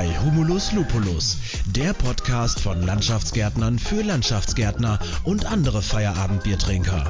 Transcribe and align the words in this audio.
bei 0.00 0.18
Humulus 0.20 0.72
Lupulus, 0.72 1.36
der 1.76 1.92
Podcast 1.92 2.58
von 2.58 2.80
Landschaftsgärtnern 2.86 3.78
für 3.78 4.00
Landschaftsgärtner 4.00 4.98
und 5.24 5.44
andere 5.44 5.82
Feierabendbiertrinker. 5.82 7.04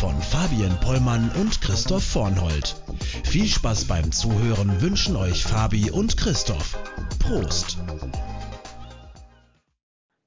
Von 0.00 0.18
Fabian 0.22 0.80
Pollmann 0.80 1.30
und 1.38 1.60
Christoph 1.60 2.02
Vornhold. 2.02 2.76
Viel 3.24 3.44
Spaß 3.44 3.88
beim 3.88 4.10
Zuhören 4.10 4.80
wünschen 4.80 5.16
euch 5.16 5.44
Fabi 5.44 5.90
und 5.90 6.16
Christoph. 6.16 6.78
Prost! 7.18 7.76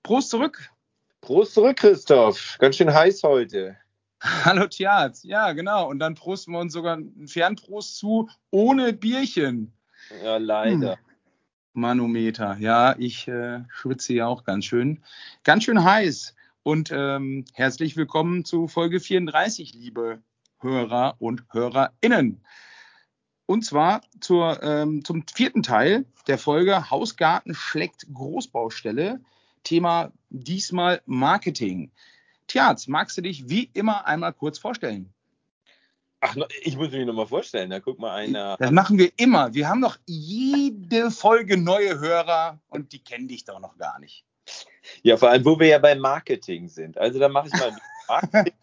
Prost 0.03 0.29
zurück! 0.29 0.69
Prost 1.21 1.55
zurück, 1.55 1.77
Christoph. 1.77 2.57
Ganz 2.59 2.75
schön 2.75 2.93
heiß 2.93 3.23
heute. 3.23 3.75
Hallo 4.21 4.67
Tjaz, 4.67 5.23
ja 5.23 5.51
genau. 5.53 5.89
Und 5.89 5.97
dann 5.97 6.13
prosten 6.13 6.51
wir 6.51 6.59
uns 6.59 6.73
sogar 6.73 6.93
einen 6.93 7.27
Fernprost 7.27 7.97
zu, 7.97 8.29
ohne 8.51 8.93
Bierchen. 8.93 9.73
Ja, 10.23 10.37
leider. 10.37 10.97
Hm. 10.97 11.06
Manometer, 11.77 12.57
ja, 12.59 12.95
ich 12.97 13.27
äh, 13.27 13.63
schwitze 13.69 14.13
ja 14.15 14.25
auch 14.25 14.43
ganz 14.43 14.65
schön. 14.65 15.03
Ganz 15.43 15.63
schön 15.63 15.83
heiß. 15.83 16.35
Und 16.63 16.91
ähm, 16.91 17.45
herzlich 17.53 17.95
willkommen 17.95 18.43
zu 18.43 18.67
Folge 18.67 18.99
34, 18.99 19.73
liebe 19.75 20.21
Hörer 20.59 21.15
und 21.19 21.45
HörerInnen. 21.51 22.43
Und 23.45 23.63
zwar 23.63 24.01
zur, 24.19 24.61
ähm, 24.63 25.05
zum 25.05 25.23
vierten 25.31 25.61
Teil 25.61 26.05
der 26.27 26.39
Folge 26.39 26.89
Hausgarten 26.89 27.53
schlägt 27.53 28.07
Großbaustelle. 28.11 29.21
Thema 29.63 30.11
diesmal 30.29 31.01
Marketing. 31.05 31.91
Tjaz, 32.47 32.87
magst 32.87 33.17
du 33.17 33.21
dich 33.21 33.49
wie 33.49 33.69
immer 33.73 34.07
einmal 34.07 34.33
kurz 34.33 34.57
vorstellen? 34.57 35.13
Ach, 36.19 36.35
ich 36.61 36.75
muss 36.77 36.91
mich 36.91 37.05
nochmal 37.05 37.27
vorstellen. 37.27 37.69
Da 37.69 37.79
guck 37.79 37.99
mal 37.99 38.13
einer. 38.15 38.57
Das 38.57 38.71
machen 38.71 38.97
wir 38.97 39.11
immer. 39.17 39.53
Wir 39.53 39.69
haben 39.69 39.81
doch 39.81 39.97
jede 40.05 41.11
Folge 41.11 41.57
neue 41.57 41.99
Hörer 41.99 42.59
und 42.69 42.91
die 42.91 43.03
kennen 43.03 43.27
dich 43.27 43.45
doch 43.45 43.59
noch 43.59 43.77
gar 43.77 43.99
nicht. 43.99 44.25
Ja, 45.03 45.17
vor 45.17 45.29
allem, 45.29 45.45
wo 45.45 45.59
wir 45.59 45.67
ja 45.67 45.79
beim 45.79 45.99
Marketing 45.99 46.69
sind. 46.69 46.97
Also, 46.97 47.19
da 47.19 47.29
mache 47.29 47.47
ich 47.47 47.53
mal 47.53 47.75
Marketing. 48.07 48.53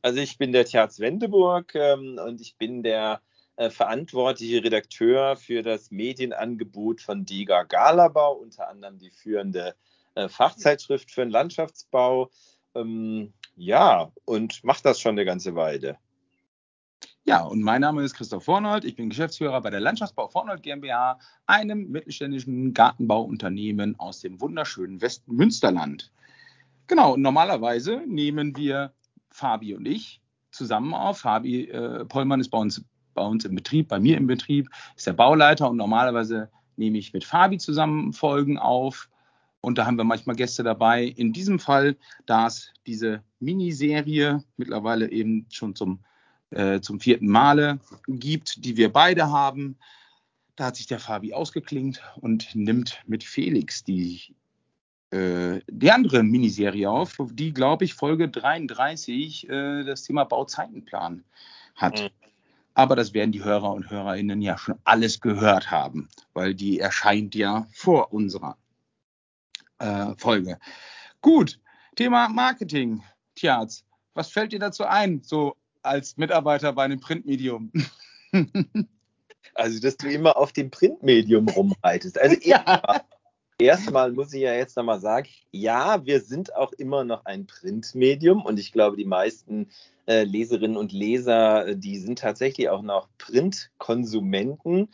Also, 0.00 0.20
ich 0.20 0.38
bin 0.38 0.52
der 0.52 0.64
Tjaz 0.64 0.98
Wendeburg 0.98 1.74
ähm, 1.74 2.18
und 2.24 2.40
ich 2.40 2.56
bin 2.56 2.82
der 2.82 3.20
äh, 3.56 3.68
verantwortliche 3.68 4.64
Redakteur 4.64 5.36
für 5.36 5.62
das 5.62 5.90
Medienangebot 5.90 7.02
von 7.02 7.26
Diga 7.26 7.64
Galabau, 7.64 8.34
unter 8.34 8.68
anderem 8.68 8.98
die 8.98 9.10
führende 9.10 9.74
äh, 10.14 10.28
Fachzeitschrift 10.28 11.10
für 11.10 11.22
den 11.22 11.30
Landschaftsbau. 11.30 12.30
Ähm, 12.74 13.34
ja, 13.54 14.12
und 14.24 14.64
macht 14.64 14.84
das 14.84 15.00
schon 15.00 15.12
eine 15.12 15.24
ganze 15.24 15.54
Weile. 15.54 15.98
Ja, 17.28 17.42
und 17.42 17.60
mein 17.60 17.80
Name 17.80 18.04
ist 18.04 18.14
Christoph 18.14 18.44
Vornold. 18.44 18.84
Ich 18.84 18.94
bin 18.94 19.08
Geschäftsführer 19.08 19.60
bei 19.60 19.70
der 19.70 19.80
Landschaftsbau 19.80 20.28
Vornold 20.28 20.62
GmbH, 20.62 21.18
einem 21.46 21.90
mittelständischen 21.90 22.72
Gartenbauunternehmen 22.72 23.98
aus 23.98 24.20
dem 24.20 24.40
wunderschönen 24.40 25.00
Westmünsterland. 25.00 26.12
Genau, 26.86 27.16
normalerweise 27.16 28.00
nehmen 28.06 28.56
wir 28.56 28.92
Fabi 29.32 29.74
und 29.74 29.88
ich 29.88 30.20
zusammen 30.52 30.94
auf. 30.94 31.18
Fabi 31.18 31.64
äh, 31.64 32.04
Pollmann 32.04 32.38
ist 32.38 32.50
bei 32.50 32.58
uns, 32.58 32.84
bei 33.14 33.26
uns 33.26 33.44
im 33.44 33.56
Betrieb, 33.56 33.88
bei 33.88 33.98
mir 33.98 34.16
im 34.16 34.28
Betrieb, 34.28 34.70
ist 34.94 35.08
der 35.08 35.12
Bauleiter 35.14 35.68
und 35.68 35.78
normalerweise 35.78 36.48
nehme 36.76 36.98
ich 36.98 37.12
mit 37.12 37.24
Fabi 37.24 37.58
zusammen 37.58 38.12
Folgen 38.12 38.56
auf. 38.56 39.08
Und 39.60 39.78
da 39.78 39.86
haben 39.86 39.98
wir 39.98 40.04
manchmal 40.04 40.36
Gäste 40.36 40.62
dabei. 40.62 41.06
In 41.06 41.32
diesem 41.32 41.58
Fall, 41.58 41.96
da 42.26 42.46
es 42.46 42.72
diese 42.86 43.24
Miniserie 43.40 44.44
mittlerweile 44.56 45.10
eben 45.10 45.46
schon 45.50 45.74
zum, 45.74 46.04
äh, 46.50 46.80
zum 46.80 47.00
vierten 47.00 47.28
Male 47.28 47.80
gibt, 48.06 48.64
die 48.64 48.76
wir 48.76 48.92
beide 48.92 49.30
haben, 49.30 49.76
da 50.56 50.66
hat 50.66 50.76
sich 50.76 50.86
der 50.86 51.00
Fabi 51.00 51.34
ausgeklingt 51.34 52.02
und 52.16 52.54
nimmt 52.54 53.00
mit 53.06 53.24
Felix 53.24 53.84
die, 53.84 54.34
äh, 55.10 55.60
die 55.68 55.90
andere 55.90 56.22
Miniserie 56.22 56.90
auf, 56.90 57.18
die, 57.32 57.52
glaube 57.52 57.84
ich, 57.84 57.94
Folge 57.94 58.28
33 58.28 59.48
äh, 59.48 59.84
das 59.84 60.02
Thema 60.02 60.24
Bauzeitenplan 60.24 61.24
hat. 61.74 62.02
Mhm. 62.02 62.08
Aber 62.74 62.96
das 62.96 63.14
werden 63.14 63.32
die 63.32 63.44
Hörer 63.44 63.72
und 63.72 63.90
Hörerinnen 63.90 64.42
ja 64.42 64.58
schon 64.58 64.78
alles 64.84 65.20
gehört 65.20 65.70
haben, 65.70 66.08
weil 66.34 66.54
die 66.54 66.78
erscheint 66.78 67.34
ja 67.34 67.66
vor 67.72 68.12
unserer 68.12 68.56
äh, 69.78 70.14
Folge. 70.16 70.58
Gut, 71.20 71.58
Thema 71.96 72.28
Marketing. 72.28 73.02
Tjaz, 73.34 73.84
was 74.14 74.30
fällt 74.30 74.52
dir 74.52 74.58
dazu 74.58 74.84
ein, 74.84 75.22
so 75.22 75.56
als 75.86 76.16
Mitarbeiter 76.16 76.72
bei 76.72 76.84
einem 76.84 77.00
Printmedium? 77.00 77.72
Also, 79.54 79.80
dass 79.80 79.96
du 79.96 80.10
immer 80.10 80.36
auf 80.36 80.52
dem 80.52 80.70
Printmedium 80.70 81.48
rumreitest. 81.48 82.20
Also, 82.20 82.36
ja. 82.42 82.82
erstmal 83.58 84.12
muss 84.12 84.34
ich 84.34 84.42
ja 84.42 84.52
jetzt 84.52 84.76
nochmal 84.76 85.00
sagen, 85.00 85.28
ja, 85.50 86.04
wir 86.04 86.20
sind 86.20 86.54
auch 86.54 86.72
immer 86.72 87.04
noch 87.04 87.24
ein 87.24 87.46
Printmedium 87.46 88.44
und 88.44 88.58
ich 88.58 88.70
glaube, 88.70 88.98
die 88.98 89.06
meisten 89.06 89.70
äh, 90.06 90.24
Leserinnen 90.24 90.76
und 90.76 90.92
Leser, 90.92 91.74
die 91.74 91.98
sind 91.98 92.18
tatsächlich 92.18 92.68
auch 92.68 92.82
noch 92.82 93.08
Printkonsumenten. 93.16 94.90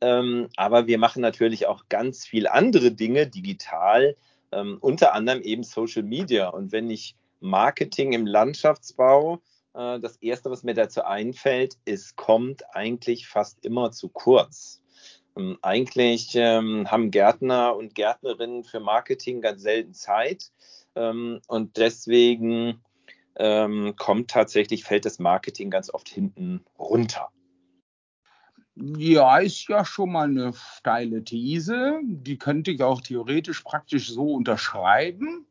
Ähm, 0.00 0.48
aber 0.56 0.86
wir 0.86 0.98
machen 0.98 1.22
natürlich 1.22 1.66
auch 1.66 1.84
ganz 1.88 2.26
viel 2.26 2.48
andere 2.48 2.90
Dinge 2.90 3.26
digital, 3.26 4.16
ähm, 4.50 4.78
unter 4.80 5.14
anderem 5.14 5.42
eben 5.42 5.62
Social 5.62 6.02
Media. 6.02 6.48
Und 6.48 6.72
wenn 6.72 6.90
ich 6.90 7.14
Marketing 7.40 8.12
im 8.12 8.26
Landschaftsbau, 8.26 9.36
äh, 9.36 9.38
das 9.72 10.16
erste, 10.16 10.50
was 10.50 10.64
mir 10.64 10.74
dazu 10.74 11.04
einfällt, 11.04 11.76
ist, 11.84 12.16
kommt 12.16 12.62
eigentlich 12.74 13.28
fast 13.28 13.64
immer 13.64 13.92
zu 13.92 14.08
kurz. 14.08 14.82
Ähm, 15.36 15.58
eigentlich 15.62 16.34
ähm, 16.34 16.90
haben 16.90 17.10
Gärtner 17.10 17.76
und 17.76 17.94
Gärtnerinnen 17.94 18.64
für 18.64 18.80
Marketing 18.80 19.40
ganz 19.40 19.62
selten 19.62 19.94
Zeit. 19.94 20.50
Ähm, 20.94 21.40
und 21.46 21.76
deswegen 21.76 22.82
kommt 23.96 24.28
tatsächlich, 24.28 24.84
fällt 24.84 25.06
das 25.06 25.18
Marketing 25.18 25.70
ganz 25.70 25.88
oft 25.88 26.10
hinten 26.10 26.62
runter. 26.78 27.30
Ja, 28.74 29.38
ist 29.38 29.68
ja 29.68 29.84
schon 29.84 30.12
mal 30.12 30.28
eine 30.28 30.52
steile 30.52 31.22
These. 31.24 32.00
Die 32.02 32.38
könnte 32.38 32.70
ich 32.70 32.82
auch 32.82 33.00
theoretisch 33.00 33.62
praktisch 33.62 34.10
so 34.10 34.34
unterschreiben. 34.34 35.46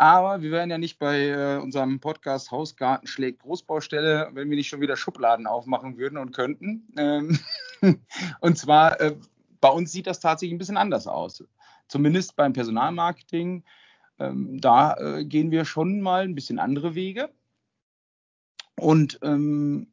Aber 0.00 0.40
wir 0.40 0.50
wären 0.50 0.70
ja 0.70 0.78
nicht 0.78 0.98
bei 0.98 1.28
äh, 1.28 1.58
unserem 1.58 2.00
Podcast 2.00 2.50
Hausgarten 2.50 3.06
schlägt 3.06 3.42
Großbaustelle, 3.42 4.30
wenn 4.32 4.48
wir 4.48 4.56
nicht 4.56 4.70
schon 4.70 4.80
wieder 4.80 4.96
Schubladen 4.96 5.46
aufmachen 5.46 5.98
würden 5.98 6.16
und 6.16 6.32
könnten. 6.32 6.90
Ähm 6.96 7.38
und 8.40 8.56
zwar, 8.56 8.98
äh, 8.98 9.14
bei 9.60 9.68
uns 9.68 9.92
sieht 9.92 10.06
das 10.06 10.18
tatsächlich 10.18 10.54
ein 10.54 10.58
bisschen 10.58 10.78
anders 10.78 11.06
aus. 11.06 11.44
Zumindest 11.86 12.34
beim 12.34 12.54
Personalmarketing. 12.54 13.62
Ähm, 14.18 14.58
da 14.58 14.96
äh, 14.96 15.26
gehen 15.26 15.50
wir 15.50 15.66
schon 15.66 16.00
mal 16.00 16.22
ein 16.22 16.34
bisschen 16.34 16.58
andere 16.58 16.94
Wege. 16.94 17.28
Und 18.76 19.18
ähm, 19.20 19.88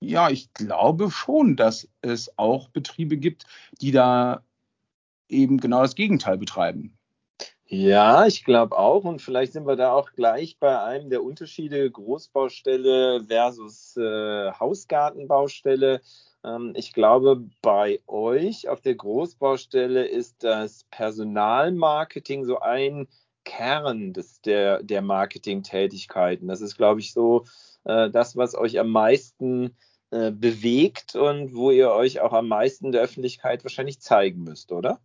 ja, 0.00 0.30
ich 0.30 0.54
glaube 0.54 1.10
schon, 1.10 1.56
dass 1.56 1.90
es 2.00 2.38
auch 2.38 2.70
Betriebe 2.70 3.18
gibt, 3.18 3.44
die 3.82 3.90
da 3.90 4.42
eben 5.28 5.60
genau 5.60 5.82
das 5.82 5.94
Gegenteil 5.94 6.38
betreiben. 6.38 6.96
Ja, 7.74 8.26
ich 8.26 8.44
glaube 8.44 8.76
auch. 8.78 9.04
Und 9.04 9.22
vielleicht 9.22 9.54
sind 9.54 9.66
wir 9.66 9.76
da 9.76 9.92
auch 9.94 10.12
gleich 10.12 10.58
bei 10.58 10.78
einem 10.78 11.08
der 11.08 11.22
Unterschiede 11.24 11.90
Großbaustelle 11.90 13.24
versus 13.26 13.96
äh, 13.96 14.52
Hausgartenbaustelle. 14.52 16.02
Ähm, 16.44 16.74
ich 16.76 16.92
glaube, 16.92 17.48
bei 17.62 18.00
euch 18.06 18.68
auf 18.68 18.82
der 18.82 18.94
Großbaustelle 18.94 20.06
ist 20.06 20.44
das 20.44 20.84
Personalmarketing 20.90 22.44
so 22.44 22.58
ein 22.60 23.08
Kern 23.44 24.12
des, 24.12 24.42
der, 24.42 24.82
der 24.82 25.00
Marketingtätigkeiten. 25.00 26.48
Das 26.48 26.60
ist, 26.60 26.76
glaube 26.76 27.00
ich, 27.00 27.14
so 27.14 27.46
äh, 27.84 28.10
das, 28.10 28.36
was 28.36 28.54
euch 28.54 28.78
am 28.80 28.90
meisten 28.90 29.74
äh, 30.10 30.30
bewegt 30.30 31.16
und 31.16 31.54
wo 31.54 31.70
ihr 31.70 31.90
euch 31.92 32.20
auch 32.20 32.34
am 32.34 32.48
meisten 32.48 32.92
der 32.92 33.00
Öffentlichkeit 33.00 33.64
wahrscheinlich 33.64 34.00
zeigen 34.00 34.42
müsst, 34.44 34.72
oder? 34.72 35.00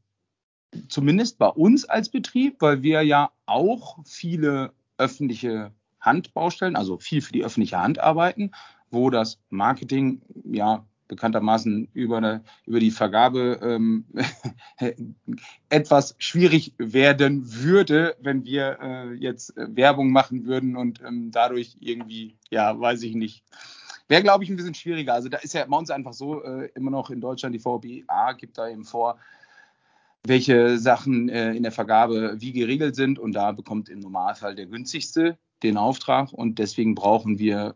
Zumindest 0.89 1.37
bei 1.37 1.47
uns 1.47 1.85
als 1.85 2.09
Betrieb, 2.09 2.57
weil 2.59 2.81
wir 2.83 3.01
ja 3.01 3.31
auch 3.45 3.99
viele 4.05 4.73
öffentliche 4.97 5.71
Handbaustellen, 5.99 6.75
also 6.75 6.97
viel 6.97 7.21
für 7.21 7.33
die 7.33 7.43
öffentliche 7.43 7.79
Hand 7.79 7.99
arbeiten, 7.99 8.51
wo 8.89 9.09
das 9.09 9.39
Marketing 9.49 10.21
ja 10.43 10.85
bekanntermaßen 11.07 11.87
über, 11.93 12.17
eine, 12.17 12.43
über 12.65 12.79
die 12.79 12.91
Vergabe 12.91 13.59
ähm, 13.61 14.05
etwas 15.69 16.15
schwierig 16.17 16.73
werden 16.77 17.43
würde, 17.63 18.17
wenn 18.19 18.43
wir 18.43 18.77
äh, 18.81 19.13
jetzt 19.13 19.53
Werbung 19.55 20.11
machen 20.11 20.45
würden 20.45 20.75
und 20.75 21.01
ähm, 21.01 21.31
dadurch 21.31 21.77
irgendwie, 21.79 22.35
ja, 22.49 22.77
weiß 22.77 23.03
ich 23.03 23.15
nicht, 23.15 23.43
Wäre, 24.09 24.23
glaube 24.23 24.43
ich, 24.43 24.49
ein 24.49 24.55
bisschen 24.55 24.73
schwieriger. 24.73 25.13
Also 25.13 25.27
da 25.27 25.37
ist 25.37 25.53
ja 25.53 25.65
bei 25.65 25.77
uns 25.77 25.89
einfach 25.89 26.13
so, 26.13 26.41
äh, 26.41 26.69
immer 26.75 26.91
noch 26.91 27.09
in 27.09 27.19
Deutschland, 27.19 27.53
die 27.53 27.59
VBA 27.59 28.33
gibt 28.33 28.57
da 28.57 28.69
eben 28.69 28.85
vor, 28.85 29.19
welche 30.25 30.77
Sachen 30.77 31.29
äh, 31.29 31.53
in 31.53 31.63
der 31.63 31.71
Vergabe 31.71 32.35
wie 32.39 32.51
geregelt 32.51 32.95
sind. 32.95 33.19
Und 33.19 33.33
da 33.33 33.51
bekommt 33.51 33.89
im 33.89 33.99
Normalfall 33.99 34.55
der 34.55 34.65
günstigste 34.65 35.37
den 35.63 35.77
Auftrag. 35.77 36.33
Und 36.33 36.59
deswegen 36.59 36.95
brauchen 36.95 37.39
wir 37.39 37.75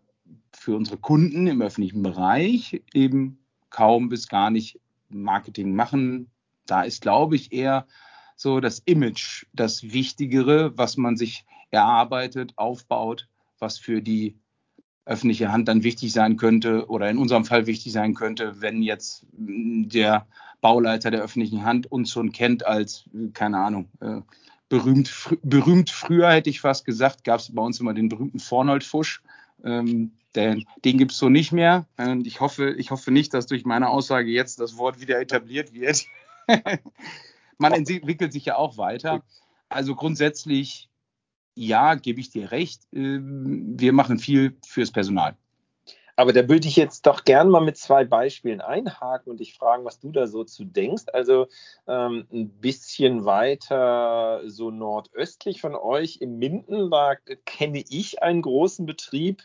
für 0.53 0.75
unsere 0.75 0.97
Kunden 0.97 1.47
im 1.47 1.61
öffentlichen 1.61 2.03
Bereich 2.03 2.83
eben 2.93 3.39
kaum 3.69 4.09
bis 4.09 4.27
gar 4.27 4.51
nicht 4.51 4.79
Marketing 5.09 5.75
machen 5.75 6.29
Da 6.65 6.83
ist, 6.83 7.01
glaube 7.01 7.35
ich, 7.35 7.51
eher 7.51 7.87
so 8.35 8.59
das 8.59 8.79
Image 8.79 9.45
das 9.53 9.83
Wichtigere, 9.83 10.77
was 10.77 10.97
man 10.97 11.17
sich 11.17 11.45
erarbeitet, 11.69 12.53
aufbaut, 12.57 13.27
was 13.59 13.77
für 13.77 14.01
die 14.01 14.37
öffentliche 15.05 15.51
Hand 15.51 15.67
dann 15.67 15.83
wichtig 15.83 16.13
sein 16.13 16.37
könnte 16.37 16.87
oder 16.87 17.09
in 17.09 17.17
unserem 17.17 17.45
Fall 17.45 17.65
wichtig 17.65 17.91
sein 17.91 18.13
könnte, 18.13 18.61
wenn 18.61 18.81
jetzt 18.81 19.25
der 19.31 20.27
Bauleiter 20.61 21.11
der 21.11 21.21
öffentlichen 21.21 21.65
Hand 21.65 21.91
uns 21.91 22.11
schon 22.11 22.31
kennt 22.31 22.65
als, 22.65 23.05
keine 23.33 23.57
Ahnung, 23.57 23.89
äh, 23.99 24.21
berühmt, 24.69 25.09
fr 25.09 25.35
berühmt 25.43 25.89
früher 25.89 26.31
hätte 26.31 26.49
ich 26.49 26.61
fast 26.61 26.85
gesagt, 26.85 27.23
gab 27.23 27.39
es 27.39 27.53
bei 27.53 27.61
uns 27.61 27.79
immer 27.79 27.93
den 27.93 28.09
berühmten 28.09 28.39
Vornold-Fusch. 28.39 29.21
Ähm, 29.63 30.13
den, 30.35 30.65
den 30.85 30.97
gibt 30.97 31.11
es 31.11 31.17
so 31.17 31.29
nicht 31.29 31.51
mehr. 31.51 31.85
Und 31.97 32.25
ich 32.25 32.39
hoffe, 32.39 32.71
ich 32.71 32.91
hoffe 32.91 33.11
nicht, 33.11 33.33
dass 33.33 33.47
durch 33.47 33.65
meine 33.65 33.89
Aussage 33.89 34.29
jetzt 34.29 34.59
das 34.59 34.77
Wort 34.77 35.01
wieder 35.01 35.19
etabliert 35.19 35.73
wird. 35.73 36.05
Man 37.57 37.73
entwickelt 37.73 38.31
sich 38.31 38.45
ja 38.45 38.55
auch 38.55 38.77
weiter. 38.77 39.23
Also 39.67 39.93
grundsätzlich 39.95 40.89
ja, 41.53 41.95
gebe 41.95 42.19
ich 42.19 42.29
dir 42.29 42.51
recht. 42.51 42.83
Ähm, 42.93 43.75
wir 43.77 43.93
machen 43.93 44.19
viel 44.19 44.57
fürs 44.65 44.91
Personal. 44.91 45.35
Aber 46.15 46.33
da 46.33 46.47
würde 46.47 46.67
ich 46.67 46.75
jetzt 46.75 47.05
doch 47.05 47.23
gern 47.23 47.49
mal 47.49 47.61
mit 47.61 47.77
zwei 47.77 48.05
Beispielen 48.05 48.61
einhaken 48.61 49.31
und 49.31 49.39
dich 49.39 49.55
fragen, 49.55 49.85
was 49.85 49.99
du 49.99 50.11
da 50.11 50.27
so 50.27 50.43
zu 50.43 50.65
denkst. 50.65 51.05
Also 51.13 51.47
ähm, 51.87 52.27
ein 52.31 52.49
bisschen 52.49 53.25
weiter 53.25 54.41
so 54.45 54.71
nordöstlich 54.71 55.61
von 55.61 55.75
euch 55.75 56.17
im 56.21 56.37
Minden, 56.37 56.89
da 56.91 57.15
kenne 57.45 57.83
ich 57.89 58.21
einen 58.21 58.41
großen 58.41 58.85
Betrieb, 58.85 59.43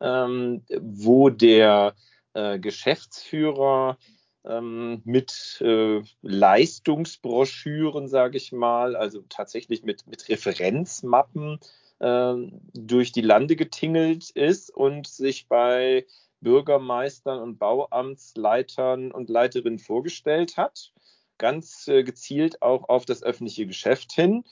ähm, 0.00 0.62
wo 0.80 1.30
der 1.30 1.94
äh, 2.34 2.58
Geschäftsführer 2.58 3.98
ähm, 4.44 5.02
mit 5.04 5.60
äh, 5.60 6.02
Leistungsbroschüren, 6.22 8.08
sage 8.08 8.36
ich 8.36 8.52
mal, 8.52 8.96
also 8.96 9.22
tatsächlich 9.28 9.82
mit, 9.82 10.06
mit 10.06 10.28
Referenzmappen 10.28 11.58
durch 12.00 13.12
die 13.12 13.22
Lande 13.22 13.56
getingelt 13.56 14.30
ist 14.30 14.70
und 14.70 15.08
sich 15.08 15.48
bei 15.48 16.06
Bürgermeistern 16.40 17.40
und 17.40 17.58
Bauamtsleitern 17.58 19.10
und 19.10 19.28
Leiterinnen 19.28 19.78
vorgestellt 19.78 20.56
hat, 20.56 20.92
ganz 21.36 21.88
äh, 21.88 22.04
gezielt 22.04 22.62
auch 22.62 22.88
auf 22.88 23.04
das 23.04 23.22
öffentliche 23.22 23.66
Geschäft 23.66 24.12
hin. 24.12 24.44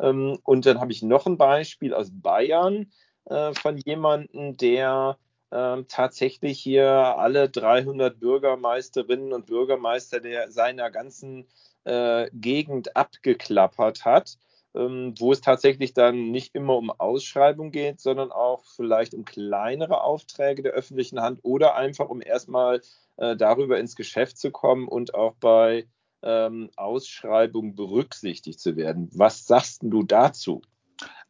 Ähm, 0.00 0.38
und 0.44 0.66
dann 0.66 0.80
habe 0.80 0.92
ich 0.92 1.02
noch 1.02 1.26
ein 1.26 1.36
Beispiel 1.36 1.94
aus 1.94 2.10
Bayern 2.12 2.90
äh, 3.26 3.52
von 3.54 3.76
jemandem, 3.76 4.56
der 4.56 5.18
ähm, 5.52 5.86
tatsächlich 5.88 6.58
hier 6.60 6.88
alle 6.88 7.48
300 7.48 8.18
Bürgermeisterinnen 8.18 9.32
und 9.32 9.46
Bürgermeister 9.46 10.20
der, 10.20 10.50
seiner 10.50 10.90
ganzen 10.90 11.46
äh, 11.84 12.28
Gegend 12.32 12.96
abgeklappert 12.96 14.04
hat, 14.04 14.36
ähm, 14.36 14.38
wo 14.74 15.30
es 15.32 15.40
tatsächlich 15.40 15.94
dann 15.94 16.32
nicht 16.32 16.54
immer 16.54 16.76
um 16.76 16.90
Ausschreibung 16.90 17.70
geht, 17.70 18.00
sondern 18.00 18.32
auch 18.32 18.64
vielleicht 18.64 19.14
um 19.14 19.24
kleinere 19.24 20.02
Aufträge 20.02 20.62
der 20.62 20.72
öffentlichen 20.72 21.20
Hand 21.20 21.38
oder 21.42 21.76
einfach 21.76 22.08
um 22.08 22.20
erstmal 22.20 22.80
äh, 23.16 23.36
darüber 23.36 23.78
ins 23.78 23.94
Geschäft 23.94 24.36
zu 24.36 24.50
kommen 24.50 24.88
und 24.88 25.14
auch 25.14 25.34
bei 25.38 25.86
ähm, 26.22 26.70
Ausschreibungen 26.76 27.76
berücksichtigt 27.76 28.58
zu 28.58 28.76
werden. 28.76 29.08
Was 29.12 29.46
sagst 29.46 29.82
du 29.84 30.02
dazu? 30.02 30.62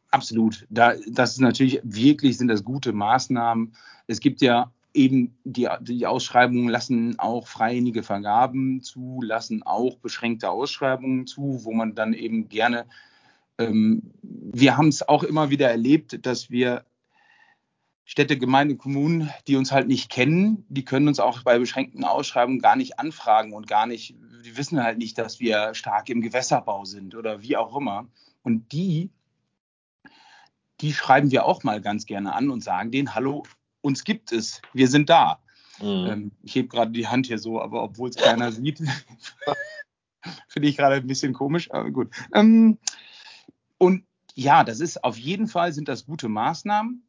Absolut. 0.09 0.65
Da, 0.69 0.95
das 1.07 1.33
ist 1.33 1.41
natürlich 1.41 1.81
wirklich 1.83 2.37
sind 2.37 2.47
das 2.47 2.63
gute 2.63 2.93
Maßnahmen. 2.93 3.75
Es 4.07 4.21
gibt 4.21 4.41
ja 4.41 4.71
eben 4.93 5.37
die, 5.43 5.67
die 5.81 6.07
Ausschreibungen 6.07 6.69
lassen 6.69 7.19
auch 7.19 7.47
freiwillige 7.47 8.01
Vergaben 8.01 8.81
zu, 8.81 9.19
lassen 9.21 9.61
auch 9.63 9.97
beschränkte 9.97 10.49
Ausschreibungen 10.49 11.27
zu, 11.27 11.63
wo 11.63 11.73
man 11.73 11.93
dann 11.93 12.13
eben 12.13 12.47
gerne, 12.47 12.85
ähm, 13.57 14.13
wir 14.21 14.77
haben 14.77 14.89
es 14.89 15.07
auch 15.07 15.23
immer 15.23 15.49
wieder 15.49 15.69
erlebt, 15.69 16.25
dass 16.25 16.49
wir 16.49 16.85
Städte, 18.07 18.37
Gemeinden, 18.37 18.77
Kommunen, 18.77 19.31
die 19.47 19.55
uns 19.55 19.71
halt 19.71 19.87
nicht 19.87 20.11
kennen, 20.11 20.65
die 20.69 20.85
können 20.85 21.07
uns 21.07 21.19
auch 21.19 21.41
bei 21.41 21.57
beschränkten 21.57 22.03
Ausschreibungen 22.03 22.59
gar 22.59 22.75
nicht 22.75 22.99
anfragen 22.99 23.53
und 23.53 23.67
gar 23.67 23.87
nicht, 23.87 24.15
die 24.43 24.57
wissen 24.57 24.83
halt 24.83 24.99
nicht, 24.99 25.17
dass 25.17 25.39
wir 25.39 25.73
stark 25.73 26.09
im 26.09 26.21
Gewässerbau 26.21 26.85
sind 26.85 27.15
oder 27.15 27.41
wie 27.41 27.57
auch 27.57 27.75
immer. 27.75 28.07
Und 28.43 28.71
die 28.71 29.09
die 30.81 30.93
schreiben 30.93 31.31
wir 31.31 31.45
auch 31.45 31.63
mal 31.63 31.81
ganz 31.81 32.05
gerne 32.05 32.33
an 32.33 32.49
und 32.49 32.63
sagen 32.63 32.91
denen, 32.91 33.15
hallo, 33.15 33.43
uns 33.81 34.03
gibt 34.03 34.31
es, 34.31 34.61
wir 34.73 34.87
sind 34.87 35.09
da. 35.09 35.39
Mhm. 35.79 36.07
Ähm, 36.07 36.31
ich 36.43 36.55
hebe 36.55 36.67
gerade 36.67 36.91
die 36.91 37.07
Hand 37.07 37.27
hier 37.27 37.39
so, 37.39 37.61
aber 37.61 37.83
obwohl 37.83 38.09
es 38.09 38.15
keiner 38.15 38.51
sieht, 38.51 38.79
finde 40.47 40.67
ich 40.67 40.77
gerade 40.77 40.95
ein 40.95 41.07
bisschen 41.07 41.33
komisch, 41.33 41.71
aber 41.71 41.91
gut. 41.91 42.09
Ähm, 42.33 42.77
und 43.77 44.03
ja, 44.33 44.63
das 44.63 44.79
ist 44.79 45.03
auf 45.03 45.17
jeden 45.17 45.47
Fall 45.47 45.73
sind 45.73 45.87
das 45.87 46.05
gute 46.05 46.27
Maßnahmen. 46.27 47.03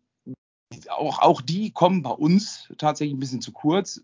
Auch, 0.91 1.21
auch 1.21 1.41
die 1.41 1.73
kommen 1.73 2.03
bei 2.03 2.11
uns 2.11 2.73
tatsächlich 2.79 3.17
ein 3.17 3.21
bisschen 3.21 3.41
zu 3.41 3.53
kurz, 3.53 4.03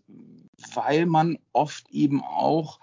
weil 0.73 1.05
man 1.05 1.37
oft 1.51 1.89
eben 1.89 2.21
auch 2.21 2.79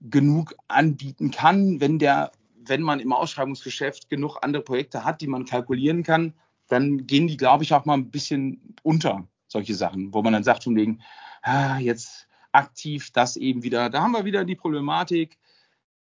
genug 0.00 0.54
anbieten 0.68 1.30
kann, 1.30 1.80
wenn 1.80 1.98
der 1.98 2.32
wenn 2.64 2.82
man 2.82 3.00
im 3.00 3.12
Ausschreibungsgeschäft 3.12 4.08
genug 4.08 4.38
andere 4.42 4.62
Projekte 4.62 5.04
hat, 5.04 5.20
die 5.20 5.26
man 5.26 5.44
kalkulieren 5.44 6.02
kann, 6.02 6.34
dann 6.68 7.06
gehen 7.06 7.26
die, 7.26 7.36
glaube 7.36 7.64
ich, 7.64 7.74
auch 7.74 7.84
mal 7.84 7.94
ein 7.94 8.10
bisschen 8.10 8.76
unter, 8.82 9.26
solche 9.48 9.74
Sachen, 9.74 10.14
wo 10.14 10.22
man 10.22 10.32
dann 10.32 10.44
sagt, 10.44 10.64
von 10.64 10.76
wegen, 10.76 11.02
ah, 11.42 11.78
jetzt 11.78 12.28
aktiv 12.52 13.10
das 13.12 13.36
eben 13.36 13.62
wieder. 13.62 13.90
Da 13.90 14.02
haben 14.02 14.12
wir 14.12 14.24
wieder 14.24 14.44
die 14.44 14.56
Problematik, 14.56 15.38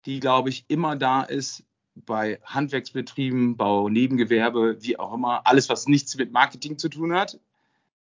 die, 0.07 0.21
glaube 0.21 0.51
ich, 0.51 0.65
immer 0.69 0.97
da 0.97 1.23
ist 1.23 1.65
bei 1.95 2.41
Handwerksbetrieben, 2.45 3.57
Bau, 3.57 3.89
Nebengewerbe, 3.89 4.79
wie 4.81 4.99
auch 4.99 5.15
immer, 5.15 5.47
alles, 5.47 5.69
was 5.69 5.87
nichts 5.87 6.17
mit 6.17 6.33
Marketing 6.33 6.79
zu 6.79 6.89
tun 6.89 7.13
hat. 7.15 7.39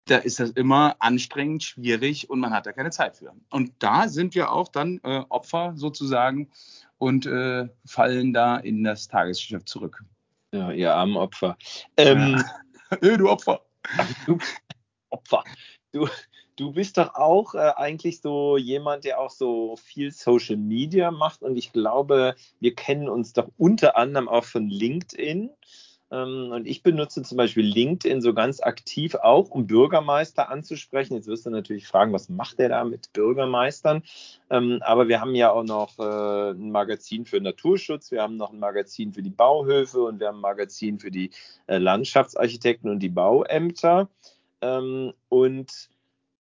Da 0.06 0.18
ist 0.18 0.40
das 0.40 0.52
immer 0.52 0.98
anstrengend, 1.00 1.64
schwierig 1.64 2.30
und 2.30 2.40
man 2.40 2.52
hat 2.52 2.66
da 2.66 2.74
keine 2.74 2.92
Zeit 2.92 3.16
für. 3.16 3.34
Und 3.50 3.72
da 3.80 4.10
sind 4.10 4.36
wir 4.36 4.52
auch 4.52 4.68
dann 4.68 5.00
äh, 5.04 5.24
Opfer 5.30 5.74
sozusagen 5.76 6.50
und 6.98 7.26
äh, 7.26 7.70
fallen 7.86 8.34
da 8.34 8.58
in 8.58 8.84
das 8.84 9.08
Tagesgeschäft 9.08 9.70
zurück. 9.70 10.04
Ja, 10.52 10.72
ihr 10.72 10.94
armen 10.94 11.16
Opfer. 11.16 11.58
Ähm, 11.96 12.44
ja. 12.92 12.98
du 13.18 13.30
Opfer. 13.30 13.62
Du, 14.26 14.38
Opfer. 15.10 15.44
Du, 15.94 16.08
du 16.56 16.72
bist 16.72 16.98
doch 16.98 17.16
auch 17.16 17.56
äh, 17.56 17.72
eigentlich 17.76 18.22
so 18.22 18.58
jemand, 18.58 19.06
der 19.06 19.20
auch 19.20 19.30
so 19.30 19.76
viel 19.78 20.12
Social 20.12 20.58
Media 20.58 21.12
macht 21.12 21.42
und 21.42 21.58
ich 21.58 21.74
glaube, 21.74 22.36
wir 22.60 22.76
kennen 22.76 23.10
uns 23.10 23.34
doch 23.34 23.50
unter 23.58 23.98
anderem 23.98 24.30
auch 24.30 24.46
von 24.46 24.70
LinkedIn. 24.70 25.50
Ähm, 26.12 26.52
und 26.52 26.68
ich 26.68 26.84
benutze 26.84 27.24
zum 27.24 27.38
Beispiel 27.38 27.66
LinkedIn 27.66 28.22
so 28.22 28.34
ganz 28.34 28.62
aktiv 28.62 29.16
auch, 29.16 29.50
um 29.50 29.66
Bürgermeister 29.66 30.50
anzusprechen. 30.50 31.16
Jetzt 31.16 31.28
wirst 31.28 31.46
du 31.46 31.50
natürlich 31.50 31.88
fragen, 31.88 32.14
was 32.14 32.30
macht 32.30 32.60
der 32.60 32.70
da 32.70 32.84
mit 32.84 33.12
Bürgermeistern? 33.14 34.04
Ähm, 34.52 34.80
aber 34.84 35.08
wir 35.08 35.20
haben 35.20 35.34
ja 35.34 35.52
auch 35.52 35.64
noch 35.64 35.98
äh, 35.98 36.52
ein 36.52 36.72
Magazin 36.72 37.26
für 37.26 37.42
Naturschutz, 37.42 38.12
wir 38.12 38.22
haben 38.22 38.38
noch 38.38 38.54
ein 38.54 38.60
Magazin 38.60 39.12
für 39.14 39.24
die 39.24 39.32
Bauhöfe 39.32 40.04
und 40.04 40.20
wir 40.20 40.28
haben 40.28 40.38
ein 40.38 40.42
Magazin 40.42 41.00
für 41.00 41.10
die 41.10 41.32
äh, 41.66 41.80
Landschaftsarchitekten 41.80 42.92
und 42.92 43.00
die 43.00 43.10
Bauämter. 43.10 44.08
Ähm, 44.62 45.14
und 45.30 45.90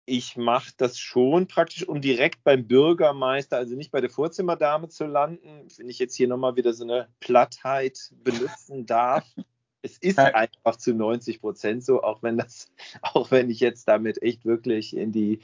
ich 0.06 0.36
mache 0.36 0.72
das 0.76 0.98
schon 0.98 1.46
praktisch, 1.46 1.88
um 1.88 2.00
direkt 2.00 2.44
beim 2.44 2.66
Bürgermeister, 2.66 3.56
also 3.56 3.74
nicht 3.74 3.90
bei 3.90 4.00
der 4.00 4.10
Vorzimmerdame 4.10 4.88
zu 4.88 5.06
landen, 5.06 5.68
wenn 5.76 5.88
ich 5.88 5.98
jetzt 5.98 6.14
hier 6.14 6.28
nochmal 6.28 6.56
wieder 6.56 6.74
so 6.74 6.84
eine 6.84 7.08
Plattheit 7.20 8.12
benutzen 8.22 8.86
darf. 8.86 9.24
Es 9.84 9.98
ist 9.98 10.18
einfach 10.18 10.76
zu 10.76 10.94
90 10.94 11.40
Prozent 11.40 11.84
so, 11.84 12.02
auch 12.02 12.22
wenn 12.22 12.38
das, 12.38 12.72
auch 13.02 13.30
wenn 13.30 13.50
ich 13.50 13.60
jetzt 13.60 13.86
damit 13.86 14.22
echt 14.22 14.46
wirklich 14.46 14.96
in 14.96 15.12
die, 15.12 15.40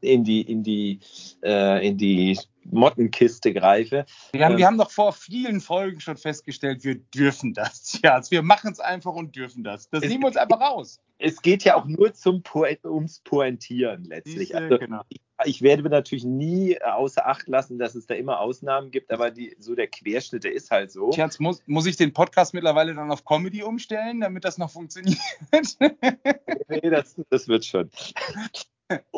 in 0.00 0.22
die, 0.22 0.42
in 0.42 0.62
die, 0.62 1.00
äh, 1.42 1.86
in 1.86 1.98
die 1.98 2.38
Mottenkiste 2.64 3.52
greife. 3.52 4.06
Wir 4.32 4.44
haben, 4.44 4.52
ähm, 4.52 4.58
wir 4.58 4.66
haben 4.66 4.78
doch 4.78 4.92
vor 4.92 5.12
vielen 5.12 5.60
Folgen 5.60 5.98
schon 5.98 6.16
festgestellt, 6.16 6.84
wir 6.84 6.96
dürfen 6.96 7.52
das. 7.52 7.98
Ja, 8.02 8.14
also 8.14 8.30
wir 8.30 8.42
machen 8.42 8.72
es 8.72 8.78
einfach 8.80 9.12
und 9.12 9.34
dürfen 9.34 9.64
das. 9.64 9.90
Das 9.90 10.02
nehmen 10.02 10.22
wir 10.22 10.28
uns 10.28 10.36
einfach 10.36 10.60
raus. 10.60 11.00
Es 11.18 11.42
geht 11.42 11.64
ja 11.64 11.74
auch 11.74 11.84
nur 11.84 12.14
zum 12.14 12.42
ums 12.84 13.20
Pointieren 13.20 14.04
letztlich. 14.04 14.54
Also, 14.54 14.78
genau. 14.78 15.02
ich, 15.08 15.20
ich, 15.44 15.62
werde 15.62 15.88
natürlich 15.88 16.24
nie 16.24 16.72
äh, 16.72 16.84
außer 16.84 17.26
Acht 17.26 17.48
lassen, 17.48 17.78
dass 17.78 17.94
es 17.94 18.06
da 18.06 18.14
immer 18.14 18.40
Ausnahmen 18.40 18.90
gibt, 18.90 19.10
aber 19.10 19.30
die, 19.30 19.56
so 19.58 19.74
der 19.74 19.88
Querschnitt, 19.88 20.44
der 20.44 20.52
ist 20.52 20.70
halt 20.70 20.90
so. 20.90 21.10
Jetzt 21.12 21.40
muss, 21.40 21.62
muss 21.66 21.86
ich 21.86 21.96
den 21.96 22.12
Podcast 22.12 22.54
mittlerweile 22.54 22.94
dann 22.94 23.10
auf 23.10 23.24
Comedy 23.24 23.62
umstellen, 23.62 24.20
damit 24.20 24.44
das 24.44 24.58
noch 24.58 24.70
funktioniert? 24.70 25.18
nee, 26.68 26.90
das, 26.90 27.16
das 27.30 27.48
wird 27.48 27.64
schon. 27.64 27.90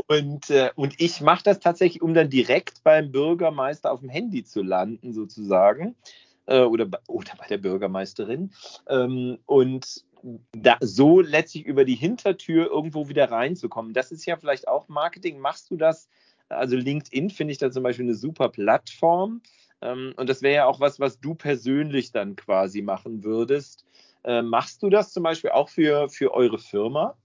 Und, 0.07 0.51
äh, 0.51 0.71
und 0.75 0.95
ich 0.99 1.21
mache 1.21 1.45
das 1.45 1.61
tatsächlich, 1.61 2.03
um 2.03 2.15
dann 2.15 2.29
direkt 2.29 2.83
beim 2.85 3.11
Bürgermeister 3.11 3.91
auf 3.91 4.01
dem 4.01 4.11
Handy 4.11 4.45
zu 4.45 4.63
landen, 4.63 5.13
sozusagen. 5.13 5.97
Äh, 6.47 6.63
oder, 6.63 6.89
oder 7.09 7.33
bei 7.39 7.47
der 7.47 7.59
Bürgermeisterin. 7.59 8.53
Ähm, 8.89 9.39
und 9.47 10.05
da, 10.53 10.77
so 10.81 11.21
letztlich 11.21 11.67
über 11.67 11.85
die 11.85 11.97
Hintertür 11.97 12.71
irgendwo 12.71 13.09
wieder 13.09 13.31
reinzukommen. 13.31 13.93
Das 13.93 14.13
ist 14.13 14.25
ja 14.25 14.37
vielleicht 14.37 14.69
auch 14.69 14.89
Marketing. 14.89 15.39
Machst 15.39 15.71
du 15.71 15.77
das? 15.77 16.09
Also 16.49 16.77
LinkedIn 16.77 17.31
finde 17.31 17.53
ich 17.53 17.59
da 17.59 17.71
zum 17.71 17.83
Beispiel 17.83 18.05
eine 18.05 18.15
super 18.15 18.49
Plattform. 18.49 19.43
Ähm, 19.81 20.15
und 20.17 20.29
das 20.29 20.43
wäre 20.43 20.55
ja 20.55 20.67
auch 20.67 20.81
was, 20.81 21.01
was 21.01 21.21
du 21.21 21.35
persönlich 21.35 22.13
dann 22.13 22.37
quasi 22.37 22.83
machen 22.83 23.25
würdest. 23.25 23.85
Äh, 24.25 24.43
machst 24.43 24.83
du 24.83 24.91
das 24.91 25.13
zum 25.13 25.25
Beispiel 25.25 25.51
auch 25.51 25.69
für, 25.69 26.09
für 26.09 26.33
eure 26.33 26.59
Firma? 26.59 27.17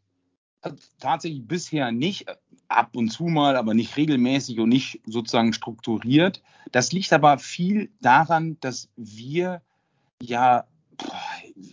Tatsächlich 1.00 1.48
bisher 1.48 1.92
nicht, 1.92 2.26
ab 2.70 2.96
und 2.96 3.10
zu 3.10 3.26
mal, 3.26 3.56
aber 3.56 3.74
nicht 3.74 3.96
regelmäßig 3.98 4.60
und 4.60 4.70
nicht 4.70 5.02
sozusagen 5.06 5.54
strukturiert. 5.54 6.42
Das 6.72 6.92
liegt 6.92 7.14
aber 7.14 7.38
viel 7.40 7.90
daran, 8.02 8.58
dass 8.60 8.90
wir 8.96 9.62
ja, 10.22 10.66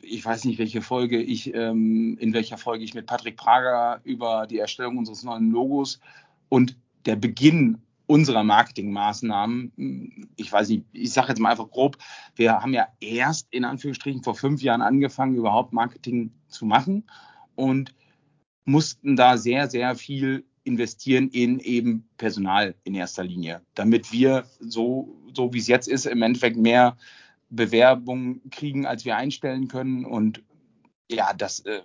ich 0.03 0.25
weiß 0.25 0.45
nicht, 0.45 0.59
welche 0.59 0.83
Folge 0.83 1.21
ich, 1.21 1.55
ähm, 1.55 2.17
in 2.21 2.33
welcher 2.35 2.59
Folge 2.59 2.85
ich 2.85 2.95
mit 2.95 3.07
Patrick 3.07 3.37
Prager 3.37 4.01
über 4.05 4.47
die 4.47 4.59
Erstellung 4.59 4.99
unseres 4.99 5.23
neuen 5.23 5.51
Logos 5.51 6.01
und 6.49 6.77
der 7.07 7.17
Beginn 7.17 7.79
unserer 8.07 8.45
Marketingmaßnahmen, 8.45 10.29
ich 10.37 10.53
weiß 10.53 10.69
nicht, 10.69 10.85
ich 10.93 11.13
sage 11.13 11.29
jetzt 11.29 11.39
mal 11.39 11.51
einfach 11.51 11.71
grob, 11.71 11.97
wir 12.37 12.61
haben 12.61 12.75
ja 12.75 12.89
erst 13.01 13.49
in 13.51 13.65
Anführungsstrichen 13.65 14.23
vor 14.23 14.35
fünf 14.35 14.63
Jahren 14.63 14.83
angefangen, 14.83 15.35
überhaupt 15.35 15.73
Marketing 15.73 16.31
zu 16.49 16.67
machen 16.67 17.05
und 17.55 17.95
mussten 18.67 19.17
da 19.17 19.39
sehr, 19.39 19.71
sehr 19.71 19.95
viel 19.95 20.45
investieren 20.65 21.29
in 21.29 21.61
eben 21.61 22.09
Personal 22.17 22.75
in 22.85 22.95
erster 22.95 23.23
Linie, 23.23 23.63
damit 23.75 24.13
wir 24.13 24.45
so, 24.61 25.15
so 25.33 25.53
wie 25.53 25.59
es 25.59 25.69
jetzt 25.69 25.89
ist, 25.89 26.07
im 26.07 26.23
Endeffekt 26.23 26.57
mehr 26.57 26.97
Bewerbungen 27.51 28.41
kriegen, 28.51 28.87
als 28.87 29.05
wir 29.05 29.17
einstellen 29.17 29.69
können. 29.69 30.05
Und 30.05 30.43
ja, 31.11 31.33
das. 31.33 31.61
Äh, 31.61 31.83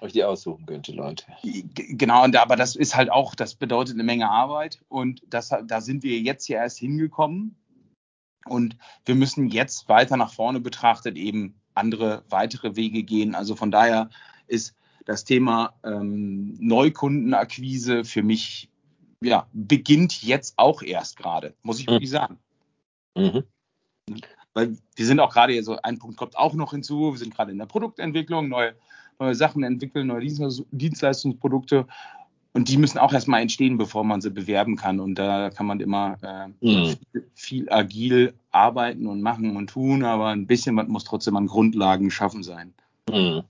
euch 0.00 0.12
die 0.12 0.24
aussuchen 0.24 0.66
könnte, 0.66 0.92
Leute. 0.92 1.24
Genau, 1.42 2.24
und, 2.24 2.36
aber 2.36 2.56
das 2.56 2.76
ist 2.76 2.94
halt 2.94 3.10
auch, 3.10 3.34
das 3.34 3.54
bedeutet 3.54 3.94
eine 3.94 4.04
Menge 4.04 4.28
Arbeit. 4.28 4.84
Und 4.88 5.22
das, 5.26 5.48
da 5.48 5.80
sind 5.80 6.02
wir 6.02 6.20
jetzt 6.20 6.46
ja 6.48 6.58
erst 6.58 6.78
hingekommen. 6.78 7.56
Und 8.46 8.76
wir 9.06 9.14
müssen 9.14 9.48
jetzt 9.48 9.88
weiter 9.88 10.16
nach 10.16 10.32
vorne 10.32 10.60
betrachtet 10.60 11.16
eben 11.16 11.54
andere 11.74 12.22
weitere 12.28 12.76
Wege 12.76 13.02
gehen. 13.02 13.34
Also 13.34 13.56
von 13.56 13.70
daher 13.70 14.10
ist 14.46 14.76
das 15.04 15.24
Thema 15.24 15.74
ähm, 15.84 16.56
Neukundenakquise 16.60 18.04
für 18.04 18.22
mich 18.22 18.70
ja, 19.20 19.46
beginnt 19.52 20.22
jetzt 20.22 20.54
auch 20.56 20.82
erst 20.82 21.16
gerade, 21.16 21.54
muss 21.62 21.80
ich 21.80 21.86
wirklich 21.86 22.10
sagen. 22.10 22.38
Mhm. 23.16 23.44
Weil 24.52 24.76
wir 24.94 25.06
sind 25.06 25.20
auch 25.20 25.32
gerade, 25.32 25.62
so 25.62 25.76
ein 25.82 25.98
Punkt 25.98 26.16
kommt 26.16 26.36
auch 26.36 26.54
noch 26.54 26.72
hinzu, 26.72 27.12
wir 27.12 27.18
sind 27.18 27.34
gerade 27.34 27.52
in 27.52 27.58
der 27.58 27.66
Produktentwicklung, 27.66 28.48
neue, 28.48 28.74
neue 29.18 29.34
Sachen 29.34 29.62
entwickeln, 29.62 30.06
neue 30.06 30.26
Dienstleistungsprodukte 30.70 31.86
und 32.56 32.68
die 32.68 32.76
müssen 32.76 32.98
auch 32.98 33.12
erstmal 33.12 33.42
entstehen, 33.42 33.78
bevor 33.78 34.04
man 34.04 34.20
sie 34.20 34.30
bewerben 34.30 34.76
kann. 34.76 35.00
Und 35.00 35.16
da 35.16 35.50
kann 35.50 35.66
man 35.66 35.80
immer 35.80 36.16
äh, 36.22 36.48
mhm. 36.64 36.86
viel, 36.86 37.30
viel, 37.34 37.70
agil 37.70 38.34
arbeiten 38.52 39.08
und 39.08 39.22
machen 39.22 39.56
und 39.56 39.70
tun, 39.70 40.04
aber 40.04 40.28
ein 40.28 40.46
bisschen 40.46 40.76
muss 40.76 41.02
trotzdem 41.02 41.36
an 41.36 41.48
Grundlagen 41.48 42.12
schaffen 42.12 42.44
sein. 42.44 42.72
Mhm. 43.10 43.42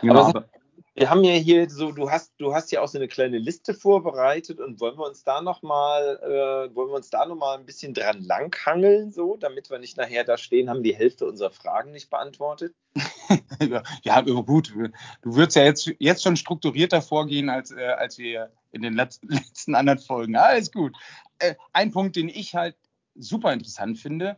Genau, 0.00 0.26
aber, 0.26 0.48
wir 0.96 1.10
haben 1.10 1.24
ja 1.24 1.32
hier 1.32 1.68
so, 1.68 1.90
du 1.90 2.08
hast, 2.08 2.32
du 2.38 2.54
hast 2.54 2.70
ja 2.70 2.80
auch 2.80 2.86
so 2.86 2.98
eine 2.98 3.08
kleine 3.08 3.38
Liste 3.38 3.74
vorbereitet 3.74 4.60
und 4.60 4.80
wollen 4.80 4.96
wir 4.96 5.06
uns 5.06 5.24
da 5.24 5.42
nochmal, 5.42 6.20
äh, 6.22 6.74
wollen 6.74 6.90
wir 6.90 6.94
uns 6.94 7.10
da 7.10 7.26
nochmal 7.26 7.58
ein 7.58 7.66
bisschen 7.66 7.94
dran 7.94 8.22
langhangeln, 8.22 9.10
so, 9.10 9.36
damit 9.36 9.70
wir 9.70 9.80
nicht 9.80 9.96
nachher 9.96 10.22
da 10.22 10.38
stehen, 10.38 10.70
haben 10.70 10.84
die 10.84 10.94
Hälfte 10.94 11.26
unserer 11.26 11.50
Fragen 11.50 11.90
nicht 11.90 12.10
beantwortet? 12.10 12.74
ja, 14.04 14.20
gut. 14.20 14.72
Du 15.22 15.34
würdest 15.34 15.56
ja 15.56 15.64
jetzt, 15.64 15.92
jetzt 15.98 16.22
schon 16.22 16.36
strukturierter 16.36 17.02
vorgehen, 17.02 17.50
als, 17.50 17.72
äh, 17.72 17.84
als 17.84 18.18
wir 18.18 18.52
in 18.70 18.82
den 18.82 18.94
letzten, 18.94 19.28
letzten 19.30 19.74
anderen 19.74 19.98
Folgen. 19.98 20.36
Alles 20.36 20.70
gut. 20.70 20.96
Äh, 21.40 21.56
ein 21.72 21.90
Punkt, 21.90 22.14
den 22.14 22.28
ich 22.28 22.54
halt 22.54 22.76
super 23.16 23.52
interessant 23.52 23.98
finde, 23.98 24.36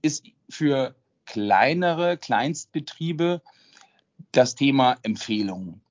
ist 0.00 0.24
für 0.48 0.94
kleinere 1.26 2.16
Kleinstbetriebe 2.16 3.42
das 4.32 4.54
Thema 4.54 4.96
Empfehlungen 5.02 5.82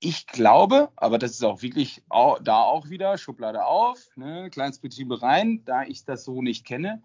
ich 0.00 0.26
glaube, 0.26 0.90
aber 0.96 1.18
das 1.18 1.32
ist 1.32 1.44
auch 1.44 1.62
wirklich 1.62 2.02
auch, 2.08 2.38
da 2.40 2.62
auch 2.62 2.88
wieder 2.88 3.18
Schublade 3.18 3.64
auf, 3.64 3.98
ne, 4.16 4.48
Kleinstbetriebe 4.50 5.22
rein, 5.22 5.62
da 5.64 5.82
ich 5.82 6.04
das 6.04 6.24
so 6.24 6.40
nicht 6.40 6.64
kenne. 6.64 7.02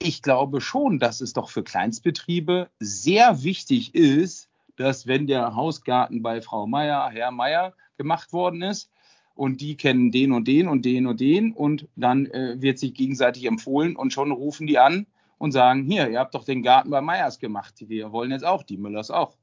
Ich 0.00 0.22
glaube 0.22 0.60
schon, 0.60 0.98
dass 0.98 1.20
es 1.20 1.32
doch 1.32 1.50
für 1.50 1.64
Kleinstbetriebe 1.64 2.68
sehr 2.78 3.42
wichtig 3.42 3.94
ist, 3.94 4.48
dass 4.76 5.06
wenn 5.06 5.26
der 5.26 5.56
Hausgarten 5.56 6.22
bei 6.22 6.40
Frau 6.40 6.66
Meier, 6.66 7.10
Herr 7.10 7.30
Meier 7.30 7.72
gemacht 7.96 8.32
worden 8.32 8.62
ist 8.62 8.90
und 9.34 9.60
die 9.60 9.76
kennen 9.76 10.12
den 10.12 10.32
und 10.32 10.46
den 10.46 10.68
und 10.68 10.84
den 10.84 11.06
und 11.06 11.18
den 11.18 11.52
und 11.52 11.88
dann 11.96 12.26
äh, 12.26 12.60
wird 12.60 12.78
sich 12.78 12.94
gegenseitig 12.94 13.46
empfohlen 13.46 13.96
und 13.96 14.12
schon 14.12 14.30
rufen 14.30 14.66
die 14.66 14.78
an 14.78 15.06
und 15.38 15.52
sagen, 15.52 15.84
hier, 15.84 16.08
ihr 16.10 16.20
habt 16.20 16.34
doch 16.34 16.44
den 16.44 16.62
Garten 16.62 16.90
bei 16.90 17.00
Meyers 17.00 17.38
gemacht, 17.38 17.74
wir 17.88 18.12
wollen 18.12 18.30
jetzt 18.30 18.44
auch, 18.44 18.62
die 18.62 18.76
Müllers 18.76 19.10
auch. 19.10 19.36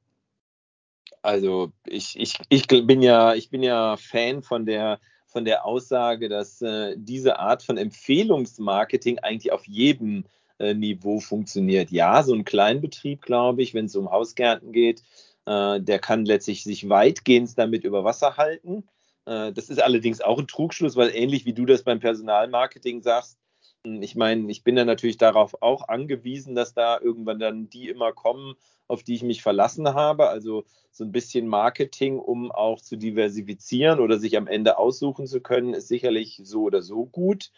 Also 1.24 1.72
ich, 1.88 2.20
ich, 2.20 2.38
ich 2.50 2.68
bin 2.68 3.01
ja, 3.01 3.34
ich 3.34 3.50
bin 3.50 3.63
ja 3.63 3.96
Fan 3.96 4.44
von 4.44 4.65
der, 4.65 5.00
von 5.25 5.46
der 5.46 5.65
Aussage, 5.65 6.27
dass 6.27 6.62
äh, 6.62 6.96
diese 6.98 7.39
Art 7.39 7.63
von 7.63 7.77
Empfehlungsmarketing 7.77 9.20
eigentlich 9.20 9.53
auf 9.53 9.65
jedem 9.65 10.25
äh, 10.60 10.74
Niveau 10.74 11.22
funktioniert. 11.22 11.92
Ja, 11.92 12.24
so 12.24 12.34
ein 12.34 12.44
Kleinbetrieb, 12.44 13.22
glaube 13.22 13.63
ich, 13.63 13.74
wenn 13.74 13.86
es 13.86 13.96
um 13.96 14.12
Hausgärten 14.12 14.74
geht, 14.74 15.01
äh, 15.46 15.80
der 15.80 16.00
kann 16.00 16.25
letztlich 16.25 16.63
sich 16.63 16.89
weitgehend 16.89 17.58
damit 17.58 17.86
über 17.86 18.03
Wasser 18.03 18.36
halten. 18.36 18.84
Äh, 19.25 19.53
das 19.53 19.70
ist 19.70 19.82
allerdings 19.82 20.20
auch 20.20 20.39
ein 20.39 20.48
Trugschluss, 20.48 20.98
weil 20.98 21.15
ähnlich 21.15 21.46
wie 21.46 21.53
du 21.53 21.65
das 21.65 21.84
beim 21.84 22.01
Personalmarketing 22.01 23.01
sagst, 23.01 23.38
ich 23.86 24.16
meine, 24.16 24.50
ich 24.50 24.63
bin 24.63 24.78
ja 24.78 24.86
natürlich 24.86 25.18
darauf 25.18 25.62
auch 25.62 25.88
angewiesen, 25.90 26.56
dass 26.56 26.74
da 26.74 27.00
irgendwann 27.00 27.40
dann 27.40 27.70
die 27.70 27.90
immer 27.90 28.13
kommen, 28.13 28.56
auf 28.88 29.04
die 29.04 29.16
ich 29.16 29.24
mich 29.24 29.42
verlassen 29.42 29.94
habe. 29.94 30.30
Also 30.30 30.66
so 30.92 31.04
ein 31.04 31.12
bisschen 31.12 31.48
Marketing, 31.48 32.18
um 32.20 32.52
auch 32.52 32.80
zu 32.80 32.96
diversifizieren 32.96 34.00
oder 34.00 34.20
sich 34.20 34.38
am 34.38 34.48
Ende 34.48 34.78
aussuchen 34.78 35.28
zu 35.28 35.42
können, 35.42 35.74
ist 35.74 35.90
sicherlich 35.90 36.40
so 36.44 36.63
oder 36.63 36.82
so 36.82 37.06
gut. 37.06 37.52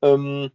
Ähm, 0.00 0.50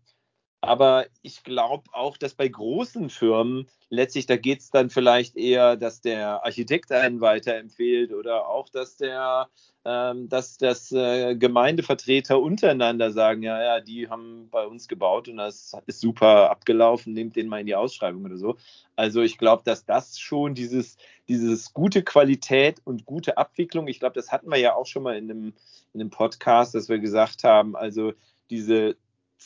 aber 0.63 1.07
ich 1.23 1.43
glaube 1.43 1.83
auch, 1.91 2.15
dass 2.15 2.35
bei 2.35 2.47
großen 2.47 3.09
Firmen 3.09 3.67
letztlich, 3.89 4.27
da 4.27 4.37
geht 4.37 4.61
es 4.61 4.69
dann 4.69 4.89
vielleicht 4.89 5.35
eher, 5.35 5.75
dass 5.75 5.99
der 5.99 6.45
Architekt 6.45 6.89
einen 6.93 7.19
weiterempfiehlt 7.19 8.13
oder 8.13 8.47
auch, 8.47 8.69
dass 8.69 8.95
der, 8.95 9.49
ähm, 9.83 10.29
dass 10.29 10.57
das 10.57 10.93
äh, 10.93 11.35
Gemeindevertreter 11.35 12.39
untereinander 12.41 13.11
sagen, 13.11 13.43
ja, 13.43 13.61
ja, 13.61 13.81
die 13.81 14.07
haben 14.07 14.47
bei 14.51 14.65
uns 14.65 14.87
gebaut 14.87 15.27
und 15.27 15.35
das 15.35 15.73
ist 15.85 15.99
super 15.99 16.49
abgelaufen, 16.49 17.11
nehmt 17.11 17.35
den 17.35 17.49
mal 17.49 17.59
in 17.59 17.65
die 17.65 17.75
Ausschreibung 17.75 18.23
oder 18.23 18.37
so. 18.37 18.55
Also 18.95 19.21
ich 19.21 19.37
glaube, 19.37 19.63
dass 19.65 19.83
das 19.83 20.17
schon 20.17 20.55
dieses, 20.55 20.95
dieses 21.27 21.73
gute 21.73 22.03
Qualität 22.03 22.79
und 22.85 23.05
gute 23.05 23.37
Abwicklung, 23.37 23.89
ich 23.89 23.99
glaube, 23.99 24.15
das 24.15 24.31
hatten 24.31 24.49
wir 24.49 24.59
ja 24.59 24.75
auch 24.75 24.87
schon 24.87 25.03
mal 25.03 25.17
in 25.17 25.29
einem, 25.29 25.53
in 25.93 25.99
einem 25.99 26.09
Podcast, 26.09 26.73
dass 26.73 26.87
wir 26.87 26.99
gesagt 26.99 27.43
haben, 27.43 27.75
also 27.75 28.13
diese 28.49 28.95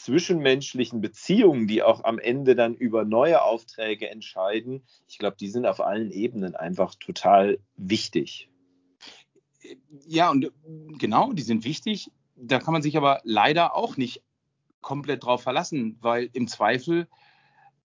zwischenmenschlichen 0.04 1.02
Beziehungen, 1.02 1.68
die 1.68 1.82
auch 1.82 2.04
am 2.04 2.20
Ende 2.20 2.56
dann 2.56 2.76
über 2.76 3.04
neue 3.04 3.42
Aufträge 3.42 4.10
entscheiden, 4.10 4.84
ich 5.08 5.18
glaube, 5.18 5.38
die 5.40 5.50
sind 5.50 5.66
auf 5.66 5.82
allen 5.82 6.12
Ebenen 6.12 6.56
einfach 6.56 6.96
total 6.96 7.58
wichtig. 7.76 8.50
Ja, 10.06 10.30
und 10.30 10.52
genau, 10.98 11.34
die 11.34 11.42
sind 11.42 11.66
wichtig. 11.66 12.12
Da 12.36 12.60
kann 12.60 12.74
man 12.74 12.82
sich 12.82 12.96
aber 12.96 13.22
leider 13.24 13.76
auch 13.76 13.98
nicht 13.98 14.22
komplett 14.82 15.24
drauf 15.24 15.42
verlassen, 15.42 15.98
weil 16.00 16.30
im 16.34 16.48
Zweifel, 16.48 17.08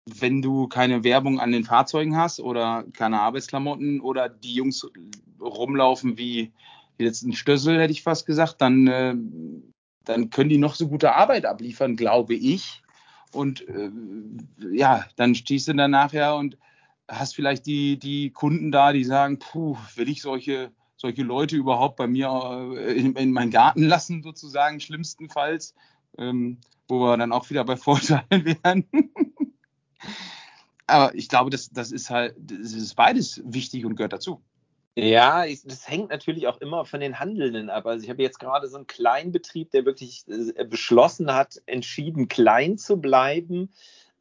wenn 0.05 0.41
du 0.41 0.67
keine 0.67 1.03
Werbung 1.03 1.39
an 1.39 1.51
den 1.51 1.63
Fahrzeugen 1.63 2.17
hast 2.17 2.39
oder 2.39 2.85
keine 2.93 3.21
Arbeitsklamotten 3.21 4.01
oder 4.01 4.27
die 4.27 4.55
Jungs 4.55 4.89
rumlaufen 5.39 6.17
wie, 6.17 6.51
jetzt 6.97 7.23
ein 7.23 7.33
Stössel, 7.33 7.79
hätte 7.79 7.93
ich 7.93 8.03
fast 8.03 8.25
gesagt, 8.25 8.61
dann 8.61 8.87
äh, 8.87 9.15
dann 10.09 10.31
können 10.31 10.49
die 10.49 10.57
noch 10.57 10.73
so 10.73 10.87
gute 10.87 11.13
Arbeit 11.13 11.45
abliefern, 11.45 11.95
glaube 11.95 12.33
ich. 12.33 12.81
Und 13.31 13.67
äh, 13.67 13.91
ja, 14.71 15.05
dann 15.17 15.35
stehst 15.35 15.67
du 15.67 15.73
dann 15.73 15.91
nachher 15.91 16.35
und 16.35 16.57
hast 17.07 17.35
vielleicht 17.35 17.67
die, 17.67 17.99
die 17.99 18.31
Kunden 18.31 18.71
da, 18.71 18.91
die 18.91 19.03
sagen, 19.03 19.37
puh, 19.37 19.77
will 19.95 20.09
ich 20.09 20.23
solche, 20.23 20.71
solche 20.97 21.21
Leute 21.21 21.55
überhaupt 21.57 21.95
bei 21.95 22.07
mir 22.07 22.27
äh, 22.75 22.93
in, 22.93 23.13
in 23.15 23.31
meinen 23.31 23.51
Garten 23.51 23.83
lassen, 23.83 24.23
sozusagen, 24.23 24.79
schlimmstenfalls, 24.79 25.75
ähm, 26.17 26.57
wo 26.87 26.99
wir 27.01 27.15
dann 27.15 27.31
auch 27.31 27.47
wieder 27.51 27.63
bei 27.63 27.77
Vorteilen 27.77 28.25
wären. 28.63 28.85
Aber 30.87 31.13
ich 31.13 31.29
glaube, 31.29 31.51
das, 31.51 31.69
das 31.69 31.91
ist 31.91 32.09
halt, 32.09 32.35
das 32.39 32.73
ist 32.73 32.95
beides 32.95 33.43
wichtig 33.45 33.85
und 33.85 33.95
gehört 33.95 34.13
dazu. 34.13 34.41
Ja, 35.03 35.45
ich, 35.45 35.63
das 35.63 35.87
hängt 35.87 36.09
natürlich 36.09 36.47
auch 36.47 36.59
immer 36.61 36.85
von 36.85 36.99
den 36.99 37.19
Handelnden 37.19 37.69
ab. 37.69 37.85
Also 37.85 38.03
ich 38.03 38.09
habe 38.09 38.21
jetzt 38.21 38.39
gerade 38.39 38.67
so 38.67 38.77
einen 38.77 38.87
Kleinbetrieb, 38.87 39.71
der 39.71 39.85
wirklich 39.85 40.25
äh, 40.27 40.65
beschlossen 40.65 41.33
hat, 41.33 41.61
entschieden 41.65 42.27
klein 42.27 42.77
zu 42.77 42.97
bleiben. 42.97 43.71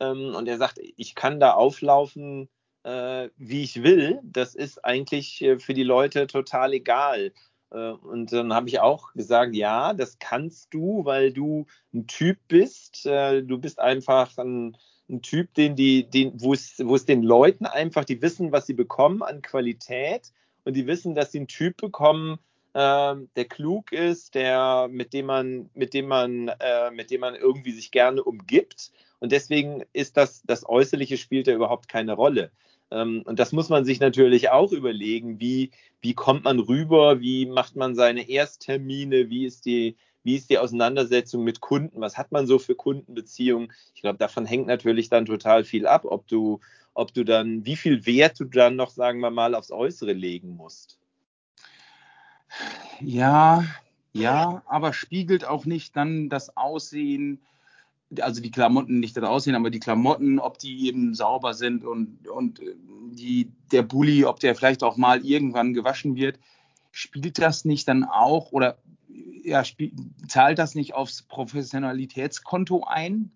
Ähm, 0.00 0.34
und 0.34 0.46
er 0.46 0.58
sagt, 0.58 0.78
ich 0.96 1.14
kann 1.14 1.40
da 1.40 1.52
auflaufen, 1.52 2.48
äh, 2.84 3.28
wie 3.36 3.62
ich 3.62 3.82
will. 3.82 4.20
Das 4.22 4.54
ist 4.54 4.84
eigentlich 4.84 5.42
äh, 5.42 5.58
für 5.58 5.74
die 5.74 5.84
Leute 5.84 6.26
total 6.26 6.72
egal. 6.72 7.32
Äh, 7.70 7.90
und 7.90 8.32
dann 8.32 8.52
habe 8.52 8.68
ich 8.68 8.80
auch 8.80 9.12
gesagt, 9.14 9.54
ja, 9.54 9.94
das 9.94 10.18
kannst 10.18 10.72
du, 10.72 11.04
weil 11.04 11.32
du 11.32 11.66
ein 11.92 12.06
Typ 12.06 12.38
bist. 12.48 13.06
Äh, 13.06 13.42
du 13.42 13.58
bist 13.58 13.78
einfach 13.78 14.36
ein 14.38 14.76
ein 15.10 15.22
Typ, 15.22 15.54
den 15.54 15.74
die, 15.74 16.08
den, 16.08 16.32
wo 16.40 16.52
es, 16.52 16.74
wo 16.84 16.94
es 16.94 17.06
den 17.06 17.22
Leuten 17.22 17.66
einfach, 17.66 18.04
die 18.04 18.20
wissen, 18.20 18.52
was 18.52 18.66
sie 18.66 18.74
bekommen 18.74 19.22
an 19.22 19.42
Qualität 19.42 20.32
und 20.68 20.74
die 20.74 20.86
wissen, 20.86 21.14
dass 21.14 21.32
sie 21.32 21.38
einen 21.38 21.48
Typ 21.48 21.78
bekommen, 21.78 22.38
äh, 22.74 23.14
der 23.36 23.44
klug 23.48 23.90
ist, 23.90 24.34
der, 24.34 24.86
mit 24.90 25.14
dem 25.14 25.24
man, 25.24 25.70
mit 25.72 25.94
dem 25.94 26.08
man, 26.08 26.48
äh, 26.48 26.90
mit 26.90 27.10
dem 27.10 27.22
man 27.22 27.34
irgendwie 27.34 27.72
sich 27.72 27.90
gerne 27.90 28.22
umgibt. 28.22 28.92
Und 29.18 29.32
deswegen 29.32 29.82
ist 29.94 30.18
das, 30.18 30.42
das 30.44 30.68
Äußerliche 30.68 31.16
spielt 31.16 31.46
ja 31.46 31.54
überhaupt 31.54 31.88
keine 31.88 32.12
Rolle. 32.12 32.50
Ähm, 32.90 33.22
und 33.24 33.38
das 33.38 33.52
muss 33.52 33.70
man 33.70 33.86
sich 33.86 33.98
natürlich 33.98 34.50
auch 34.50 34.70
überlegen, 34.70 35.40
wie, 35.40 35.70
wie 36.02 36.12
kommt 36.12 36.44
man 36.44 36.58
rüber, 36.58 37.18
wie 37.18 37.46
macht 37.46 37.74
man 37.74 37.94
seine 37.94 38.28
Ersttermine, 38.28 39.30
wie 39.30 39.46
ist 39.46 39.64
die, 39.64 39.96
wie 40.28 40.36
ist 40.36 40.50
die 40.50 40.58
Auseinandersetzung 40.58 41.42
mit 41.42 41.60
Kunden, 41.60 42.02
was 42.02 42.18
hat 42.18 42.32
man 42.32 42.46
so 42.46 42.58
für 42.58 42.74
Kundenbeziehungen. 42.74 43.72
Ich 43.94 44.02
glaube, 44.02 44.18
davon 44.18 44.44
hängt 44.44 44.66
natürlich 44.66 45.08
dann 45.08 45.24
total 45.24 45.64
viel 45.64 45.86
ab, 45.86 46.04
ob 46.04 46.28
du, 46.28 46.60
ob 46.92 47.14
du 47.14 47.24
dann, 47.24 47.64
wie 47.64 47.76
viel 47.76 48.04
Wert 48.04 48.38
du 48.38 48.44
dann 48.44 48.76
noch, 48.76 48.90
sagen 48.90 49.20
wir 49.20 49.30
mal, 49.30 49.54
aufs 49.54 49.70
Äußere 49.70 50.12
legen 50.12 50.54
musst. 50.54 50.98
Ja, 53.00 53.64
ja, 54.12 54.62
aber 54.66 54.92
spiegelt 54.92 55.46
auch 55.46 55.64
nicht 55.64 55.96
dann 55.96 56.28
das 56.28 56.58
Aussehen 56.58 57.40
also 58.20 58.40
die 58.40 58.50
Klamotten 58.50 59.00
nicht 59.00 59.16
das 59.16 59.24
Aussehen, 59.24 59.54
aber 59.54 59.68
die 59.68 59.80
Klamotten, 59.80 60.38
ob 60.38 60.58
die 60.58 60.86
eben 60.86 61.14
sauber 61.14 61.52
sind 61.52 61.84
und, 61.84 62.26
und 62.26 62.58
äh, 62.60 62.74
die, 63.12 63.52
der 63.70 63.82
Bulli, 63.82 64.24
ob 64.24 64.40
der 64.40 64.54
vielleicht 64.54 64.82
auch 64.82 64.96
mal 64.96 65.24
irgendwann 65.24 65.74
gewaschen 65.74 66.16
wird, 66.16 66.38
spielt 66.90 67.38
das 67.38 67.64
nicht 67.66 67.86
dann 67.86 68.04
auch 68.04 68.50
oder 68.50 68.78
ja, 69.48 69.62
zahlt 70.28 70.58
das 70.58 70.74
nicht 70.74 70.94
aufs 70.94 71.22
Professionalitätskonto 71.22 72.84
ein? 72.84 73.32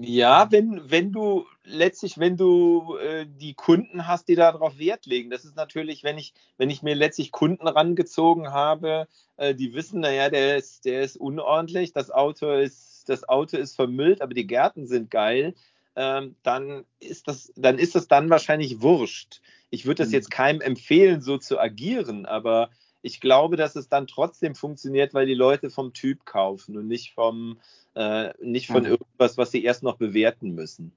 Ja, 0.00 0.50
wenn, 0.50 0.90
wenn 0.90 1.12
du 1.12 1.46
letztlich, 1.62 2.18
wenn 2.18 2.36
du 2.36 2.96
äh, 2.96 3.26
die 3.26 3.54
Kunden 3.54 4.06
hast, 4.06 4.28
die 4.28 4.34
darauf 4.34 4.78
Wert 4.78 5.06
legen. 5.06 5.30
Das 5.30 5.44
ist 5.44 5.56
natürlich, 5.56 6.02
wenn 6.02 6.18
ich, 6.18 6.34
wenn 6.58 6.68
ich 6.68 6.82
mir 6.82 6.94
letztlich 6.94 7.30
Kunden 7.30 7.68
rangezogen 7.68 8.50
habe, 8.50 9.06
äh, 9.36 9.54
die 9.54 9.72
wissen, 9.72 10.00
naja, 10.00 10.30
der 10.30 10.56
ist, 10.56 10.84
der 10.84 11.02
ist 11.02 11.16
unordentlich, 11.16 11.92
das 11.92 12.10
Auto 12.10 12.50
ist 12.50 12.94
das 13.08 13.28
Auto 13.28 13.56
ist 13.56 13.76
vermüllt, 13.76 14.20
aber 14.20 14.34
die 14.34 14.46
Gärten 14.46 14.86
sind 14.86 15.10
geil, 15.10 15.54
ähm, 15.96 16.34
dann 16.42 16.84
ist 17.00 17.28
das, 17.28 17.52
dann 17.56 17.78
ist 17.78 17.94
das 17.94 18.08
dann 18.08 18.30
wahrscheinlich 18.30 18.82
wurscht. 18.82 19.40
Ich 19.70 19.86
würde 19.86 20.02
das 20.02 20.08
mhm. 20.08 20.14
jetzt 20.14 20.30
keinem 20.30 20.60
empfehlen, 20.60 21.20
so 21.20 21.38
zu 21.38 21.58
agieren, 21.58 22.26
aber 22.26 22.70
ich 23.04 23.20
glaube, 23.20 23.56
dass 23.56 23.76
es 23.76 23.90
dann 23.90 24.06
trotzdem 24.06 24.54
funktioniert, 24.54 25.12
weil 25.12 25.26
die 25.26 25.34
Leute 25.34 25.68
vom 25.68 25.92
Typ 25.92 26.24
kaufen 26.24 26.78
und 26.78 26.88
nicht 26.88 27.12
vom, 27.12 27.60
äh, 27.94 28.32
nicht 28.42 28.68
von 28.68 28.86
irgendwas, 28.86 29.36
was 29.36 29.50
sie 29.50 29.62
erst 29.62 29.82
noch 29.82 29.98
bewerten 29.98 30.54
müssen. 30.54 30.90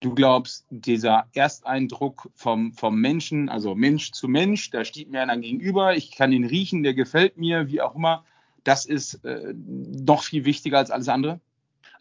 Du 0.00 0.12
glaubst, 0.12 0.66
dieser 0.70 1.28
Ersteindruck 1.32 2.30
vom, 2.34 2.72
vom 2.72 3.00
Menschen, 3.00 3.48
also 3.48 3.76
Mensch 3.76 4.10
zu 4.10 4.26
Mensch, 4.26 4.70
da 4.70 4.84
steht 4.84 5.08
mir 5.08 5.22
einer 5.22 5.38
gegenüber, 5.38 5.94
ich 5.94 6.10
kann 6.10 6.32
ihn 6.32 6.44
riechen, 6.44 6.82
der 6.82 6.94
gefällt 6.94 7.36
mir, 7.36 7.68
wie 7.68 7.80
auch 7.80 7.94
immer, 7.94 8.24
das 8.64 8.84
ist 8.84 9.24
äh, 9.24 9.54
noch 9.54 10.24
viel 10.24 10.44
wichtiger 10.44 10.78
als 10.78 10.90
alles 10.90 11.08
andere? 11.08 11.40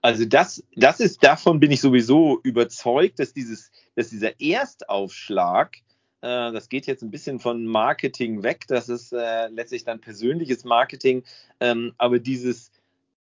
Also 0.01 0.25
das, 0.25 0.63
das 0.75 1.00
ist, 1.00 1.24
davon 1.24 1.60
bin 1.60 1.70
ich 1.70 1.82
sowieso 1.82 2.39
überzeugt, 2.41 3.20
dass 3.20 3.32
dieses, 3.32 3.72
dass 3.96 4.10
dieser 4.10 4.41
Erstaufschlag, 4.41 5.77
das 6.24 6.70
geht 6.70 6.88
jetzt 6.88 7.03
ein 7.03 7.12
bisschen 7.12 7.39
von 7.39 7.65
Marketing 7.65 8.44
weg, 8.44 8.65
das 8.68 8.88
ist 8.88 9.12
äh, 9.12 9.48
letztlich 9.50 9.84
dann 9.84 10.00
persönliches 10.00 10.63
Marketing, 10.63 11.24
ähm, 11.60 11.94
aber 11.98 12.20
dieses, 12.20 12.72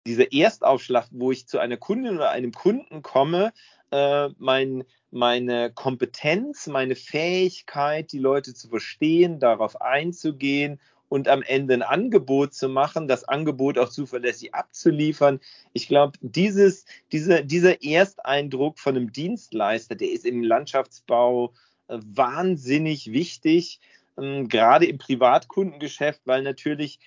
dieser 0.06 0.32
Erstaufschlag, 0.32 1.06
wo 1.10 1.30
ich 1.30 1.46
zu 1.46 1.58
einer 1.58 1.76
Kundin 1.76 2.16
oder 2.16 2.30
einem 2.30 2.52
Kunden 2.52 3.02
komme, 3.02 3.52
äh, 3.90 4.28
mein, 4.38 4.84
meine 5.10 5.70
Kompetenz, 5.72 6.68
meine 6.68 6.96
Fähigkeit, 6.96 8.12
die 8.12 8.18
Leute 8.18 8.54
zu 8.54 8.68
verstehen, 8.68 9.40
darauf 9.40 9.80
einzugehen 9.80 10.80
und 11.10 11.28
am 11.28 11.42
Ende 11.42 11.74
ein 11.74 11.82
Angebot 11.82 12.54
zu 12.54 12.70
machen, 12.70 13.08
das 13.08 13.24
Angebot 13.24 13.78
auch 13.78 13.90
zuverlässig 13.90 14.54
abzuliefern. 14.54 15.40
Ich 15.74 15.86
glaube, 15.86 16.18
dieses, 16.22 16.86
diese, 17.12 17.44
dieser 17.44 17.84
Ersteindruck 17.84 18.78
von 18.78 18.96
einem 18.96 19.12
Dienstleister, 19.12 19.96
der 19.96 20.10
ist 20.10 20.24
im 20.24 20.42
Landschaftsbau 20.42 21.52
äh, 21.52 21.66
wahnsinnig 21.88 23.12
wichtig, 23.12 23.80
ähm, 24.18 24.48
gerade 24.48 24.86
im 24.86 24.98
Privatkundengeschäft, 24.98 26.20
weil 26.24 26.42
natürlich 26.42 26.98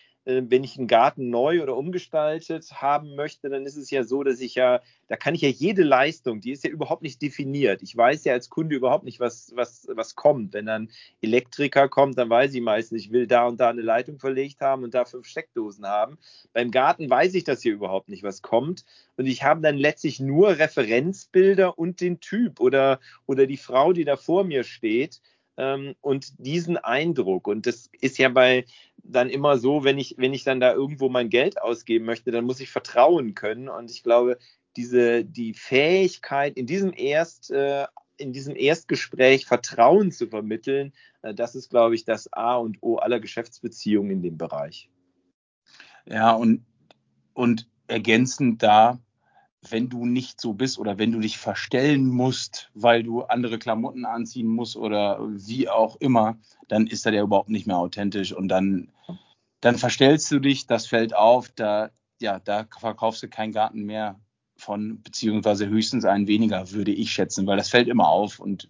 wenn 0.47 0.63
ich 0.63 0.77
einen 0.77 0.87
Garten 0.87 1.29
neu 1.29 1.63
oder 1.63 1.75
umgestaltet 1.75 2.71
haben 2.73 3.15
möchte, 3.15 3.49
dann 3.49 3.65
ist 3.65 3.77
es 3.77 3.89
ja 3.89 4.03
so, 4.03 4.23
dass 4.23 4.39
ich 4.39 4.55
ja, 4.55 4.81
da 5.07 5.15
kann 5.15 5.33
ich 5.33 5.41
ja 5.41 5.49
jede 5.49 5.83
Leistung, 5.83 6.39
die 6.41 6.51
ist 6.51 6.63
ja 6.63 6.69
überhaupt 6.69 7.01
nicht 7.01 7.21
definiert. 7.21 7.81
Ich 7.81 7.95
weiß 7.95 8.25
ja 8.25 8.33
als 8.33 8.49
Kunde 8.49 8.75
überhaupt 8.75 9.05
nicht, 9.05 9.19
was, 9.19 9.51
was, 9.55 9.87
was 9.91 10.15
kommt. 10.15 10.53
Wenn 10.53 10.65
dann 10.65 10.89
Elektriker 11.21 11.89
kommt, 11.89 12.17
dann 12.17 12.29
weiß 12.29 12.53
ich 12.53 12.61
meistens, 12.61 13.01
ich 13.01 13.11
will 13.11 13.27
da 13.27 13.47
und 13.47 13.59
da 13.59 13.69
eine 13.69 13.81
Leitung 13.81 14.19
verlegt 14.19 14.61
haben 14.61 14.83
und 14.83 14.93
da 14.93 15.05
fünf 15.05 15.25
Steckdosen 15.25 15.85
haben. 15.85 16.17
Beim 16.53 16.69
Garten 16.71 17.09
weiß 17.09 17.33
ich 17.33 17.43
das 17.43 17.61
hier 17.61 17.73
überhaupt 17.73 18.09
nicht, 18.09 18.23
was 18.23 18.41
kommt. 18.41 18.85
Und 19.17 19.25
ich 19.25 19.43
habe 19.43 19.61
dann 19.61 19.77
letztlich 19.77 20.19
nur 20.19 20.57
Referenzbilder 20.57 21.77
und 21.79 22.01
den 22.01 22.19
Typ 22.19 22.59
oder, 22.59 22.99
oder 23.25 23.47
die 23.47 23.57
Frau, 23.57 23.93
die 23.93 24.05
da 24.05 24.15
vor 24.15 24.43
mir 24.43 24.63
steht 24.63 25.21
ähm, 25.21 25.38
und 26.01 26.33
diesen 26.39 26.77
Eindruck. 26.77 27.47
Und 27.47 27.65
das 27.65 27.89
ist 27.99 28.17
ja 28.17 28.29
bei 28.29 28.65
dann 29.03 29.29
immer 29.29 29.57
so, 29.57 29.83
wenn 29.83 29.97
ich, 29.97 30.15
wenn 30.17 30.33
ich 30.33 30.43
dann 30.43 30.59
da 30.59 30.73
irgendwo 30.73 31.09
mein 31.09 31.29
Geld 31.29 31.61
ausgeben 31.61 32.05
möchte, 32.05 32.31
dann 32.31 32.45
muss 32.45 32.59
ich 32.59 32.69
vertrauen 32.69 33.33
können. 33.33 33.67
Und 33.67 33.91
ich 33.91 34.03
glaube, 34.03 34.37
diese, 34.75 35.25
die 35.25 35.53
Fähigkeit 35.53 36.57
in 36.57 36.65
diesem 36.65 36.93
Erst, 36.95 37.51
äh, 37.51 37.87
in 38.17 38.33
diesem 38.33 38.55
Erstgespräch 38.55 39.45
Vertrauen 39.45 40.11
zu 40.11 40.27
vermitteln, 40.27 40.93
äh, 41.21 41.33
das 41.33 41.55
ist, 41.55 41.69
glaube 41.69 41.95
ich, 41.95 42.05
das 42.05 42.31
A 42.31 42.55
und 42.55 42.77
O 42.81 42.97
aller 42.97 43.19
Geschäftsbeziehungen 43.19 44.11
in 44.11 44.21
dem 44.21 44.37
Bereich. 44.37 44.89
Ja, 46.05 46.31
und, 46.31 46.65
und 47.33 47.67
ergänzend 47.87 48.63
da, 48.63 48.99
wenn 49.67 49.89
du 49.89 50.05
nicht 50.05 50.39
so 50.39 50.53
bist 50.53 50.79
oder 50.79 50.97
wenn 50.97 51.11
du 51.11 51.19
dich 51.19 51.37
verstellen 51.37 52.07
musst, 52.07 52.69
weil 52.73 53.03
du 53.03 53.23
andere 53.23 53.59
Klamotten 53.59 54.05
anziehen 54.05 54.47
musst 54.47 54.77
oder 54.77 55.19
wie 55.21 55.67
auch 55.67 55.97
immer, 55.97 56.37
dann 56.67 56.87
ist 56.87 57.05
das 57.05 57.13
ja 57.13 57.23
überhaupt 57.23 57.49
nicht 57.49 57.67
mehr 57.67 57.77
authentisch 57.77 58.31
und 58.31 58.47
dann, 58.47 58.91
dann 59.59 59.77
verstellst 59.77 60.31
du 60.31 60.39
dich, 60.39 60.65
das 60.65 60.87
fällt 60.87 61.15
auf, 61.15 61.49
da, 61.49 61.89
ja, 62.21 62.39
da 62.39 62.67
verkaufst 62.79 63.21
du 63.23 63.27
keinen 63.27 63.51
Garten 63.51 63.83
mehr 63.83 64.19
von, 64.55 65.01
beziehungsweise 65.01 65.67
höchstens 65.67 66.05
einen 66.05 66.27
weniger, 66.27 66.71
würde 66.71 66.91
ich 66.91 67.11
schätzen, 67.11 67.45
weil 67.45 67.57
das 67.57 67.69
fällt 67.69 67.87
immer 67.89 68.07
auf 68.07 68.39
und 68.39 68.69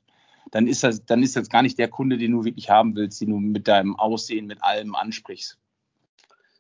dann 0.52 0.66
ist 0.66 0.84
das, 0.84 1.06
dann 1.06 1.22
ist 1.22 1.36
das 1.36 1.50
gar 1.50 1.62
nicht 1.62 1.78
der 1.78 1.90
Kunde, 1.90 2.18
den 2.18 2.32
du 2.32 2.44
wirklich 2.44 2.72
haben 2.72 2.96
willst, 2.96 3.22
den 3.22 3.30
du 3.30 3.38
mit 3.38 3.68
deinem 3.68 3.96
Aussehen, 3.96 4.48
mit 4.48 4.64
allem 4.64 4.96
ansprichst. 4.96 5.60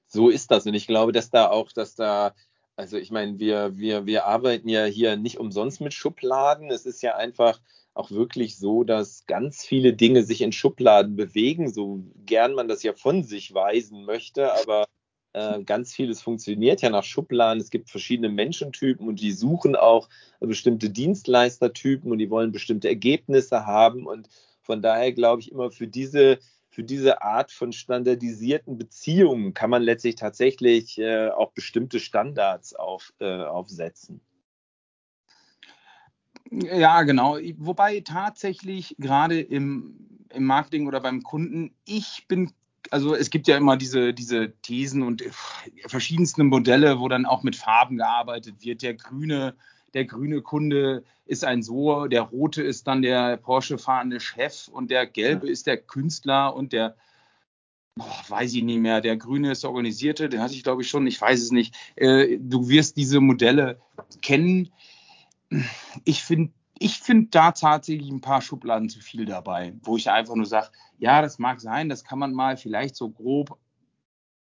So 0.05 0.29
ist 0.29 0.51
das. 0.51 0.65
Und 0.65 0.73
ich 0.73 0.87
glaube, 0.87 1.11
dass 1.11 1.29
da 1.29 1.49
auch, 1.49 1.71
dass 1.71 1.95
da 1.95 2.33
also 2.79 2.95
ich 2.95 3.11
meine, 3.11 3.39
wir, 3.39 3.77
wir, 3.77 4.05
wir 4.05 4.25
arbeiten 4.25 4.69
ja 4.69 4.85
hier 4.85 5.17
nicht 5.17 5.37
umsonst 5.37 5.81
mit 5.81 5.93
Schubladen. 5.93 6.71
Es 6.71 6.85
ist 6.85 7.01
ja 7.01 7.17
einfach 7.17 7.59
auch 7.93 8.09
wirklich 8.09 8.57
so, 8.57 8.85
dass 8.85 9.25
ganz 9.25 9.65
viele 9.65 9.91
Dinge 9.91 10.23
sich 10.23 10.41
in 10.41 10.53
Schubladen 10.53 11.17
bewegen, 11.17 11.73
so 11.73 12.01
gern 12.25 12.53
man 12.53 12.69
das 12.69 12.81
ja 12.81 12.93
von 12.93 13.23
sich 13.23 13.53
weisen 13.53 14.05
möchte, 14.05 14.53
aber 14.53 14.85
äh, 15.33 15.61
ganz 15.63 15.93
vieles 15.93 16.21
funktioniert 16.21 16.81
ja 16.81 16.89
nach 16.89 17.03
Schubladen. 17.03 17.59
Es 17.59 17.69
gibt 17.69 17.89
verschiedene 17.89 18.29
Menschentypen 18.29 19.09
und 19.09 19.19
die 19.19 19.33
suchen 19.33 19.75
auch 19.75 20.07
bestimmte 20.39 20.89
Dienstleistertypen 20.89 22.09
und 22.09 22.19
die 22.19 22.29
wollen 22.29 22.53
bestimmte 22.53 22.87
Ergebnisse 22.87 23.65
haben. 23.65 24.07
Und 24.07 24.29
von 24.61 24.81
daher 24.81 25.11
glaube 25.11 25.41
ich 25.41 25.51
immer 25.51 25.69
für 25.69 25.87
diese 25.87 26.39
für 26.79 26.85
diese 26.85 27.21
Art 27.21 27.51
von 27.51 27.73
standardisierten 27.73 28.77
Beziehungen 28.77 29.53
kann 29.53 29.69
man 29.69 29.83
letztlich 29.83 30.15
tatsächlich 30.15 30.97
äh, 30.97 31.27
auch 31.27 31.51
bestimmte 31.51 31.99
Standards 31.99 32.73
auf, 32.73 33.11
äh, 33.19 33.43
aufsetzen. 33.43 34.21
Ja, 36.49 37.03
genau. 37.03 37.37
Wobei 37.57 37.99
tatsächlich 37.99 38.95
gerade 38.97 39.41
im, 39.41 40.23
im 40.29 40.45
Marketing 40.45 40.87
oder 40.87 41.01
beim 41.01 41.21
Kunden, 41.21 41.75
ich 41.83 42.23
bin 42.29 42.53
also 42.91 43.13
es 43.13 43.29
gibt 43.29 43.49
ja 43.49 43.57
immer 43.57 43.75
diese, 43.75 44.13
diese 44.13 44.53
Thesen 44.61 45.03
und 45.03 45.21
verschiedenste 45.87 46.45
Modelle, 46.45 47.01
wo 47.01 47.09
dann 47.09 47.25
auch 47.25 47.43
mit 47.43 47.57
Farben 47.57 47.97
gearbeitet 47.97 48.63
wird. 48.63 48.83
Der 48.83 48.93
grüne 48.93 49.57
der 49.93 50.05
grüne 50.05 50.41
Kunde 50.41 51.03
ist 51.25 51.45
ein 51.45 51.61
so, 51.61 52.07
der 52.07 52.21
rote 52.21 52.63
ist 52.63 52.87
dann 52.87 53.01
der 53.01 53.37
Porsche-fahrende 53.37 54.19
Chef 54.19 54.67
und 54.67 54.91
der 54.91 55.05
gelbe 55.05 55.47
ja. 55.47 55.53
ist 55.53 55.67
der 55.67 55.77
Künstler 55.77 56.55
und 56.55 56.73
der, 56.73 56.95
boah, 57.95 58.23
weiß 58.27 58.53
ich 58.53 58.63
nicht 58.63 58.79
mehr, 58.79 59.01
der 59.01 59.17
grüne 59.17 59.51
ist 59.51 59.63
der 59.63 59.69
Organisierte, 59.69 60.29
den 60.29 60.41
hatte 60.41 60.53
ich 60.53 60.63
glaube 60.63 60.81
ich 60.81 60.89
schon, 60.89 61.07
ich 61.07 61.19
weiß 61.19 61.41
es 61.41 61.51
nicht. 61.51 61.75
Äh, 61.95 62.37
du 62.39 62.69
wirst 62.69 62.97
diese 62.97 63.19
Modelle 63.19 63.79
kennen. 64.21 64.69
Ich 66.05 66.23
finde 66.23 66.51
ich 66.81 66.99
finde 66.99 67.27
da 67.29 67.51
tatsächlich 67.51 68.09
ein 68.09 68.21
paar 68.21 68.41
Schubladen 68.41 68.87
zu 68.87 69.01
viel 69.01 69.25
dabei, 69.25 69.73
wo 69.83 69.97
ich 69.97 70.09
einfach 70.09 70.35
nur 70.35 70.45
sage, 70.45 70.69
ja, 70.97 71.21
das 71.21 71.37
mag 71.37 71.59
sein, 71.59 71.89
das 71.89 72.05
kann 72.05 72.19
man 72.19 72.33
mal 72.33 72.55
vielleicht 72.55 72.95
so 72.95 73.09
grob 73.09 73.57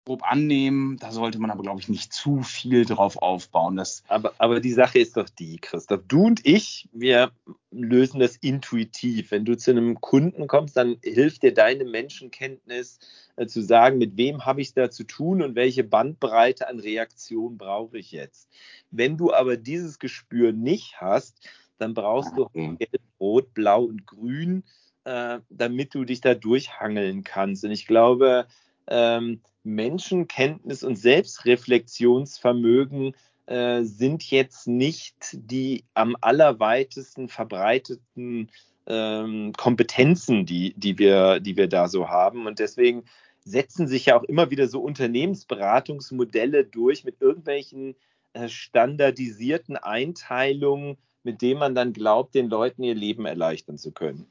grob 0.06 0.24
annehmen. 0.24 0.98
Da 0.98 1.12
sollte 1.12 1.40
man 1.40 1.50
aber, 1.50 1.64
glaube 1.64 1.82
ich, 1.82 1.90
nicht 1.90 2.14
zu 2.14 2.44
viel 2.44 2.86
drauf 2.86 3.18
aufbauen. 3.18 3.76
Das 3.76 4.04
aber, 4.08 4.34
aber 4.38 4.60
die 4.60 4.72
Sache 4.72 5.00
ist 5.00 5.18
doch 5.18 5.28
die, 5.30 5.58
Christoph. 5.58 6.02
Du 6.08 6.26
und 6.26 6.46
ich, 6.46 6.88
wir 6.94 7.32
lösen 7.72 8.20
das 8.20 8.38
intuitiv. 8.38 9.32
Wenn 9.32 9.46
du 9.46 9.58
zu 9.58 9.72
einem 9.72 10.00
Kunden 10.00 10.48
kommst, 10.48 10.78
dann 10.78 10.98
hilft 11.04 11.44
dir 11.44 11.54
deine 11.54 11.86
Menschenkenntnis 11.86 13.00
äh, 13.36 13.48
zu 13.48 13.62
sagen, 13.62 13.98
mit 13.98 14.16
wem 14.16 14.46
habe 14.46 14.62
ich 14.62 14.70
es 14.70 14.74
da 14.76 14.92
zu 14.92 15.04
tun 15.06 15.42
und 15.42 15.56
welche 15.56 15.84
Bandbreite 15.84 16.68
an 16.70 16.80
Reaktion 16.80 17.58
brauche 17.58 17.98
ich 17.98 18.12
jetzt. 18.12 18.48
Wenn 18.92 19.18
du 19.18 19.34
aber 19.34 19.58
dieses 19.58 19.98
Gespür 19.98 20.54
nicht 20.54 21.02
hast, 21.02 21.36
dann 21.78 21.94
brauchst 21.94 22.38
du 22.38 22.48
Gelb, 22.54 23.02
Rot, 23.20 23.54
Blau 23.54 23.84
und 23.84 24.06
Grün, 24.06 24.64
äh, 25.04 25.40
damit 25.50 25.94
du 25.96 26.06
dich 26.06 26.22
da 26.22 26.36
durchhangeln 26.36 27.24
kannst. 27.24 27.66
Und 27.66 27.72
ich 27.72 27.86
glaube, 27.86 28.46
ähm, 28.88 29.42
Menschenkenntnis 29.66 30.84
und 30.84 30.96
Selbstreflexionsvermögen 30.96 33.14
äh, 33.48 33.84
sind 33.84 34.30
jetzt 34.32 34.68
nicht 34.68 35.16
die 35.34 35.84
am 35.94 36.16
allerweitesten 36.22 37.28
verbreiteten 37.28 38.50
ähm, 38.88 39.54
Kompetenzen, 39.54 40.46
die, 40.46 40.74
die, 40.78 40.98
wir, 40.98 41.40
die 41.40 41.58
wir 41.58 41.68
da 41.68 41.88
so 41.88 42.10
haben. 42.10 42.48
Und 42.48 42.60
deswegen 42.60 43.04
setzen 43.44 43.88
sich 43.88 44.08
ja 44.08 44.18
auch 44.18 44.24
immer 44.24 44.52
wieder 44.52 44.68
so 44.68 44.82
Unternehmensberatungsmodelle 44.82 46.66
durch 46.66 47.04
mit 47.04 47.22
irgendwelchen 47.22 47.96
äh, 48.34 48.50
standardisierten 48.50 49.78
Einteilungen, 49.78 50.98
mit 51.24 51.42
denen 51.42 51.60
man 51.60 51.76
dann 51.76 51.94
glaubt, 51.94 52.36
den 52.36 52.50
Leuten 52.50 52.84
ihr 52.84 52.96
Leben 52.96 53.26
erleichtern 53.26 53.78
zu 53.78 53.92
können. 53.92 54.28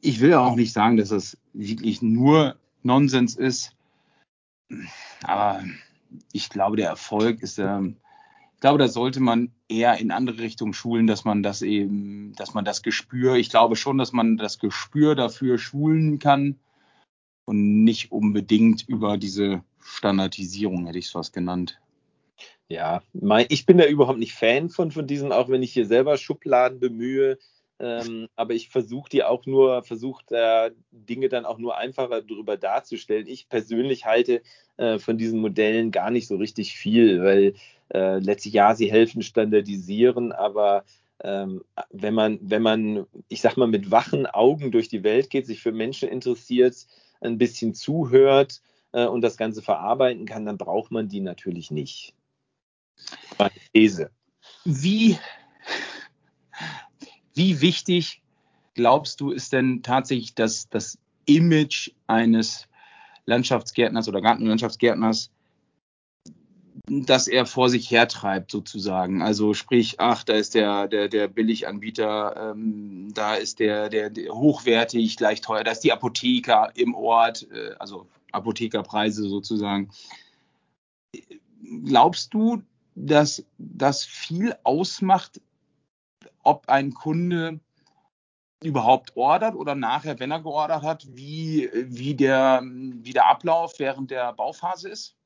Ich 0.00 0.20
will 0.20 0.34
auch 0.34 0.54
nicht 0.54 0.72
sagen, 0.72 0.96
dass 0.96 1.08
das 1.08 1.36
wirklich 1.52 2.02
nur 2.02 2.56
Nonsens 2.82 3.36
ist. 3.36 3.74
Aber 5.22 5.64
ich 6.32 6.48
glaube, 6.48 6.76
der 6.76 6.88
Erfolg 6.88 7.42
ist, 7.42 7.58
ähm, 7.58 7.96
ich 8.54 8.60
glaube, 8.60 8.78
da 8.78 8.88
sollte 8.88 9.20
man 9.20 9.52
eher 9.68 9.98
in 9.98 10.10
andere 10.10 10.38
Richtungen 10.38 10.72
schulen, 10.72 11.06
dass 11.06 11.24
man 11.24 11.42
das 11.42 11.62
eben, 11.62 12.32
dass 12.36 12.54
man 12.54 12.64
das 12.64 12.82
Gespür, 12.82 13.34
ich 13.34 13.50
glaube 13.50 13.76
schon, 13.76 13.98
dass 13.98 14.12
man 14.12 14.38
das 14.38 14.58
Gespür 14.58 15.14
dafür 15.14 15.58
schulen 15.58 16.18
kann 16.18 16.58
und 17.44 17.84
nicht 17.84 18.12
unbedingt 18.12 18.88
über 18.88 19.18
diese 19.18 19.62
Standardisierung, 19.80 20.86
hätte 20.86 20.98
ich 20.98 21.06
es 21.06 21.12
fast 21.12 21.32
genannt. 21.32 21.78
Ja, 22.68 23.02
mein, 23.12 23.46
ich 23.48 23.66
bin 23.66 23.78
da 23.78 23.86
überhaupt 23.86 24.18
nicht 24.18 24.34
Fan 24.34 24.70
von, 24.70 24.90
von 24.90 25.06
diesem, 25.06 25.30
auch 25.32 25.48
wenn 25.48 25.62
ich 25.62 25.72
hier 25.72 25.86
selber 25.86 26.16
Schubladen 26.16 26.80
bemühe. 26.80 27.38
Ähm, 27.78 28.28
aber 28.36 28.54
ich 28.54 28.70
versuche 28.70 29.10
die 29.10 29.22
auch 29.22 29.44
nur, 29.44 29.82
versuche 29.82 30.24
äh, 30.30 30.70
Dinge 30.90 31.28
dann 31.28 31.44
auch 31.44 31.58
nur 31.58 31.76
einfacher 31.76 32.22
darüber 32.22 32.56
darzustellen. 32.56 33.26
Ich 33.26 33.48
persönlich 33.48 34.06
halte 34.06 34.42
äh, 34.78 34.98
von 34.98 35.18
diesen 35.18 35.40
Modellen 35.40 35.90
gar 35.90 36.10
nicht 36.10 36.26
so 36.26 36.36
richtig 36.36 36.74
viel, 36.74 37.22
weil 37.22 37.54
äh, 37.92 38.18
letztlich 38.18 38.54
ja, 38.54 38.74
sie 38.74 38.90
helfen 38.90 39.22
standardisieren, 39.22 40.32
aber 40.32 40.84
ähm, 41.22 41.62
wenn 41.90 42.14
man, 42.14 42.38
wenn 42.42 42.62
man, 42.62 43.06
ich 43.28 43.40
sag 43.40 43.56
mal, 43.56 43.68
mit 43.68 43.90
wachen 43.90 44.26
Augen 44.26 44.70
durch 44.70 44.88
die 44.88 45.02
Welt 45.02 45.30
geht, 45.30 45.46
sich 45.46 45.60
für 45.60 45.72
Menschen 45.72 46.08
interessiert, 46.08 46.86
ein 47.20 47.38
bisschen 47.38 47.74
zuhört 47.74 48.60
äh, 48.92 49.06
und 49.06 49.22
das 49.22 49.36
Ganze 49.36 49.62
verarbeiten 49.62 50.26
kann, 50.26 50.46
dann 50.46 50.58
braucht 50.58 50.90
man 50.90 51.08
die 51.08 51.20
natürlich 51.20 51.70
nicht. 51.70 52.14
Meine 53.38 53.52
These. 53.72 54.10
Wie 54.64 55.18
wie 57.36 57.60
wichtig 57.60 58.22
glaubst 58.74 59.20
du, 59.20 59.30
ist 59.30 59.52
denn 59.52 59.82
tatsächlich 59.82 60.34
das, 60.34 60.68
das 60.68 60.98
Image 61.26 61.90
eines 62.06 62.66
Landschaftsgärtners 63.26 64.08
oder 64.08 64.20
Gartenlandschaftsgärtners, 64.20 65.30
dass 66.88 67.26
er 67.26 67.46
vor 67.46 67.68
sich 67.68 67.90
hertreibt 67.90 68.50
sozusagen. 68.50 69.20
Also 69.22 69.54
sprich, 69.54 69.98
ach, 69.98 70.22
da 70.22 70.34
ist 70.34 70.54
der, 70.54 70.86
der, 70.88 71.08
der 71.08 71.26
Billiganbieter, 71.26 72.52
ähm, 72.52 73.12
da 73.12 73.34
ist 73.34 73.58
der, 73.58 73.88
der, 73.88 74.10
der 74.10 74.32
hochwertig, 74.32 75.16
gleich 75.16 75.40
teuer, 75.40 75.64
da 75.64 75.72
ist 75.72 75.80
die 75.80 75.92
Apotheker 75.92 76.70
im 76.74 76.94
Ort, 76.94 77.48
äh, 77.50 77.74
also 77.78 78.06
Apothekerpreise 78.30 79.28
sozusagen. 79.28 79.90
Glaubst 81.84 82.32
du, 82.34 82.62
dass 82.94 83.44
das 83.58 84.04
viel 84.04 84.54
ausmacht 84.62 85.40
ob 86.46 86.68
ein 86.68 86.94
Kunde 86.94 87.60
überhaupt 88.62 89.16
ordert 89.16 89.54
oder 89.54 89.74
nachher, 89.74 90.18
wenn 90.18 90.30
er 90.30 90.42
geordert 90.42 90.82
hat, 90.82 91.06
wie, 91.10 91.68
wie, 91.72 92.14
der, 92.14 92.62
wie 92.64 93.12
der 93.12 93.26
Ablauf 93.26 93.78
während 93.78 94.10
der 94.10 94.32
Bauphase 94.32 94.88
ist? 94.88 95.16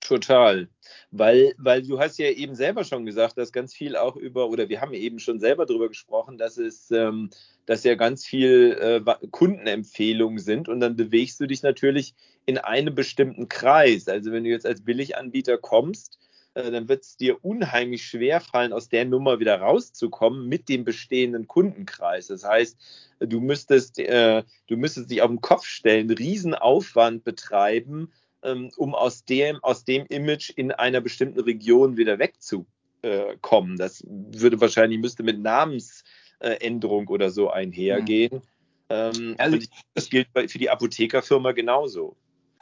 Total, 0.00 0.68
weil, 1.10 1.54
weil 1.58 1.82
du 1.82 1.98
hast 1.98 2.18
ja 2.18 2.30
eben 2.30 2.54
selber 2.54 2.84
schon 2.84 3.04
gesagt, 3.04 3.36
dass 3.36 3.52
ganz 3.52 3.74
viel 3.74 3.96
auch 3.96 4.14
über, 4.14 4.48
oder 4.48 4.68
wir 4.68 4.80
haben 4.80 4.94
eben 4.94 5.18
schon 5.18 5.40
selber 5.40 5.66
darüber 5.66 5.88
gesprochen, 5.88 6.38
dass 6.38 6.56
es, 6.56 6.90
ähm, 6.92 7.30
dass 7.66 7.82
ja 7.82 7.94
ganz 7.96 8.24
viel 8.24 8.78
äh, 8.80 9.28
Kundenempfehlungen 9.30 10.38
sind 10.38 10.68
und 10.68 10.80
dann 10.80 10.96
bewegst 10.96 11.40
du 11.40 11.46
dich 11.46 11.62
natürlich 11.62 12.14
in 12.46 12.58
einem 12.58 12.94
bestimmten 12.94 13.48
Kreis. 13.48 14.08
Also 14.08 14.30
wenn 14.30 14.44
du 14.44 14.50
jetzt 14.50 14.66
als 14.66 14.84
Billiganbieter 14.84 15.58
kommst, 15.58 16.18
äh, 16.58 16.70
dann 16.72 16.88
wird 16.88 17.04
es 17.04 17.16
dir 17.16 17.44
unheimlich 17.44 18.04
schwer 18.04 18.40
fallen, 18.40 18.72
aus 18.72 18.88
der 18.88 19.04
Nummer 19.04 19.38
wieder 19.38 19.60
rauszukommen 19.60 20.48
mit 20.48 20.68
dem 20.68 20.84
bestehenden 20.84 21.46
Kundenkreis. 21.46 22.26
Das 22.26 22.44
heißt, 22.44 22.76
du 23.20 23.40
müsstest, 23.40 23.98
äh, 24.00 24.42
du 24.66 24.76
müsstest 24.76 25.10
dich 25.10 25.22
auf 25.22 25.28
den 25.28 25.40
Kopf 25.40 25.64
stellen, 25.64 26.10
Riesenaufwand 26.10 27.22
betreiben, 27.22 28.10
ähm, 28.42 28.70
um 28.76 28.94
aus 28.94 29.24
dem, 29.24 29.62
aus 29.62 29.84
dem 29.84 30.06
Image 30.06 30.50
in 30.50 30.72
einer 30.72 31.00
bestimmten 31.00 31.40
Region 31.40 31.96
wieder 31.96 32.18
wegzukommen. 32.18 33.76
Das 33.76 34.02
würde 34.08 34.60
wahrscheinlich, 34.60 34.98
müsste 34.98 35.22
mit 35.22 35.38
Namensänderung 35.40 37.06
oder 37.06 37.30
so 37.30 37.50
einhergehen. 37.50 38.34
Mhm. 38.34 38.42
Ähm, 38.90 39.34
also, 39.38 39.58
das 39.94 40.10
gilt 40.10 40.28
für 40.32 40.58
die 40.58 40.70
Apothekerfirma 40.70 41.52
genauso. 41.52 42.16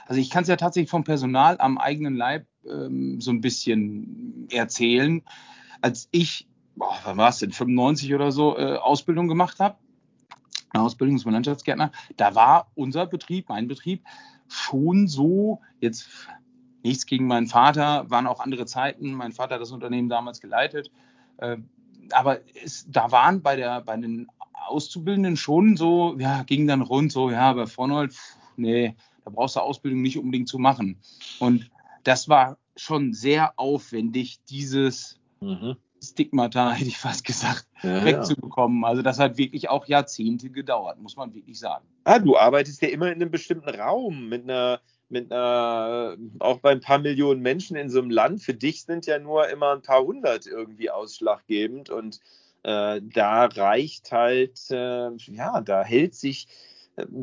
Also 0.07 0.21
ich 0.21 0.31
kann 0.31 0.43
es 0.43 0.49
ja 0.49 0.57
tatsächlich 0.57 0.91
vom 0.91 1.05
Personal 1.05 1.57
am 1.59 1.79
eigenen 1.79 2.15
Leib 2.15 2.47
ähm, 2.71 3.21
so 3.21 3.31
ein 3.31 3.41
bisschen 3.41 4.49
erzählen. 4.51 5.23
Als 5.81 6.09
ich, 6.11 6.47
boah, 6.75 6.99
wann 7.05 7.17
war 7.17 7.29
es 7.29 7.39
denn, 7.39 7.53
95 7.53 8.15
oder 8.15 8.33
so, 8.33 8.57
äh, 8.57 8.77
Ausbildung 8.77 9.29
gemacht 9.29 9.61
habe, 9.61 9.77
Ausbildung 10.73 11.19
zum 11.19 11.33
Landschaftsgärtner, 11.33 11.93
da 12.17 12.35
war 12.35 12.71
unser 12.75 13.07
Betrieb, 13.07 13.49
mein 13.49 13.69
Betrieb, 13.69 14.03
schon 14.49 15.09
so, 15.09 15.61
jetzt 15.81 16.09
nichts 16.83 17.07
gegen 17.07 17.27
meinen 17.27 17.47
Vater, 17.47 18.11
waren 18.11 18.27
auch 18.27 18.41
andere 18.41 18.67
Zeiten, 18.67 19.13
mein 19.13 19.33
Vater 19.33 19.55
hat 19.55 19.63
das 19.63 19.73
Unternehmen 19.73 20.09
damals 20.09 20.41
geleitet, 20.41 20.91
äh, 21.39 21.57
aber 22.13 22.41
es, 22.63 22.87
da 22.89 23.11
waren 23.11 23.43
bei, 23.43 23.57
der, 23.57 23.81
bei 23.81 23.97
den 23.97 24.29
Auszubildenden 24.69 25.37
schon 25.37 25.77
so, 25.77 26.17
ja, 26.19 26.43
ging 26.45 26.67
dann 26.67 26.83
rund 26.83 27.13
so, 27.13 27.31
ja, 27.31 27.53
bei 27.53 27.67
Vornold, 27.67 28.15
nee, 28.57 28.95
da 29.25 29.31
brauchst 29.31 29.57
du 29.57 29.61
Ausbildung 29.61 30.03
nicht 30.03 30.19
unbedingt 30.19 30.49
zu 30.49 30.59
machen. 30.59 30.99
Und 31.41 31.71
das 32.07 32.29
war 32.29 32.59
schon 32.77 33.13
sehr 33.13 33.59
aufwendig, 33.59 34.39
dieses 34.49 35.19
mhm. 35.41 35.77
Stigmata, 36.03 36.73
hätte 36.73 36.89
ich 36.89 36.99
fast 36.99 37.25
gesagt, 37.25 37.67
ja, 37.83 38.05
wegzubekommen. 38.05 38.83
Ja. 38.83 38.89
Also 38.89 39.03
das 39.03 39.19
hat 39.19 39.39
wirklich 39.39 39.69
auch 39.69 39.87
Jahrzehnte 39.87 40.51
gedauert, 40.51 41.01
muss 41.01 41.17
man 41.17 41.35
wirklich 41.35 41.59
sagen. 41.59 41.87
Ah, 42.05 42.19
du 42.19 42.37
arbeitest 42.37 42.83
ja 42.83 42.89
immer 42.89 43.07
in 43.07 43.15
einem 43.15 43.31
bestimmten 43.31 43.69
Raum 43.71 44.29
mit 44.29 44.45
einer, 44.45 44.81
mit 45.09 45.33
einer, 45.33 46.17
auch 46.39 46.59
bei 46.59 46.71
ein 46.71 46.81
paar 46.81 46.99
Millionen 46.99 47.43
Menschen 47.43 47.77
in 47.77 47.91
so 47.91 48.01
einem 48.01 48.11
Land. 48.11 48.43
Für 48.43 48.55
dich 48.55 48.85
sind 48.85 49.07
ja 49.07 49.19
nur 49.19 49.49
immer 49.49 49.73
ein 49.73 49.83
paar 49.83 50.03
hundert 50.03 50.47
irgendwie 50.47 50.91
ausschlaggebend 50.91 51.91
und 51.91 52.21
äh, 52.63 53.01
da 53.03 53.47
reicht 53.47 54.13
halt, 54.13 54.61
äh, 54.71 55.11
ja, 55.17 55.61
da 55.61 55.83
hält 55.83 56.15
sich 56.15 56.47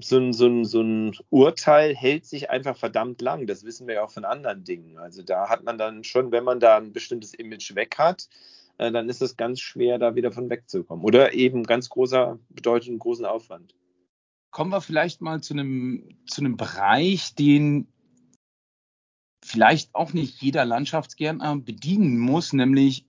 so 0.01 0.17
ein, 0.17 0.33
so, 0.33 0.47
ein, 0.47 0.65
so 0.65 0.81
ein 0.81 1.15
Urteil 1.29 1.95
hält 1.95 2.25
sich 2.25 2.49
einfach 2.49 2.77
verdammt 2.77 3.21
lang. 3.21 3.47
Das 3.47 3.63
wissen 3.63 3.87
wir 3.87 3.95
ja 3.95 4.03
auch 4.03 4.11
von 4.11 4.25
anderen 4.25 4.63
Dingen. 4.63 4.97
Also 4.97 5.23
da 5.23 5.49
hat 5.49 5.63
man 5.63 5.77
dann 5.77 6.03
schon, 6.03 6.31
wenn 6.31 6.43
man 6.43 6.59
da 6.59 6.77
ein 6.77 6.93
bestimmtes 6.93 7.33
Image 7.33 7.73
weg 7.75 7.95
hat, 7.97 8.29
äh, 8.77 8.91
dann 8.91 9.09
ist 9.09 9.21
es 9.21 9.35
ganz 9.35 9.59
schwer, 9.59 9.97
da 9.97 10.15
wieder 10.15 10.31
von 10.31 10.49
wegzukommen. 10.49 11.03
Oder 11.03 11.33
eben 11.33 11.63
ganz 11.63 11.89
großer, 11.89 12.37
bedeutend 12.49 12.99
großen 12.99 13.25
Aufwand. 13.25 13.73
Kommen 14.51 14.71
wir 14.71 14.81
vielleicht 14.81 15.21
mal 15.21 15.41
zu 15.41 15.55
einem, 15.55 16.07
zu 16.27 16.41
einem 16.41 16.55
Bereich, 16.55 17.33
den 17.33 17.87
vielleicht 19.43 19.93
auch 19.95 20.13
nicht 20.13 20.39
jeder 20.41 20.65
Landschaftsgärtner 20.65 21.57
bedienen 21.57 22.19
muss, 22.19 22.53
nämlich 22.53 23.07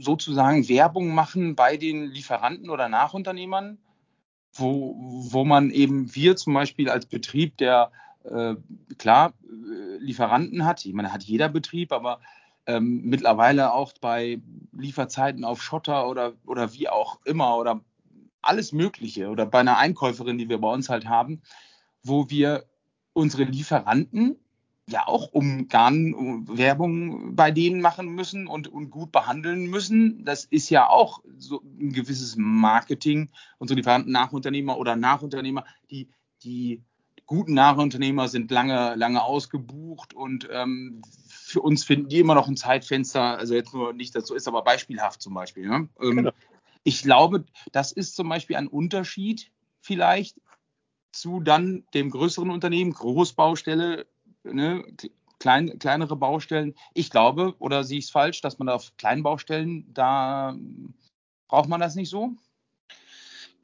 sozusagen 0.00 0.68
Werbung 0.68 1.14
machen 1.14 1.54
bei 1.54 1.76
den 1.76 2.06
Lieferanten 2.06 2.70
oder 2.70 2.88
Nachunternehmern 2.88 3.78
wo, 4.52 4.96
wo 4.98 5.44
man 5.44 5.70
eben 5.70 6.14
wir 6.14 6.36
zum 6.36 6.54
Beispiel 6.54 6.90
als 6.90 7.06
Betrieb, 7.06 7.56
der 7.58 7.90
äh, 8.24 8.54
klar 8.98 9.32
äh, 9.44 9.96
Lieferanten 9.98 10.64
hat, 10.64 10.84
ich 10.84 10.92
meine, 10.92 11.12
hat 11.12 11.22
jeder 11.22 11.48
Betrieb, 11.48 11.92
aber 11.92 12.20
ähm, 12.66 13.02
mittlerweile 13.04 13.72
auch 13.72 13.92
bei 14.00 14.40
Lieferzeiten 14.72 15.44
auf 15.44 15.62
Schotter 15.62 16.08
oder, 16.08 16.34
oder 16.46 16.72
wie 16.74 16.88
auch 16.88 17.18
immer 17.24 17.56
oder 17.56 17.80
alles 18.42 18.72
Mögliche 18.72 19.28
oder 19.28 19.46
bei 19.46 19.60
einer 19.60 19.78
Einkäuferin, 19.78 20.38
die 20.38 20.48
wir 20.48 20.58
bei 20.58 20.72
uns 20.72 20.88
halt 20.88 21.08
haben, 21.08 21.42
wo 22.02 22.30
wir 22.30 22.64
unsere 23.12 23.44
Lieferanten 23.44 24.36
ja 24.90 25.06
auch 25.06 25.32
um 25.32 25.68
Garnwerbung 25.68 27.34
bei 27.34 27.50
denen 27.50 27.80
machen 27.80 28.08
müssen 28.08 28.46
und, 28.46 28.68
und 28.68 28.90
gut 28.90 29.12
behandeln 29.12 29.66
müssen. 29.66 30.24
Das 30.24 30.44
ist 30.44 30.70
ja 30.70 30.88
auch 30.88 31.22
so 31.38 31.62
ein 31.62 31.92
gewisses 31.92 32.36
Marketing. 32.36 33.30
Unsere 33.58 33.78
Lieferanten, 33.78 34.12
Nachunternehmer 34.12 34.76
oder 34.78 34.96
Nachunternehmer, 34.96 35.64
die, 35.90 36.08
die 36.42 36.82
guten 37.26 37.54
Nachunternehmer 37.54 38.28
sind 38.28 38.50
lange, 38.50 38.96
lange 38.96 39.22
ausgebucht 39.22 40.14
und 40.14 40.48
ähm, 40.50 41.02
für 41.28 41.60
uns 41.60 41.84
finden 41.84 42.08
die 42.08 42.18
immer 42.18 42.34
noch 42.34 42.48
ein 42.48 42.56
Zeitfenster. 42.56 43.38
Also 43.38 43.54
jetzt 43.54 43.72
nur 43.72 43.92
nicht, 43.92 44.14
dass 44.14 44.26
so 44.26 44.34
ist, 44.34 44.48
aber 44.48 44.62
beispielhaft 44.62 45.22
zum 45.22 45.34
Beispiel. 45.34 45.68
Ne? 45.68 45.88
Ähm, 46.00 46.16
genau. 46.16 46.30
Ich 46.82 47.02
glaube, 47.02 47.44
das 47.72 47.92
ist 47.92 48.16
zum 48.16 48.28
Beispiel 48.28 48.56
ein 48.56 48.66
Unterschied 48.66 49.50
vielleicht 49.80 50.40
zu 51.12 51.40
dann 51.40 51.84
dem 51.94 52.10
größeren 52.10 52.50
Unternehmen, 52.50 52.92
Großbaustelle, 52.92 54.06
ne, 54.44 54.84
klein, 55.38 55.78
kleinere 55.78 56.16
Baustellen. 56.16 56.74
Ich 56.94 57.10
glaube, 57.10 57.54
oder 57.58 57.84
sehe 57.84 57.98
ich 57.98 58.04
es 58.06 58.10
falsch, 58.10 58.40
dass 58.40 58.58
man 58.58 58.68
auf 58.68 58.96
kleinen 58.96 59.22
Baustellen, 59.22 59.92
da 59.92 60.56
braucht 61.48 61.68
man 61.68 61.80
das 61.80 61.96
nicht 61.96 62.10
so? 62.10 62.32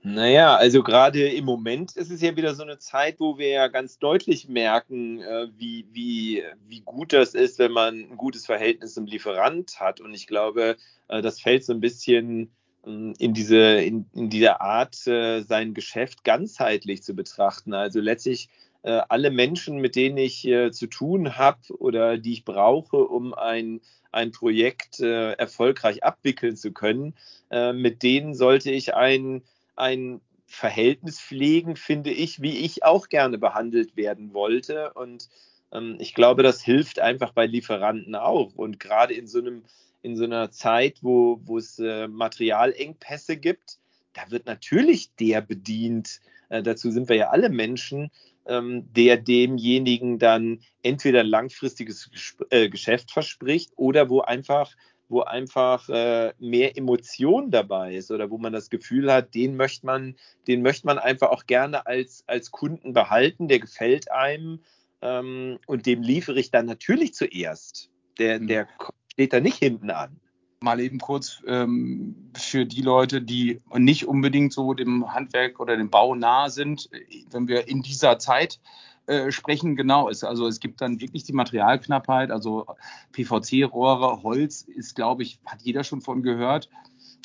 Naja, 0.08 0.54
also 0.54 0.84
gerade 0.84 1.28
im 1.30 1.44
Moment 1.44 1.96
ist 1.96 2.12
es 2.12 2.20
ja 2.20 2.36
wieder 2.36 2.54
so 2.54 2.62
eine 2.62 2.78
Zeit, 2.78 3.18
wo 3.18 3.38
wir 3.38 3.48
ja 3.48 3.66
ganz 3.66 3.98
deutlich 3.98 4.48
merken, 4.48 5.20
äh, 5.20 5.48
wie, 5.56 5.84
wie, 5.90 6.44
wie 6.68 6.80
gut 6.82 7.12
das 7.12 7.34
ist, 7.34 7.58
wenn 7.58 7.72
man 7.72 8.02
ein 8.12 8.16
gutes 8.16 8.46
Verhältnis 8.46 8.94
zum 8.94 9.06
Lieferant 9.06 9.80
hat. 9.80 10.00
Und 10.00 10.14
ich 10.14 10.28
glaube, 10.28 10.76
äh, 11.08 11.22
das 11.22 11.40
fällt 11.40 11.64
so 11.64 11.72
ein 11.72 11.80
bisschen 11.80 12.52
ähm, 12.86 13.14
in 13.18 13.34
diese, 13.34 13.56
in, 13.56 14.06
in 14.14 14.30
dieser 14.30 14.60
Art, 14.60 15.08
äh, 15.08 15.42
sein 15.42 15.74
Geschäft 15.74 16.22
ganzheitlich 16.22 17.02
zu 17.02 17.14
betrachten. 17.14 17.74
Also 17.74 17.98
letztlich 17.98 18.48
alle 18.90 19.31
Menschen, 19.31 19.79
mit 19.79 19.96
denen 19.96 20.18
ich 20.18 20.46
äh, 20.46 20.70
zu 20.70 20.87
tun 20.87 21.37
habe 21.37 21.59
oder 21.79 22.18
die 22.18 22.33
ich 22.33 22.44
brauche, 22.44 22.96
um 22.96 23.35
ein, 23.35 23.81
ein 24.12 24.33
Projekt 24.33 25.01
äh, 25.01 25.33
erfolgreich 25.33 26.05
abwickeln 26.05 26.57
zu 26.57 26.72
können, 26.72 27.14
äh, 27.51 27.72
mit 27.72 28.03
denen 28.03 28.35
sollte 28.35 28.70
ich 28.70 28.94
ein, 28.94 29.42
ein 29.75 30.20
Verhältnis 30.46 31.20
pflegen, 31.20 31.77
finde 31.77 32.11
ich, 32.11 32.40
wie 32.40 32.59
ich 32.59 32.85
auch 32.85 33.09
gerne 33.09 33.38
behandelt 33.38 33.96
werden 33.96 34.33
wollte. 34.33 34.92
Und 34.94 35.29
ähm, 35.72 35.96
ich 35.99 36.14
glaube, 36.14 36.42
das 36.42 36.62
hilft 36.62 37.01
einfach 37.01 37.33
bei 37.33 37.46
Lieferanten 37.46 38.14
auch. 38.14 38.55
Und 38.55 38.79
gerade 38.79 39.14
in 39.14 39.27
so 39.27 39.40
einem 39.40 39.62
in 40.03 40.16
so 40.16 40.22
einer 40.22 40.53
Zeit, 40.53 40.99
wo, 41.03 41.40
wo 41.44 41.59
es 41.59 41.81
äh, 41.81 42.07
Materialengpässe 42.07 43.37
gibt, 43.38 43.79
da 44.12 44.31
wird 44.31 44.46
natürlich 44.46 45.12
der 45.16 45.40
bedient. 45.40 46.20
Äh, 46.49 46.62
dazu 46.62 46.92
sind 46.92 47.09
wir 47.09 47.16
ja 47.16 47.31
alle 47.31 47.51
Menschen, 47.51 48.12
ähm, 48.48 48.92
der 48.92 49.16
demjenigen 49.16 50.18
dann 50.18 50.61
entweder 50.82 51.20
ein 51.20 51.26
langfristiges 51.26 52.11
äh, 52.50 52.68
Geschäft 52.68 53.11
verspricht 53.11 53.72
oder 53.76 54.09
wo 54.09 54.20
einfach 54.20 54.74
wo 55.09 55.20
einfach 55.20 55.88
äh, 55.88 56.32
mehr 56.40 56.76
Emotion 56.76 57.52
dabei 57.52 57.94
ist 57.94 58.11
oder 58.11 58.28
wo 58.28 58.38
man 58.38 58.52
das 58.52 58.70
Gefühl 58.70 59.12
hat, 59.12 59.37
den 59.37 59.56
möchte 59.56 59.87
man, 59.87 60.16
den 60.48 60.62
möchte 60.62 60.87
man 60.87 60.98
einfach 60.98 61.30
auch 61.30 61.46
gerne 61.46 61.87
als, 61.87 62.24
als 62.26 62.50
Kunden 62.50 62.92
behalten, 62.92 63.46
der 63.46 63.61
gefällt 63.61 64.11
einem 64.11 64.61
ähm, 65.02 65.59
und 65.66 65.87
dem 65.87 66.02
liefere 66.02 66.40
ich 66.40 66.50
dann 66.50 66.66
natürlich 66.66 67.14
zuerst. 67.14 67.88
Der, 68.18 68.40
mhm. 68.40 68.48
der 68.48 68.68
steht 69.12 69.32
da 69.32 69.38
nicht 69.38 69.59
hinten 69.59 69.90
an 69.90 70.20
mal 70.60 70.80
eben 70.80 70.98
kurz 70.98 71.42
ähm, 71.46 72.14
für 72.34 72.64
die 72.64 72.82
Leute, 72.82 73.20
die 73.20 73.60
nicht 73.74 74.06
unbedingt 74.06 74.52
so 74.52 74.74
dem 74.74 75.12
Handwerk 75.12 75.60
oder 75.60 75.76
dem 75.76 75.90
Bau 75.90 76.14
nah 76.14 76.48
sind, 76.48 76.88
wenn 77.30 77.48
wir 77.48 77.68
in 77.68 77.82
dieser 77.82 78.18
Zeit 78.18 78.58
äh, 79.06 79.30
sprechen, 79.30 79.76
genau 79.76 80.08
ist. 80.08 80.24
Also 80.24 80.46
es 80.46 80.58
gibt 80.58 80.80
dann 80.80 81.00
wirklich 81.00 81.24
die 81.24 81.32
Materialknappheit, 81.32 82.30
also 82.30 82.66
PVC-Rohre, 83.12 84.22
Holz 84.22 84.62
ist, 84.62 84.96
glaube 84.96 85.22
ich, 85.22 85.38
hat 85.46 85.62
jeder 85.62 85.84
schon 85.84 86.00
von 86.00 86.22
gehört. 86.22 86.68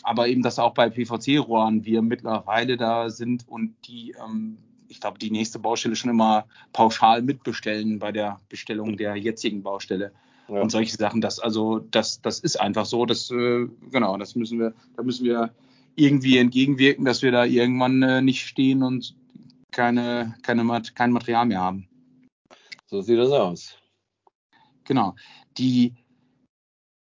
Aber 0.03 0.27
eben, 0.27 0.41
dass 0.41 0.59
auch 0.59 0.73
bei 0.73 0.89
PVC-Rohren 0.89 1.85
wir 1.85 2.01
mittlerweile 2.01 2.75
da 2.75 3.09
sind 3.09 3.47
und 3.47 3.75
die, 3.85 4.15
ähm, 4.23 4.57
ich 4.89 4.99
glaube, 4.99 5.19
die 5.19 5.31
nächste 5.31 5.59
Baustelle 5.59 5.95
schon 5.95 6.11
immer 6.11 6.45
pauschal 6.73 7.21
mitbestellen 7.21 7.99
bei 7.99 8.11
der 8.11 8.39
Bestellung 8.49 8.97
der 8.97 9.15
jetzigen 9.15 9.63
Baustelle 9.63 10.11
ja. 10.51 10.61
und 10.61 10.69
solche 10.69 10.95
Sachen. 10.95 11.21
Das, 11.21 11.39
also, 11.39 11.79
das, 11.79 12.21
das 12.21 12.39
ist 12.39 12.59
einfach 12.59 12.85
so. 12.85 13.05
Das, 13.05 13.31
äh, 13.31 13.67
genau, 13.91 14.17
das 14.17 14.35
müssen 14.35 14.59
wir, 14.59 14.73
da 14.95 15.03
müssen 15.03 15.25
wir 15.25 15.53
irgendwie 15.95 16.37
entgegenwirken, 16.37 17.05
dass 17.05 17.21
wir 17.21 17.31
da 17.31 17.45
irgendwann 17.45 18.01
äh, 18.03 18.21
nicht 18.21 18.45
stehen 18.45 18.83
und 18.83 19.15
keine, 19.71 20.35
keine, 20.43 20.81
kein 20.95 21.11
Material 21.11 21.45
mehr 21.45 21.61
haben. 21.61 21.87
So 22.85 23.01
sieht 23.01 23.17
das 23.17 23.31
aus. 23.31 23.77
Genau. 24.83 25.15
Die, 25.57 25.95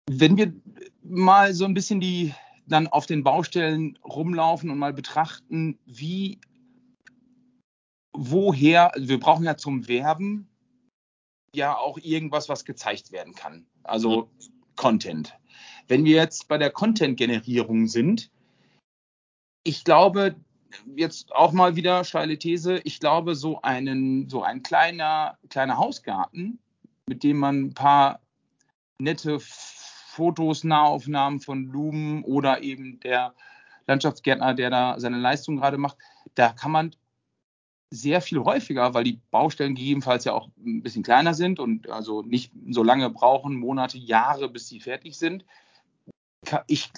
wenn 0.08 0.36
wir 0.36 0.52
mal 1.02 1.52
so 1.54 1.64
ein 1.64 1.74
bisschen 1.74 2.00
die 2.00 2.32
dann 2.66 2.86
auf 2.86 3.06
den 3.06 3.22
Baustellen 3.22 3.98
rumlaufen 4.04 4.70
und 4.70 4.78
mal 4.78 4.92
betrachten, 4.92 5.78
wie, 5.84 6.40
woher, 8.12 8.94
also 8.94 9.08
wir 9.08 9.20
brauchen 9.20 9.44
ja 9.44 9.56
zum 9.56 9.86
Werben 9.86 10.48
ja 11.54 11.76
auch 11.76 11.98
irgendwas, 11.98 12.48
was 12.48 12.64
gezeigt 12.64 13.12
werden 13.12 13.34
kann. 13.34 13.66
Also 13.82 14.22
mhm. 14.22 14.52
Content. 14.76 15.34
Wenn 15.88 16.04
wir 16.04 16.16
jetzt 16.16 16.48
bei 16.48 16.58
der 16.58 16.70
Content-Generierung 16.70 17.86
sind, 17.86 18.30
ich 19.64 19.84
glaube, 19.84 20.36
jetzt 20.96 21.32
auch 21.32 21.52
mal 21.52 21.76
wieder 21.76 22.04
steile 22.04 22.38
These, 22.38 22.78
ich 22.84 23.00
glaube, 23.00 23.34
so 23.34 23.62
einen, 23.62 24.28
so 24.28 24.42
ein 24.42 24.62
kleiner, 24.62 25.38
kleiner 25.48 25.76
Hausgarten, 25.76 26.58
mit 27.06 27.22
dem 27.22 27.38
man 27.38 27.66
ein 27.66 27.74
paar 27.74 28.20
nette 28.98 29.38
Fotos, 29.40 30.64
Nahaufnahmen 30.64 31.40
von 31.40 31.68
Blumen 31.68 32.24
oder 32.24 32.62
eben 32.62 33.00
der 33.00 33.34
Landschaftsgärtner, 33.86 34.54
der 34.54 34.70
da 34.70 34.98
seine 34.98 35.18
Leistung 35.18 35.56
gerade 35.56 35.78
macht, 35.78 35.98
da 36.34 36.50
kann 36.50 36.70
man 36.70 36.96
sehr 37.94 38.20
viel 38.20 38.40
häufiger, 38.40 38.94
weil 38.94 39.04
die 39.04 39.20
Baustellen 39.30 39.74
gegebenenfalls 39.74 40.24
ja 40.24 40.32
auch 40.32 40.48
ein 40.64 40.82
bisschen 40.82 41.02
kleiner 41.02 41.34
sind 41.34 41.60
und 41.60 41.88
also 41.88 42.22
nicht 42.22 42.52
so 42.70 42.82
lange 42.82 43.10
brauchen, 43.10 43.54
Monate, 43.54 43.98
Jahre, 43.98 44.48
bis 44.48 44.68
sie 44.68 44.80
fertig 44.80 45.16
sind. 45.16 45.44
Ich, 46.66 46.90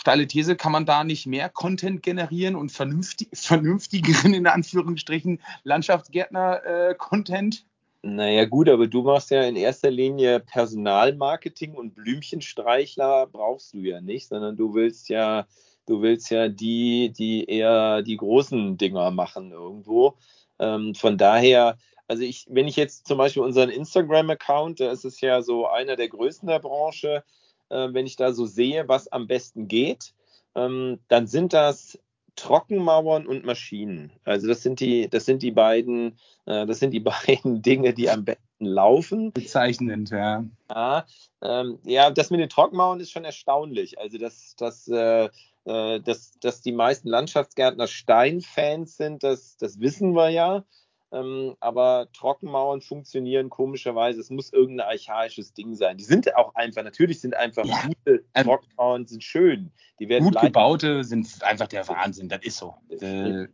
steile 0.00 0.26
These, 0.26 0.54
kann 0.54 0.72
man 0.72 0.84
da 0.84 1.02
nicht 1.02 1.26
mehr 1.26 1.48
Content 1.48 2.02
generieren 2.02 2.54
und 2.54 2.70
vernünftig, 2.70 3.28
vernünftigeren, 3.32 4.34
in 4.34 4.46
Anführungsstrichen, 4.46 5.40
Landschaftsgärtner-Content? 5.62 7.64
Äh, 8.02 8.04
naja, 8.08 8.44
gut, 8.44 8.68
aber 8.68 8.86
du 8.86 9.02
machst 9.02 9.30
ja 9.30 9.42
in 9.42 9.56
erster 9.56 9.90
Linie 9.90 10.40
Personalmarketing 10.40 11.74
und 11.74 11.94
Blümchenstreichler 11.94 13.26
brauchst 13.26 13.74
du 13.74 13.78
ja 13.78 14.00
nicht, 14.00 14.28
sondern 14.28 14.56
du 14.56 14.74
willst 14.74 15.08
ja 15.08 15.46
Du 15.88 16.02
willst 16.02 16.30
ja 16.30 16.48
die, 16.48 17.10
die 17.16 17.46
eher 17.46 18.02
die 18.02 18.18
großen 18.18 18.76
Dinger 18.76 19.10
machen 19.10 19.52
irgendwo. 19.52 20.18
Ähm, 20.58 20.94
von 20.94 21.16
daher, 21.16 21.78
also 22.06 22.22
ich, 22.22 22.46
wenn 22.50 22.68
ich 22.68 22.76
jetzt 22.76 23.06
zum 23.06 23.16
Beispiel 23.16 23.42
unseren 23.42 23.70
Instagram-Account, 23.70 24.80
da 24.80 24.90
ist 24.92 25.06
es 25.06 25.22
ja 25.22 25.40
so 25.40 25.66
einer 25.66 25.96
der 25.96 26.08
größten 26.08 26.46
der 26.46 26.58
Branche, 26.58 27.24
äh, 27.70 27.88
wenn 27.90 28.06
ich 28.06 28.16
da 28.16 28.32
so 28.32 28.44
sehe, 28.44 28.86
was 28.86 29.10
am 29.10 29.26
besten 29.26 29.66
geht, 29.66 30.12
ähm, 30.54 30.98
dann 31.08 31.26
sind 31.26 31.54
das 31.54 31.98
Trockenmauern 32.36 33.26
und 33.26 33.46
Maschinen. 33.46 34.12
Also 34.24 34.46
das 34.46 34.62
sind 34.62 34.80
die, 34.80 35.08
das 35.08 35.24
sind 35.24 35.42
die 35.42 35.52
beiden, 35.52 36.18
äh, 36.44 36.66
das 36.66 36.80
sind 36.80 36.90
die 36.92 37.00
beiden 37.26 37.62
Dinge, 37.62 37.94
die 37.94 38.10
am 38.10 38.26
besten 38.26 38.47
laufen. 38.58 39.32
Bezeichnend, 39.32 40.10
ja. 40.10 40.44
Ja, 40.70 41.06
ähm, 41.42 41.78
ja, 41.84 42.10
das 42.10 42.30
mit 42.30 42.40
den 42.40 42.48
Trockenmauern 42.48 43.00
ist 43.00 43.10
schon 43.10 43.24
erstaunlich. 43.24 43.98
Also 43.98 44.18
das, 44.18 44.54
das 44.56 44.88
äh, 44.88 45.28
äh, 45.68 46.00
dass, 46.00 46.38
dass 46.40 46.62
die 46.62 46.72
meisten 46.72 47.08
Landschaftsgärtner 47.08 47.86
Steinfans 47.86 48.96
sind, 48.96 49.22
das, 49.22 49.56
das 49.58 49.80
wissen 49.80 50.12
wir 50.14 50.30
ja. 50.30 50.64
Ähm, 51.10 51.56
aber 51.60 52.08
Trockenmauern 52.12 52.80
funktionieren 52.80 53.48
komischerweise. 53.50 54.20
Es 54.20 54.30
muss 54.30 54.52
irgendein 54.52 54.88
archaisches 54.88 55.54
Ding 55.54 55.74
sein. 55.74 55.96
Die 55.96 56.04
sind 56.04 56.34
auch 56.36 56.54
einfach, 56.54 56.82
natürlich 56.82 57.20
sind 57.20 57.34
einfach 57.34 57.64
ja. 57.64 57.82
gute 57.86 58.24
ähm, 58.34 58.44
Trockenmauern 58.44 59.06
sind 59.06 59.24
schön. 59.24 59.70
Die 60.00 60.08
werden 60.08 60.24
gut 60.24 60.40
gebaute 60.40 61.04
sind 61.04 61.42
einfach 61.42 61.66
der 61.66 61.86
Wahnsinn. 61.88 62.28
Das 62.28 62.42
ist 62.42 62.58
so. 62.58 62.74
Äh, 62.88 63.48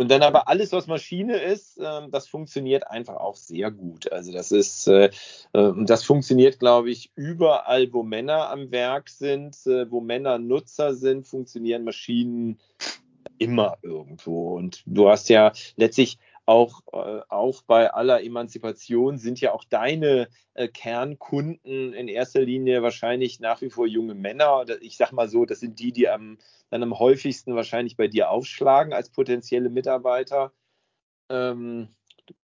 und 0.00 0.10
dann 0.10 0.22
aber 0.22 0.48
alles, 0.48 0.72
was 0.72 0.86
Maschine 0.86 1.36
ist, 1.36 1.76
äh, 1.76 2.08
das 2.10 2.26
funktioniert 2.26 2.90
einfach 2.90 3.16
auch 3.16 3.36
sehr 3.36 3.70
gut. 3.70 4.10
Also 4.10 4.32
das 4.32 4.50
ist, 4.50 4.86
äh, 4.88 5.10
äh, 5.52 5.72
das 5.84 6.04
funktioniert, 6.04 6.58
glaube 6.58 6.90
ich, 6.90 7.12
überall, 7.16 7.92
wo 7.92 8.02
Männer 8.02 8.48
am 8.48 8.70
Werk 8.70 9.10
sind, 9.10 9.58
äh, 9.66 9.90
wo 9.90 10.00
Männer 10.00 10.38
Nutzer 10.38 10.94
sind, 10.94 11.28
funktionieren 11.28 11.84
Maschinen 11.84 12.58
immer 13.36 13.76
irgendwo. 13.82 14.56
Und 14.56 14.82
du 14.86 15.10
hast 15.10 15.28
ja 15.28 15.52
letztlich 15.76 16.18
auch, 16.50 16.82
äh, 16.92 17.22
auch 17.28 17.62
bei 17.62 17.92
aller 17.92 18.24
Emanzipation 18.24 19.18
sind 19.18 19.40
ja 19.40 19.52
auch 19.52 19.62
deine 19.62 20.28
äh, 20.54 20.66
Kernkunden 20.66 21.92
in 21.92 22.08
erster 22.08 22.40
Linie 22.40 22.82
wahrscheinlich 22.82 23.38
nach 23.38 23.60
wie 23.60 23.70
vor 23.70 23.86
junge 23.86 24.14
Männer. 24.14 24.64
Ich 24.80 24.96
sag 24.96 25.12
mal 25.12 25.28
so, 25.28 25.46
das 25.46 25.60
sind 25.60 25.78
die, 25.78 25.92
die 25.92 26.08
am, 26.08 26.38
dann 26.68 26.82
am 26.82 26.98
häufigsten 26.98 27.54
wahrscheinlich 27.54 27.96
bei 27.96 28.08
dir 28.08 28.30
aufschlagen 28.30 28.92
als 28.92 29.10
potenzielle 29.10 29.70
Mitarbeiter. 29.70 30.52
Ähm, 31.28 31.94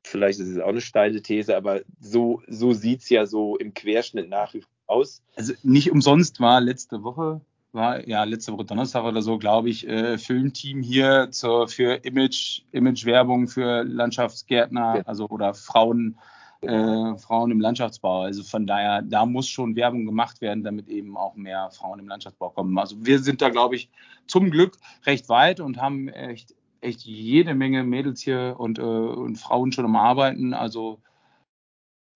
Vielleicht 0.06 0.40
ist 0.40 0.50
es 0.50 0.60
auch 0.60 0.68
eine 0.68 0.82
steile 0.82 1.22
These, 1.22 1.56
aber 1.56 1.82
so, 2.00 2.42
so 2.48 2.74
sieht 2.74 3.02
es 3.02 3.10
ja 3.10 3.26
so 3.26 3.58
im 3.58 3.74
Querschnitt 3.74 4.30
nach 4.30 4.54
wie 4.54 4.62
vor 4.62 4.72
aus. 4.86 5.22
Also 5.36 5.54
nicht 5.64 5.92
umsonst 5.92 6.42
war 6.42 6.60
letzte 6.60 7.04
Woche, 7.04 7.40
war 7.74 8.08
ja 8.08 8.24
letzte 8.24 8.54
Woche 8.54 8.66
Donnerstag 8.66 9.04
oder 9.04 9.22
so, 9.22 9.38
glaube 9.38 9.70
ich, 9.70 9.88
äh, 9.88 10.18
Filmteam 10.18 10.82
hier 10.82 11.30
zur, 11.32 11.68
für 11.68 11.96
Image, 12.06 12.62
Image-Werbung 12.72 13.48
für 13.48 13.84
Landschaftsgärtner, 13.84 14.98
ja. 14.98 15.02
also 15.04 15.28
oder 15.28 15.54
Frauen, 15.54 16.18
äh, 16.62 17.18
Frauen 17.18 17.52
im 17.52 17.60
Landschaftsbau. 17.60 18.22
Also 18.22 18.44
von 18.44 18.68
daher, 18.68 19.02
da 19.02 19.26
muss 19.26 19.48
schon 19.48 19.76
Werbung 19.76 20.06
gemacht 20.06 20.40
werden, 20.42 20.64
damit 20.64 20.88
eben 20.88 21.18
auch 21.18 21.36
mehr 21.36 21.72
Frauen 21.72 22.00
im 22.00 22.08
Landschaftsbau 22.08 22.52
kommen. 22.52 22.78
Also 22.78 23.06
wir 23.06 23.20
sind 23.20 23.42
da, 23.42 23.50
glaube 23.50 23.76
ich, 23.76 23.90
zum 24.28 24.52
Glück 24.52 24.78
recht 25.06 25.28
weit 25.30 25.60
und 25.60 25.82
haben 25.82 26.10
echt, 26.10 26.56
echt 26.82 27.02
jede 27.02 27.56
Menge 27.56 27.84
Mädels 27.84 28.22
hier 28.22 28.56
und, 28.58 28.78
äh, 28.78 28.82
und 28.82 29.38
Frauen 29.38 29.72
schon 29.72 29.86
am 29.86 29.96
Arbeiten. 29.96 30.54
Also 30.54 31.02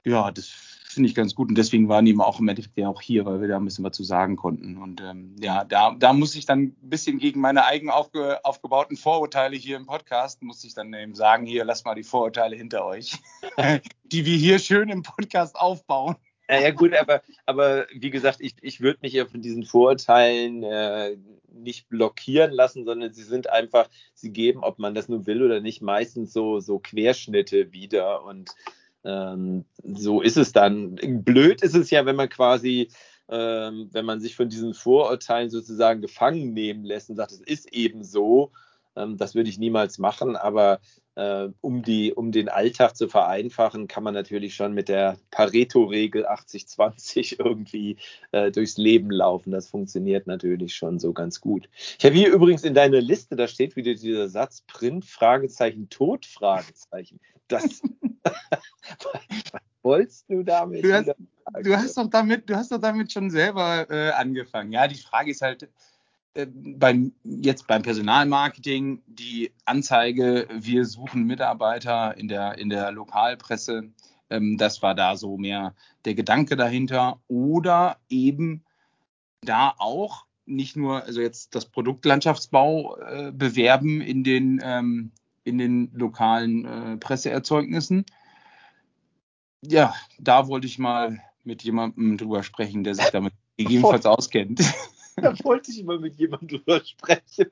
ja, 0.06 0.32
das 0.32 0.46
finde 0.97 1.10
ich 1.10 1.15
ganz 1.15 1.36
gut. 1.36 1.49
Und 1.49 1.57
deswegen 1.60 1.89
waren 1.89 2.05
die 2.05 2.17
auch 2.17 2.39
im 2.39 2.47
Endeffekt 2.47 2.75
ja 2.75 2.89
auch 2.89 3.01
hier, 3.01 3.23
weil 3.25 3.39
wir 3.39 3.47
da 3.47 3.57
ein 3.57 3.65
bisschen 3.65 3.86
was 3.86 3.95
zu 3.95 4.03
sagen 4.03 4.36
konnten. 4.36 4.77
Und 4.77 4.99
ähm, 4.99 5.36
ja, 5.39 5.63
da, 5.63 5.95
da 5.97 6.12
muss 6.12 6.33
ich 6.33 6.47
dann 6.47 6.60
ein 6.63 6.75
bisschen 6.81 7.19
gegen 7.19 7.39
meine 7.39 7.65
eigen 7.65 7.91
aufge, 7.91 8.43
aufgebauten 8.43 8.97
Vorurteile 8.97 9.55
hier 9.55 9.77
im 9.77 9.86
Podcast, 9.86 10.41
muss 10.41 10.63
ich 10.63 10.73
dann 10.73 10.91
eben 10.95 11.13
sagen, 11.13 11.45
hier, 11.45 11.65
lasst 11.65 11.86
mal 11.86 11.93
die 11.93 12.03
Vorurteile 12.03 12.55
hinter 12.55 12.83
euch, 12.83 13.12
die 14.05 14.25
wir 14.25 14.38
hier 14.38 14.57
schön 14.57 14.89
im 14.89 15.03
Podcast 15.03 15.55
aufbauen. 15.55 16.15
Ja, 16.49 16.62
ja 16.62 16.71
gut, 16.71 16.95
aber, 16.95 17.21
aber 17.45 17.86
wie 17.93 18.10
gesagt, 18.10 18.39
ich, 18.41 18.55
ich 18.62 18.81
würde 18.81 18.97
mich 19.03 19.13
ja 19.13 19.27
von 19.27 19.43
diesen 19.43 19.65
Vorurteilen 19.65 20.63
äh, 20.63 21.15
nicht 21.51 21.89
blockieren 21.89 22.51
lassen, 22.51 22.86
sondern 22.86 23.13
sie 23.13 23.23
sind 23.23 23.51
einfach, 23.51 23.88
sie 24.15 24.31
geben, 24.31 24.63
ob 24.63 24.79
man 24.79 24.95
das 24.95 25.10
nun 25.10 25.27
will 25.27 25.43
oder 25.43 25.60
nicht, 25.60 25.83
meistens 25.83 26.33
so, 26.33 26.60
so 26.60 26.79
Querschnitte 26.79 27.71
wieder 27.71 28.23
und 28.23 28.55
ähm, 29.08 29.63
so 29.84 30.22
ist 30.22 30.38
es 30.38 30.52
dann. 30.52 30.96
Blöd 31.24 31.63
ist 31.63 31.76
es 31.76 31.89
ja, 31.89 32.06
wenn 32.06 32.17
man 32.17 32.30
quasi, 32.30 32.89
ähm, 33.30 33.89
wenn 33.93 34.06
man 34.06 34.20
sich 34.20 34.36
von 34.36 34.50
diesen 34.50 34.74
Vorurteilen 34.74 35.50
sozusagen 35.50 36.02
gefangen 36.02 36.54
nehmen 36.54 36.84
lässt 36.84 37.10
und 37.10 37.15
sagt, 37.15 37.32
es 37.32 37.41
ist 37.41 37.74
eben 37.74 38.04
so. 38.04 38.52
Ähm, 38.97 39.17
das 39.17 39.36
würde 39.36 39.49
ich 39.49 39.60
niemals 39.60 39.99
machen, 39.99 40.36
aber 40.36 40.79
äh, 41.15 41.49
um, 41.62 41.81
die, 41.83 42.13
um 42.13 42.31
den 42.31 42.49
Alltag 42.49 42.95
zu 42.95 43.07
vereinfachen, 43.07 43.88
kann 43.88 44.03
man 44.03 44.13
natürlich 44.13 44.55
schon 44.55 44.73
mit 44.73 44.89
der 44.89 45.17
Pareto-Regel 45.31 46.27
80-20 46.27 47.39
irgendwie 47.43 47.97
äh, 48.31 48.51
durchs 48.51 48.77
Leben 48.77 49.12
laufen. 49.12 49.51
Das 49.51 49.69
funktioniert 49.69 50.27
natürlich 50.27 50.75
schon 50.75 50.99
so 50.99 51.13
ganz 51.13 51.41
gut. 51.41 51.69
Ich 51.97 52.05
habe 52.05 52.15
hier 52.15 52.31
übrigens 52.31 52.63
in 52.63 52.73
deiner 52.73 53.01
Liste, 53.01 53.36
da 53.36 53.47
steht 53.47 53.75
wieder 53.75 53.93
dieser 53.93 54.29
Satz 54.29 54.62
Print, 54.67 55.05
Fragezeichen, 55.05 55.89
Tod, 55.89 56.25
Fragezeichen. 56.25 57.19
Das, 57.47 57.81
was 58.23 58.33
wolltest 59.83 60.29
du 60.29 60.43
damit? 60.43 60.83
Du 60.83 60.93
hast, 60.93 61.15
du 61.63 61.75
hast, 61.75 61.97
doch 61.97 62.10
damit, 62.10 62.49
du 62.49 62.55
hast 62.55 62.71
doch 62.71 62.81
damit 62.81 63.12
schon 63.12 63.29
selber 63.29 63.89
äh, 63.89 64.12
angefangen. 64.12 64.71
Ja, 64.71 64.88
die 64.88 64.95
Frage 64.95 65.31
ist 65.31 65.41
halt, 65.41 65.67
beim, 66.45 67.13
jetzt 67.23 67.67
beim 67.67 67.82
Personalmarketing 67.82 69.02
die 69.08 69.52
Anzeige, 69.65 70.47
wir 70.52 70.86
suchen 70.86 71.23
Mitarbeiter 71.23 72.15
in 72.17 72.28
der, 72.28 72.58
in 72.58 72.69
der 72.69 72.91
Lokalpresse, 72.91 73.89
ähm, 74.30 74.58
das 74.58 74.82
war 74.82 74.95
da 74.95 75.15
so 75.15 75.38
mehr 75.38 75.73
der 76.06 76.15
Gedanke 76.15 76.56
dahinter. 76.56 77.19
Oder 77.28 77.97
eben 78.10 78.63
da 79.41 79.73
auch 79.78 80.26
nicht 80.45 80.76
nur, 80.76 81.04
also 81.04 81.21
jetzt 81.21 81.56
das 81.56 81.65
Produktlandschaftsbau 81.65 82.97
äh, 82.97 83.32
bewerben 83.32 84.02
in 84.02 84.23
den, 84.23 84.62
ähm, 84.63 85.12
in 85.43 85.58
den 85.58 85.91
lokalen 85.93 86.65
äh, 86.65 86.97
Presseerzeugnissen. 86.97 88.06
Ja, 89.62 89.93
da 90.19 90.47
wollte 90.47 90.67
ich 90.67 90.78
mal 90.78 91.19
mit 91.43 91.63
jemandem 91.63 92.17
drüber 92.17 92.43
sprechen, 92.43 92.84
der 92.84 92.95
sich 92.95 93.10
damit 93.10 93.34
gegebenenfalls 93.58 94.06
auskennt. 94.06 94.62
Da 95.21 95.34
wollte 95.43 95.71
ich 95.71 95.84
mal 95.84 95.99
mit 95.99 96.15
jemandem 96.15 96.60
drüber 96.60 96.82
sprechen. 96.86 97.49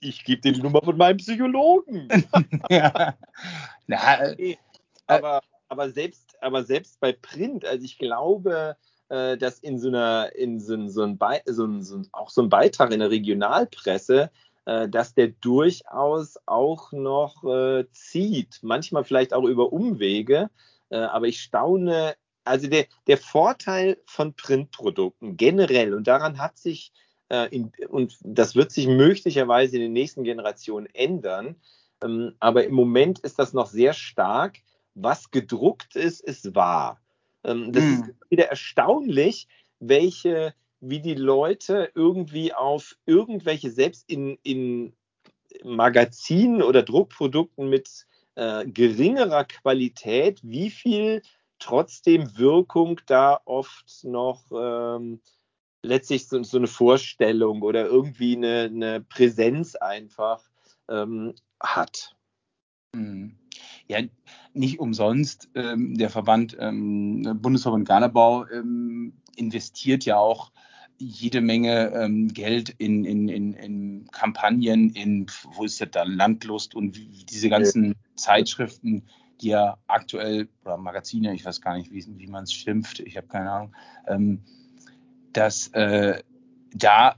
Ich 0.00 0.24
gebe 0.24 0.40
dir 0.40 0.52
die 0.52 0.62
Nummer 0.62 0.82
von 0.82 0.96
meinem 0.96 1.18
Psychologen. 1.18 2.08
ja. 2.68 3.14
Na, 3.86 4.32
äh, 4.32 4.56
aber, 5.06 5.40
aber, 5.68 5.90
selbst, 5.90 6.36
aber 6.40 6.64
selbst 6.64 6.98
bei 7.00 7.12
Print, 7.12 7.64
also 7.64 7.84
ich 7.84 7.98
glaube, 7.98 8.76
äh, 9.08 9.36
dass 9.36 9.60
in 9.60 9.78
so 9.78 9.88
einer, 9.88 10.34
in 10.34 10.58
so, 10.58 10.88
so, 10.88 11.04
ein, 11.04 11.18
so, 11.46 11.64
ein, 11.64 11.82
so 11.82 11.96
ein, 11.98 12.08
auch 12.12 12.30
so 12.30 12.42
ein 12.42 12.48
Beitrag 12.48 12.92
in 12.92 12.98
der 12.98 13.10
Regionalpresse, 13.10 14.30
äh, 14.66 14.88
dass 14.88 15.14
der 15.14 15.28
durchaus 15.28 16.36
auch 16.46 16.92
noch 16.92 17.44
äh, 17.44 17.84
zieht. 17.92 18.58
Manchmal 18.62 19.04
vielleicht 19.04 19.32
auch 19.32 19.44
über 19.44 19.72
Umwege. 19.72 20.50
Äh, 20.90 20.96
aber 20.96 21.28
ich 21.28 21.40
staune, 21.40 22.14
also 22.44 22.68
der, 22.68 22.86
der 23.06 23.18
Vorteil 23.18 23.98
von 24.06 24.34
Printprodukten 24.34 25.36
generell, 25.36 25.94
und 25.94 26.06
daran 26.06 26.38
hat 26.38 26.58
sich 26.58 26.92
äh, 27.28 27.48
in, 27.54 27.72
und 27.88 28.18
das 28.22 28.54
wird 28.54 28.70
sich 28.70 28.86
möglicherweise 28.86 29.76
in 29.76 29.82
den 29.82 29.92
nächsten 29.92 30.24
Generationen 30.24 30.86
ändern. 30.92 31.56
Ähm, 32.02 32.34
aber 32.40 32.64
im 32.64 32.74
Moment 32.74 33.18
ist 33.20 33.38
das 33.38 33.52
noch 33.52 33.66
sehr 33.66 33.92
stark. 33.92 34.58
Was 34.94 35.30
gedruckt 35.30 35.96
ist, 35.96 36.20
ist 36.20 36.54
wahr. 36.54 37.00
Ähm, 37.42 37.72
das 37.72 37.82
hm. 37.82 37.92
ist 37.92 38.30
wieder 38.30 38.46
erstaunlich, 38.46 39.48
welche, 39.80 40.54
wie 40.80 41.00
die 41.00 41.14
Leute 41.14 41.90
irgendwie 41.94 42.52
auf 42.52 42.96
irgendwelche, 43.06 43.70
selbst 43.70 44.08
in, 44.08 44.38
in 44.42 44.92
Magazinen 45.62 46.62
oder 46.62 46.82
Druckprodukten 46.82 47.68
mit 47.68 48.06
äh, 48.34 48.66
geringerer 48.66 49.44
Qualität, 49.44 50.40
wie 50.42 50.70
viel 50.70 51.22
trotzdem 51.58 52.36
Wirkung 52.36 53.00
da 53.06 53.40
oft 53.44 54.04
noch 54.04 54.44
ähm, 54.52 55.20
letztlich 55.82 56.26
so, 56.28 56.42
so, 56.42 56.58
eine 56.58 56.66
Vorstellung 56.66 57.62
oder 57.62 57.86
irgendwie 57.86 58.36
eine, 58.36 58.70
eine 58.72 59.00
Präsenz 59.00 59.74
einfach 59.74 60.42
ähm, 60.88 61.34
hat. 61.60 62.16
Mhm. 62.94 63.36
Ja, 63.86 64.00
nicht 64.54 64.78
umsonst. 64.78 65.50
Ähm, 65.54 65.96
der 65.96 66.10
Verband 66.10 66.56
ähm, 66.58 67.38
Bundesverband 67.40 67.86
Garnerbau 67.86 68.46
ähm, 68.46 69.14
investiert 69.36 70.04
ja 70.04 70.16
auch 70.16 70.52
jede 70.98 71.40
Menge 71.40 71.92
ähm, 71.92 72.28
Geld 72.28 72.70
in, 72.78 73.04
in, 73.04 73.28
in, 73.28 73.52
in, 73.54 74.08
Kampagnen, 74.12 74.90
in, 74.90 75.26
wo 75.52 75.64
ist 75.64 75.80
das 75.80 75.90
da, 75.90 76.04
Landlust 76.04 76.74
und 76.74 76.96
wie, 76.96 77.24
diese 77.24 77.48
ganzen 77.48 77.88
ja. 77.88 77.94
Zeitschriften, 78.16 79.04
die 79.44 79.50
ja 79.50 79.78
aktuell, 79.86 80.48
oder 80.64 80.76
Magazine, 80.76 81.34
ich 81.34 81.44
weiß 81.44 81.60
gar 81.60 81.76
nicht, 81.76 81.92
wie, 81.92 82.04
wie 82.18 82.26
man 82.26 82.44
es 82.44 82.52
schimpft, 82.52 83.00
ich 83.00 83.16
habe 83.16 83.28
keine 83.28 83.50
Ahnung, 83.50 83.76
ähm, 84.06 84.42
dass 85.32 85.68
äh, 85.68 86.22
da 86.74 87.16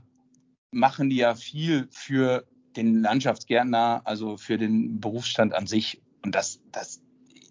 machen 0.71 1.09
die 1.09 1.17
ja 1.17 1.35
viel 1.35 1.87
für 1.89 2.45
den 2.75 3.01
Landschaftsgärtner, 3.01 4.01
also 4.03 4.37
für 4.37 4.57
den 4.57 4.99
Berufsstand 4.99 5.53
an 5.53 5.65
sich. 5.65 6.01
Und 6.23 6.35
das, 6.35 6.61
das 6.71 7.01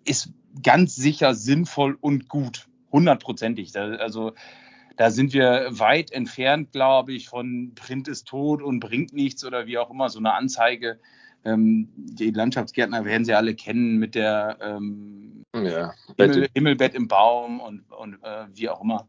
ist 0.05 0.31
ganz 0.63 0.95
sicher 0.95 1.35
sinnvoll 1.35 1.97
und 2.01 2.29
gut, 2.29 2.69
hundertprozentig. 2.93 3.77
Also 3.77 4.33
da 4.97 5.11
sind 5.11 5.33
wir 5.33 5.67
weit 5.71 6.13
entfernt, 6.13 6.73
glaube 6.73 7.13
ich, 7.13 7.29
von 7.29 7.73
Print 7.75 8.09
ist 8.09 8.29
tot 8.29 8.63
und 8.63 8.81
bringt 8.81 9.13
nichts 9.13 9.45
oder 9.45 9.67
wie 9.67 9.79
auch 9.79 9.91
immer, 9.91 10.09
so 10.09 10.19
eine 10.19 10.35
Anzeige. 10.35 11.01
Ähm, 11.47 11.89
die 11.97 12.33
Landschaftsgärtner 12.33 13.05
werden 13.05 13.25
sie 13.25 13.33
alle 13.33 13.55
kennen 13.55 13.99
mit 13.99 14.17
der 14.17 14.59
ähm, 14.61 15.45
ja, 15.55 15.95
Himmel, 16.19 16.49
Himmelbett 16.55 16.95
im 16.95 17.07
Baum 17.07 17.61
und, 17.61 17.91
und 17.93 18.15
äh, 18.25 18.47
wie 18.53 18.69
auch 18.69 18.83
immer. 18.83 19.07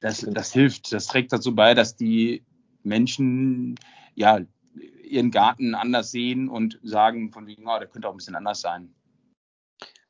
Das, 0.00 0.20
das 0.20 0.52
hilft, 0.52 0.92
das 0.92 1.06
trägt 1.06 1.32
dazu 1.32 1.54
bei, 1.54 1.72
dass 1.72 1.96
die 1.96 2.44
Menschen 2.82 3.76
ja 4.14 4.40
ihren 5.02 5.30
Garten 5.30 5.74
anders 5.74 6.10
sehen 6.10 6.50
und 6.50 6.78
sagen, 6.82 7.32
von 7.32 7.46
wegen, 7.46 7.66
oh, 7.66 7.78
der 7.78 7.88
könnte 7.88 8.06
auch 8.06 8.12
ein 8.12 8.18
bisschen 8.18 8.34
anders 8.34 8.60
sein. 8.60 8.94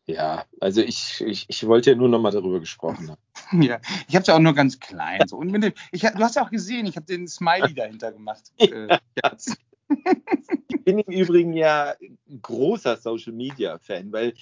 Ja, 0.07 0.45
also 0.61 0.83
ich, 0.83 1.21
ich, 1.25 1.47
ich 1.49 1.66
wollte 1.66 1.91
ja 1.91 1.97
nur 1.97 2.09
noch 2.09 2.21
mal 2.21 2.31
darüber 2.31 2.61
gesprochen 2.61 3.11
haben. 3.11 3.21
Ja, 3.62 3.79
ich 4.09 4.16
habe 4.16 4.23
es 4.23 4.27
ja 4.27 4.35
auch 4.35 4.41
nur 4.41 4.55
ganz 4.55 4.81
klein. 4.81 5.21
So. 5.29 5.37
Und 5.37 5.53
dem, 5.53 5.73
ich, 5.93 6.01
du 6.01 6.18
hast 6.18 6.35
ja 6.35 6.45
auch 6.45 6.51
gesehen, 6.51 6.87
ich 6.87 6.97
habe 6.97 7.07
den 7.07 7.29
Smiley 7.29 7.75
dahinter 7.75 8.11
gemacht. 8.11 8.51
Äh, 8.59 8.99
ich 10.68 10.84
bin 10.84 10.99
im 10.99 11.12
Übrigen 11.12 11.53
ja 11.53 11.95
großer 12.43 12.97
Social 12.97 13.32
Media 13.32 13.78
Fan, 13.78 14.12
weil 14.12 14.34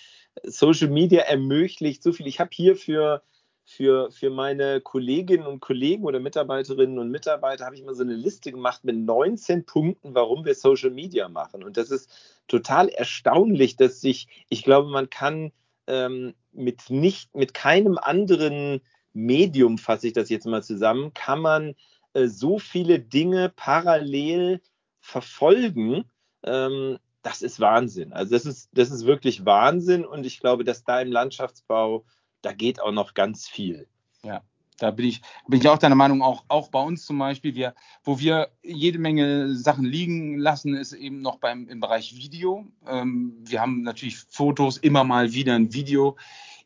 Social 0.44 0.88
Media 0.88 1.22
ermöglicht 1.22 2.02
so 2.02 2.12
viel. 2.12 2.26
Ich 2.26 2.40
habe 2.40 2.50
hier 2.52 2.76
für 2.76 3.22
für, 3.64 4.10
für 4.10 4.30
meine 4.30 4.80
Kolleginnen 4.80 5.46
und 5.46 5.60
Kollegen 5.60 6.04
oder 6.04 6.20
Mitarbeiterinnen 6.20 6.98
und 6.98 7.10
Mitarbeiter 7.10 7.64
habe 7.64 7.74
ich 7.74 7.82
mal 7.82 7.94
so 7.94 8.02
eine 8.02 8.14
Liste 8.14 8.52
gemacht 8.52 8.84
mit 8.84 8.96
19 8.96 9.64
Punkten, 9.64 10.14
warum 10.14 10.44
wir 10.44 10.54
Social 10.54 10.90
Media 10.90 11.28
machen. 11.28 11.64
Und 11.64 11.76
das 11.78 11.90
ist 11.90 12.10
total 12.46 12.88
erstaunlich, 12.88 13.76
dass 13.76 14.00
sich, 14.00 14.28
ich 14.50 14.64
glaube, 14.64 14.90
man 14.90 15.08
kann 15.08 15.50
ähm, 15.86 16.34
mit 16.52 16.90
nicht, 16.90 17.34
mit 17.34 17.54
keinem 17.54 17.96
anderen 17.96 18.82
Medium, 19.14 19.78
fasse 19.78 20.08
ich 20.08 20.12
das 20.12 20.28
jetzt 20.28 20.46
mal 20.46 20.62
zusammen, 20.62 21.14
kann 21.14 21.40
man 21.40 21.74
äh, 22.12 22.26
so 22.26 22.58
viele 22.58 22.98
Dinge 22.98 23.50
parallel 23.56 24.60
verfolgen. 25.04 26.04
Ähm, 26.42 26.98
das 27.22 27.42
ist 27.42 27.60
Wahnsinn. 27.60 28.12
Also 28.12 28.32
das 28.32 28.46
ist, 28.46 28.70
das 28.72 28.90
ist 28.90 29.06
wirklich 29.06 29.44
Wahnsinn 29.44 30.04
und 30.04 30.24
ich 30.26 30.40
glaube, 30.40 30.64
dass 30.64 30.84
da 30.84 31.00
im 31.00 31.12
Landschaftsbau, 31.12 32.04
da 32.42 32.52
geht 32.52 32.80
auch 32.80 32.92
noch 32.92 33.14
ganz 33.14 33.46
viel. 33.46 33.86
Ja. 34.22 34.42
Da 34.78 34.90
bin 34.90 35.06
ich, 35.06 35.22
bin 35.46 35.60
ich 35.60 35.68
auch 35.68 35.78
deiner 35.78 35.94
Meinung, 35.94 36.20
auch, 36.20 36.44
auch 36.48 36.68
bei 36.68 36.82
uns 36.82 37.06
zum 37.06 37.16
Beispiel, 37.18 37.54
wir, 37.54 37.74
wo 38.02 38.18
wir 38.18 38.48
jede 38.62 38.98
Menge 38.98 39.54
Sachen 39.54 39.84
liegen 39.84 40.36
lassen, 40.38 40.74
ist 40.74 40.92
eben 40.92 41.20
noch 41.20 41.36
beim, 41.38 41.68
im 41.68 41.78
Bereich 41.78 42.16
Video. 42.16 42.66
Ähm, 42.86 43.36
wir 43.44 43.60
haben 43.60 43.82
natürlich 43.82 44.18
Fotos, 44.30 44.78
immer 44.78 45.04
mal 45.04 45.32
wieder 45.32 45.54
ein 45.54 45.72
Video. 45.72 46.16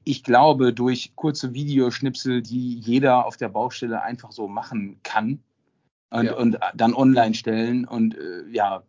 Ich 0.04 0.24
glaube, 0.24 0.72
durch 0.72 1.12
kurze 1.16 1.52
Videoschnipsel, 1.52 2.40
die 2.40 2.78
jeder 2.78 3.26
auf 3.26 3.36
der 3.36 3.50
Baustelle 3.50 4.00
einfach 4.00 4.32
so 4.32 4.48
machen 4.48 5.00
kann 5.02 5.42
und, 6.10 6.26
ja. 6.26 6.34
und 6.36 6.58
dann 6.74 6.94
online 6.94 7.34
stellen 7.34 7.84
und 7.84 8.16
äh, 8.16 8.48
ja, 8.50 8.82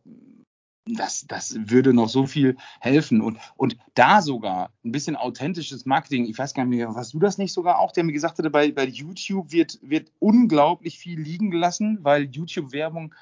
das, 0.95 1.25
das 1.27 1.55
würde 1.69 1.93
noch 1.93 2.09
so 2.09 2.25
viel 2.25 2.57
helfen. 2.79 3.21
Und, 3.21 3.37
und 3.55 3.77
da 3.93 4.21
sogar 4.21 4.71
ein 4.83 4.91
bisschen 4.91 5.15
authentisches 5.15 5.85
Marketing, 5.85 6.25
ich 6.25 6.37
weiß 6.37 6.53
gar 6.53 6.65
nicht 6.65 6.77
mehr, 6.77 6.93
hast 6.95 7.13
du 7.13 7.19
das 7.19 7.37
nicht 7.37 7.53
sogar 7.53 7.79
auch, 7.79 7.91
der 7.91 8.03
mir 8.03 8.13
gesagt 8.13 8.37
hatte, 8.37 8.49
bei, 8.49 8.71
bei 8.71 8.85
YouTube 8.85 9.51
wird, 9.51 9.79
wird 9.81 10.11
unglaublich 10.19 10.97
viel 10.97 11.19
liegen 11.19 11.51
gelassen, 11.51 11.99
weil 12.01 12.23
YouTube-Werbung 12.23 13.13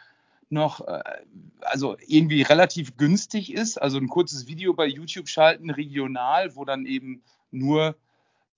noch, 0.50 0.88
äh, 0.88 1.02
also 1.62 1.98
irgendwie 2.08 2.42
relativ 2.42 2.96
günstig 2.98 3.54
ist. 3.54 3.82
Also 3.82 3.98
ein 3.98 4.08
kurzes 4.08 4.48
Video 4.48 4.74
bei 4.74 4.88
YouTube 4.88 5.28
schalten, 5.28 5.70
regional, 5.70 6.56
wo 6.56 6.64
dann 6.64 6.86
eben 6.86 7.22
nur 7.52 7.90
äh, 7.90 7.94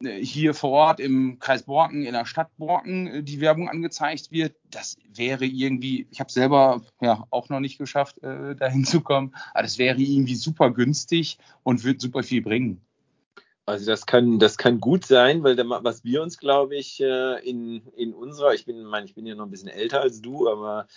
hier 0.02 0.54
vor 0.54 0.72
Ort 0.72 1.00
im 1.00 1.39
Kreis 1.39 1.64
Borken, 1.64 2.06
in 2.06 2.14
der 2.14 2.26
Stadt 2.26 2.56
Borken, 2.58 3.08
äh, 3.08 3.24
die 3.24 3.41
Werbung 3.41 3.70
angezeigt 3.70 4.32
wird, 4.32 4.56
das 4.70 4.97
wäre 5.14 5.45
irgendwie, 5.45 6.08
ich 6.12 6.20
habe 6.20 6.32
selber 6.32 6.82
ja 7.02 7.26
auch 7.32 7.50
noch 7.50 7.60
nicht 7.60 7.78
geschafft, 7.78 8.24
äh, 8.24 8.56
dahin 8.56 8.86
zu 8.86 9.04
aber 9.06 9.32
das 9.62 9.78
wäre 9.78 10.00
irgendwie 10.00 10.36
super 10.36 10.72
günstig 10.72 11.38
und 11.64 11.84
würde 11.84 12.00
super 12.00 12.24
viel 12.24 12.41
bringen. 12.41 12.82
Also 13.66 13.86
das 13.86 14.08
kann, 14.08 14.39
das 14.39 14.58
kann 14.58 14.80
gut 14.80 15.06
sein, 15.06 15.43
weil 15.43 15.56
was 15.58 16.04
wir 16.04 16.24
uns, 16.24 16.39
glaube 16.39 16.76
ich, 16.76 17.00
äh, 17.02 17.47
in, 17.47 17.84
in 17.95 18.14
unserer, 18.14 18.54
ich 18.54 18.66
bin, 18.66 18.84
mein, 18.84 19.06
ich 19.06 19.14
bin 19.14 19.28
ja 19.28 19.36
noch 19.36 19.45
ein 19.45 19.52
bisschen 19.52 19.70
älter 19.70 20.02
als 20.02 20.22
du, 20.22 20.50
aber 20.50 20.88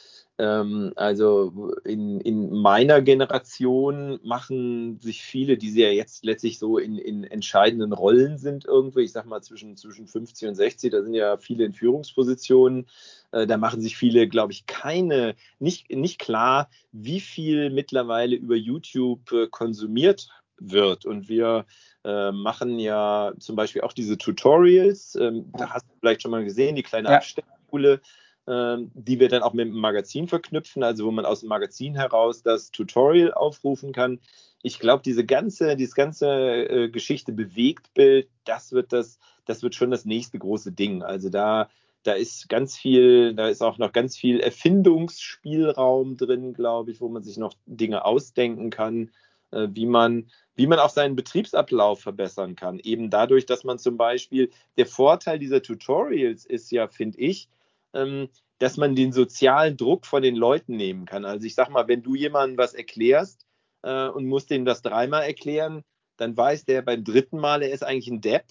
ähm, 0.43 0.93
also 0.97 1.72
in, 1.84 2.20
in 2.20 2.51
meiner 2.51 3.01
Generation 3.01 4.18
machen 4.24 4.99
sich 5.01 5.22
viele, 5.22 5.57
die 5.57 5.70
sie 5.70 5.82
ja 5.82 5.90
jetzt 5.90 6.24
letztlich 6.24 6.59
so 6.59 6.78
in, 6.78 6.99
in 6.99 7.22
entscheidenden 7.22 7.93
Rollen 7.93 8.38
sind, 8.38 8.64
irgendwo, 8.64 8.99
ich 8.99 9.12
sag 9.12 9.24
mal 9.26 9.40
zwischen, 9.40 9.76
zwischen 9.76 10.09
50 10.09 10.49
und 10.49 10.55
60, 10.57 10.90
da 10.90 11.03
sind 11.03 11.14
ja 11.14 11.36
viele 11.36 11.64
in 11.64 11.72
Führungspositionen, 11.72 12.88
äh, 13.30 13.47
da 13.47 13.57
machen 13.57 13.80
sich 13.80 13.97
viele, 13.97 14.26
glaube 14.26 14.53
ich, 14.53 14.66
keine, 14.66 15.36
nicht, 15.61 15.93
nicht 15.93 16.18
klar, 16.18 16.68
wie 16.90 17.20
viel 17.20 17.70
mittlerweile 17.70 18.34
über 18.34 18.57
YouTube 18.57 19.30
äh, 19.30 19.47
konsumiert 19.47 20.28
wird. 20.59 21.07
Und 21.07 21.28
wir 21.28 21.66
äh, 22.05 22.32
machen 22.32 22.80
ja 22.80 23.32
zum 23.38 23.55
Beispiel 23.55 23.82
auch 23.82 23.93
diese 23.93 24.18
Tutorials. 24.18 25.14
Ähm, 25.14 25.53
da 25.53 25.70
hast 25.70 25.86
du 25.88 25.95
vielleicht 26.01 26.22
schon 26.22 26.32
mal 26.32 26.45
gesehen, 26.45 26.74
die 26.74 26.82
kleine 26.82 27.11
ja. 27.11 27.16
Abstellschule, 27.18 28.01
die 28.94 29.20
wir 29.20 29.28
dann 29.28 29.42
auch 29.42 29.53
mit 29.53 29.68
dem 29.68 29.74
Magazin 29.74 30.28
verknüpfen, 30.28 30.82
also 30.82 31.07
wo 31.07 31.11
man 31.11 31.24
aus 31.24 31.40
dem 31.40 31.48
Magazin 31.48 31.94
heraus 31.94 32.42
das 32.42 32.70
Tutorial 32.70 33.32
aufrufen 33.32 33.92
kann. 33.92 34.20
Ich 34.62 34.78
glaube, 34.78 35.03
diese 35.05 35.24
ganze, 35.24 35.76
diese 35.76 35.94
ganze 35.94 36.28
äh, 36.28 36.88
Geschichte 36.88 37.32
Bewegtbild, 37.32 38.28
das 38.44 38.72
wird 38.72 38.92
das, 38.92 39.18
das 39.44 39.62
wird 39.62 39.74
schon 39.74 39.90
das 39.90 40.05
nächste 40.05 40.38
große 40.38 40.72
Ding. 40.72 41.03
Also 41.03 41.28
da 41.28 41.68
da 42.05 42.12
ist 42.14 42.48
ganz 42.48 42.76
viel, 42.76 43.34
da 43.34 43.48
ist 43.48 43.62
auch 43.62 43.78
noch 43.78 43.92
ganz 43.92 44.16
viel 44.16 44.40
Erfindungsspielraum 44.40 46.16
drin, 46.16 46.53
glaube 46.53 46.90
ich, 46.90 47.00
wo 47.00 47.09
man 47.09 47.22
sich 47.22 47.36
noch 47.36 47.55
Dinge 47.66 48.05
ausdenken 48.05 48.70
kann, 48.70 49.11
äh, 49.53 49.68
wie 49.70 49.86
man 49.86 50.26
wie 50.55 50.66
man 50.66 50.78
auch 50.78 50.90
seinen 50.90 51.16
Betriebsablauf 51.16 52.00
verbessern 52.00 52.57
kann. 52.57 52.78
Eben 52.78 53.09
dadurch, 53.09 53.46
dass 53.46 53.64
man 53.64 53.78
zum 53.78 53.96
Beispiel, 53.96 54.50
der 54.76 54.86
Vorteil 54.86 55.38
dieser 55.38 55.62
Tutorials 55.62 56.44
ist 56.44 56.70
ja, 56.70 56.88
finde 56.88 57.18
ich, 57.18 57.48
ähm, 57.48 57.48
dass 57.93 58.76
man 58.76 58.95
den 58.95 59.12
sozialen 59.12 59.76
Druck 59.76 60.07
von 60.07 60.22
den 60.22 60.36
Leuten 60.36 60.76
nehmen 60.76 61.05
kann. 61.05 61.24
Also 61.24 61.47
ich 61.47 61.55
sage 61.55 61.72
mal, 61.72 61.88
wenn 61.88 62.03
du 62.03 62.14
jemandem 62.14 62.59
was 62.59 62.74
erklärst 62.74 63.45
äh, 63.82 64.09
und 64.09 64.26
musst 64.26 64.51
dem 64.51 64.64
das 64.64 64.82
dreimal 64.82 65.24
erklären, 65.24 65.82
dann 66.16 66.36
weiß 66.36 66.64
der 66.64 66.82
beim 66.82 67.03
dritten 67.05 67.38
Mal, 67.38 67.62
er 67.62 67.72
ist 67.72 67.82
eigentlich 67.82 68.09
ein 68.09 68.20
Depp 68.20 68.45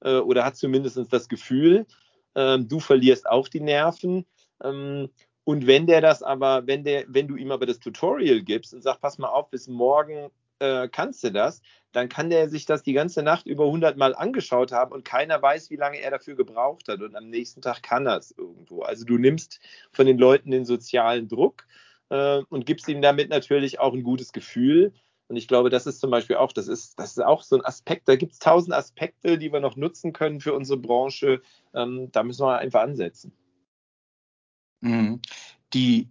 äh, 0.00 0.18
oder 0.18 0.44
hat 0.44 0.56
zumindest 0.56 1.00
das 1.10 1.28
Gefühl, 1.28 1.86
äh, 2.34 2.58
du 2.58 2.78
verlierst 2.78 3.26
auch 3.26 3.48
die 3.48 3.60
Nerven. 3.60 4.26
Ähm, 4.62 5.08
und 5.44 5.66
wenn 5.66 5.86
der 5.86 6.00
das 6.00 6.22
aber, 6.22 6.66
wenn 6.66 6.84
der, 6.84 7.04
wenn 7.08 7.28
du 7.28 7.36
ihm 7.36 7.50
aber 7.50 7.66
das 7.66 7.78
Tutorial 7.78 8.42
gibst 8.42 8.74
und 8.74 8.82
sagst, 8.82 9.00
pass 9.00 9.18
mal 9.18 9.28
auf, 9.28 9.50
bis 9.50 9.68
morgen 9.68 10.30
äh, 10.64 10.88
kannst 10.88 11.22
du 11.24 11.30
das, 11.30 11.60
dann 11.92 12.08
kann 12.08 12.30
der 12.30 12.48
sich 12.48 12.66
das 12.66 12.82
die 12.82 12.92
ganze 12.92 13.22
Nacht 13.22 13.46
über 13.46 13.64
100 13.66 13.96
Mal 13.96 14.14
angeschaut 14.14 14.72
haben 14.72 14.92
und 14.92 15.04
keiner 15.04 15.40
weiß, 15.40 15.70
wie 15.70 15.76
lange 15.76 16.00
er 16.00 16.10
dafür 16.10 16.34
gebraucht 16.34 16.88
hat. 16.88 17.02
Und 17.02 17.14
am 17.14 17.28
nächsten 17.28 17.62
Tag 17.62 17.82
kann 17.82 18.06
er 18.06 18.18
es 18.18 18.34
irgendwo. 18.36 18.82
Also 18.82 19.04
du 19.04 19.18
nimmst 19.18 19.60
von 19.92 20.06
den 20.06 20.18
Leuten 20.18 20.50
den 20.50 20.64
sozialen 20.64 21.28
Druck 21.28 21.66
äh, 22.08 22.40
und 22.48 22.66
gibst 22.66 22.88
ihm 22.88 23.02
damit 23.02 23.30
natürlich 23.30 23.78
auch 23.78 23.92
ein 23.92 24.02
gutes 24.02 24.32
Gefühl. 24.32 24.92
Und 25.28 25.36
ich 25.36 25.48
glaube, 25.48 25.70
das 25.70 25.86
ist 25.86 26.00
zum 26.00 26.10
Beispiel 26.10 26.36
auch, 26.36 26.52
das 26.52 26.68
ist, 26.68 26.98
das 26.98 27.12
ist 27.12 27.22
auch 27.22 27.42
so 27.42 27.56
ein 27.56 27.64
Aspekt, 27.64 28.08
da 28.08 28.16
gibt 28.16 28.32
es 28.32 28.38
tausend 28.38 28.74
Aspekte, 28.74 29.38
die 29.38 29.52
wir 29.52 29.60
noch 29.60 29.76
nutzen 29.76 30.12
können 30.12 30.40
für 30.40 30.54
unsere 30.54 30.78
Branche. 30.78 31.42
Ähm, 31.74 32.10
da 32.12 32.22
müssen 32.22 32.44
wir 32.44 32.58
einfach 32.58 32.82
ansetzen. 32.82 33.32
Mhm. 34.80 35.20
Die 35.72 36.08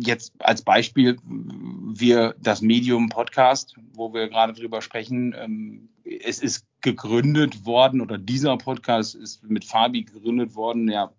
jetzt 0.00 0.32
als 0.38 0.62
Beispiel 0.62 1.18
wir 1.24 2.34
das 2.40 2.62
Medium 2.62 3.08
Podcast, 3.08 3.74
wo 3.94 4.12
wir 4.14 4.28
gerade 4.28 4.54
drüber 4.54 4.80
sprechen. 4.80 5.34
Ähm, 5.38 5.88
es 6.04 6.38
ist 6.38 6.66
gegründet 6.80 7.66
worden 7.66 8.00
oder 8.00 8.16
dieser 8.16 8.56
Podcast 8.56 9.14
ist 9.14 9.42
mit 9.44 9.64
Fabi 9.64 10.04
gegründet 10.04 10.54
worden, 10.54 10.88
ja, 10.88 11.12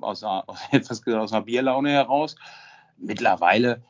aus 0.00 0.24
einer, 0.24 0.44
etwas 0.72 1.02
gesagt, 1.02 1.22
aus 1.22 1.32
einer 1.32 1.44
Bierlaune 1.44 1.90
heraus. 1.90 2.36
Mittlerweile 2.98 3.82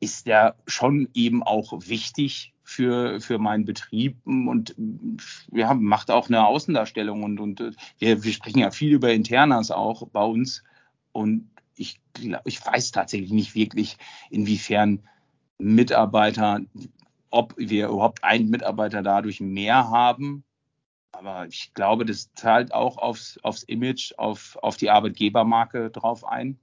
ist 0.00 0.26
der 0.26 0.54
schon 0.66 1.08
eben 1.14 1.42
auch 1.42 1.72
wichtig 1.86 2.52
für, 2.62 3.20
für 3.20 3.38
meinen 3.38 3.64
Betrieb 3.64 4.18
und 4.24 4.76
ja, 5.52 5.74
macht 5.74 6.10
auch 6.10 6.28
eine 6.28 6.46
Außendarstellung 6.46 7.24
und, 7.24 7.40
und 7.40 7.74
wir, 7.98 8.22
wir 8.22 8.32
sprechen 8.32 8.60
ja 8.60 8.70
viel 8.70 8.92
über 8.92 9.12
Internas 9.12 9.70
auch 9.70 10.06
bei 10.08 10.22
uns 10.22 10.62
und 11.12 11.48
ich, 11.78 12.00
ich 12.44 12.64
weiß 12.64 12.90
tatsächlich 12.92 13.30
nicht 13.30 13.54
wirklich, 13.54 13.96
inwiefern 14.30 15.02
Mitarbeiter, 15.58 16.60
ob 17.30 17.54
wir 17.56 17.88
überhaupt 17.88 18.24
einen 18.24 18.50
Mitarbeiter 18.50 19.02
dadurch 19.02 19.40
mehr 19.40 19.88
haben. 19.90 20.44
Aber 21.12 21.46
ich 21.46 21.72
glaube, 21.74 22.04
das 22.04 22.32
zahlt 22.34 22.72
auch 22.72 22.98
aufs, 22.98 23.38
aufs 23.42 23.62
Image, 23.64 24.12
auf, 24.18 24.56
auf 24.62 24.76
die 24.76 24.90
Arbeitgebermarke 24.90 25.90
drauf 25.90 26.24
ein. 26.24 26.58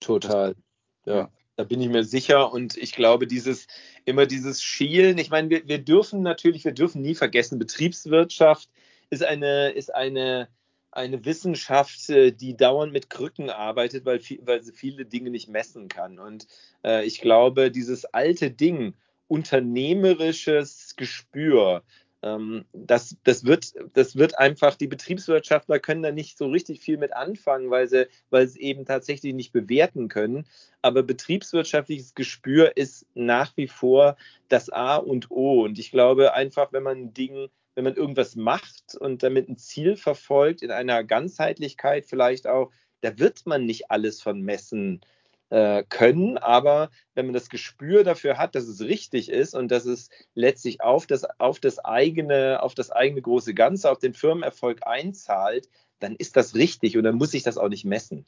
Total. 0.00 0.56
Ja. 1.04 1.30
Da 1.56 1.64
bin 1.64 1.80
ich 1.82 1.90
mir 1.90 2.04
sicher 2.04 2.52
und 2.52 2.76
ich 2.78 2.92
glaube, 2.92 3.26
dieses 3.26 3.66
immer 4.06 4.24
dieses 4.24 4.62
Schielen, 4.62 5.18
ich 5.18 5.28
meine, 5.28 5.50
wir, 5.50 5.68
wir 5.68 5.78
dürfen 5.78 6.22
natürlich, 6.22 6.64
wir 6.64 6.72
dürfen 6.72 7.02
nie 7.02 7.14
vergessen, 7.14 7.58
Betriebswirtschaft 7.58 8.70
ist 9.10 9.22
eine, 9.22 9.68
ist 9.70 9.94
eine 9.94 10.48
eine 10.92 11.24
Wissenschaft, 11.24 12.08
äh, 12.10 12.32
die 12.32 12.56
dauernd 12.56 12.92
mit 12.92 13.10
Krücken 13.10 13.50
arbeitet, 13.50 14.04
weil, 14.04 14.20
weil 14.42 14.62
sie 14.62 14.72
viele 14.72 15.04
Dinge 15.04 15.30
nicht 15.30 15.48
messen 15.48 15.88
kann. 15.88 16.18
Und 16.18 16.46
äh, 16.84 17.04
ich 17.04 17.20
glaube, 17.20 17.70
dieses 17.70 18.04
alte 18.06 18.50
Ding, 18.50 18.94
unternehmerisches 19.28 20.96
Gespür, 20.96 21.82
ähm, 22.22 22.64
das, 22.72 23.16
das, 23.24 23.44
wird, 23.44 23.72
das 23.94 24.16
wird 24.16 24.38
einfach, 24.38 24.74
die 24.74 24.88
Betriebswirtschaftler 24.88 25.78
können 25.78 26.02
da 26.02 26.12
nicht 26.12 26.36
so 26.36 26.48
richtig 26.48 26.80
viel 26.80 26.98
mit 26.98 27.14
anfangen, 27.14 27.70
weil 27.70 27.88
sie, 27.88 28.08
weil 28.30 28.46
sie 28.48 28.60
eben 28.60 28.84
tatsächlich 28.84 29.34
nicht 29.34 29.52
bewerten 29.52 30.08
können. 30.08 30.46
Aber 30.82 31.02
betriebswirtschaftliches 31.02 32.14
Gespür 32.14 32.76
ist 32.76 33.06
nach 33.14 33.56
wie 33.56 33.68
vor 33.68 34.16
das 34.48 34.70
A 34.70 34.96
und 34.96 35.30
O. 35.30 35.64
Und 35.64 35.78
ich 35.78 35.90
glaube 35.90 36.34
einfach, 36.34 36.72
wenn 36.72 36.82
man 36.82 36.98
ein 36.98 37.14
Ding 37.14 37.48
wenn 37.80 37.94
man 37.94 37.96
irgendwas 37.96 38.36
macht 38.36 38.94
und 39.00 39.22
damit 39.22 39.48
ein 39.48 39.56
Ziel 39.56 39.96
verfolgt, 39.96 40.60
in 40.60 40.70
einer 40.70 41.02
Ganzheitlichkeit 41.02 42.04
vielleicht 42.04 42.46
auch, 42.46 42.70
da 43.00 43.18
wird 43.18 43.46
man 43.46 43.64
nicht 43.64 43.90
alles 43.90 44.20
von 44.20 44.42
messen 44.42 45.00
äh, 45.48 45.82
können, 45.88 46.36
aber 46.36 46.90
wenn 47.14 47.24
man 47.24 47.32
das 47.32 47.48
Gespür 47.48 48.04
dafür 48.04 48.36
hat, 48.36 48.54
dass 48.54 48.64
es 48.64 48.82
richtig 48.82 49.30
ist 49.30 49.54
und 49.54 49.70
dass 49.70 49.86
es 49.86 50.10
letztlich 50.34 50.82
auf 50.82 51.06
das, 51.06 51.24
auf 51.40 51.58
das 51.58 51.78
eigene, 51.78 52.62
auf 52.62 52.74
das 52.74 52.90
eigene 52.90 53.22
große 53.22 53.54
Ganze, 53.54 53.90
auf 53.90 53.98
den 53.98 54.12
Firmenerfolg 54.12 54.86
einzahlt, 54.86 55.66
dann 56.00 56.14
ist 56.16 56.36
das 56.36 56.54
richtig 56.54 56.98
und 56.98 57.04
dann 57.04 57.16
muss 57.16 57.32
ich 57.32 57.44
das 57.44 57.56
auch 57.56 57.70
nicht 57.70 57.86
messen. 57.86 58.26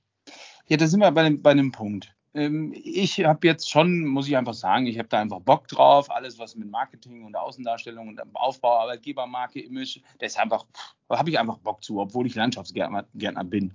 Ja, 0.67 0.79
da 0.79 0.87
sind 0.87 1.01
wir 1.01 1.13
bei 1.13 1.29
bei 1.29 1.51
einem 1.51 1.73
Punkt. 1.73 2.15
Ähm, 2.35 2.73
ich 2.75 3.25
habe 3.25 3.47
jetzt 3.47 3.71
schon, 3.71 4.05
muss 4.07 4.29
ich 4.29 4.37
einfach 4.37 4.55
sagen, 4.55 4.87
ich 4.87 4.99
habe 4.99 5.09
da 5.09 5.21
einfach 5.21 5.41
Bock 5.41 5.69
drauf. 5.69 6.11
Alles, 6.11 6.39
was 6.39 6.57
mit 6.57 6.71
Marketing 6.71 7.25
und 7.25 7.37
Außendarstellung 7.37 8.09
und 8.09 8.21
Aufbau, 8.35 8.79
Arbeitgebermarke, 8.79 9.61
Image, 9.61 10.01
da 10.19 10.27
ist 10.27 10.39
einfach, 10.39 10.67
habe 11.11 11.31
ich 11.31 11.39
einfach 11.39 11.59
Bock 11.59 11.83
zu, 11.85 12.01
obwohl 12.01 12.27
ich 12.27 12.35
Landschaftsgärtner 12.35 13.45
bin. 13.45 13.75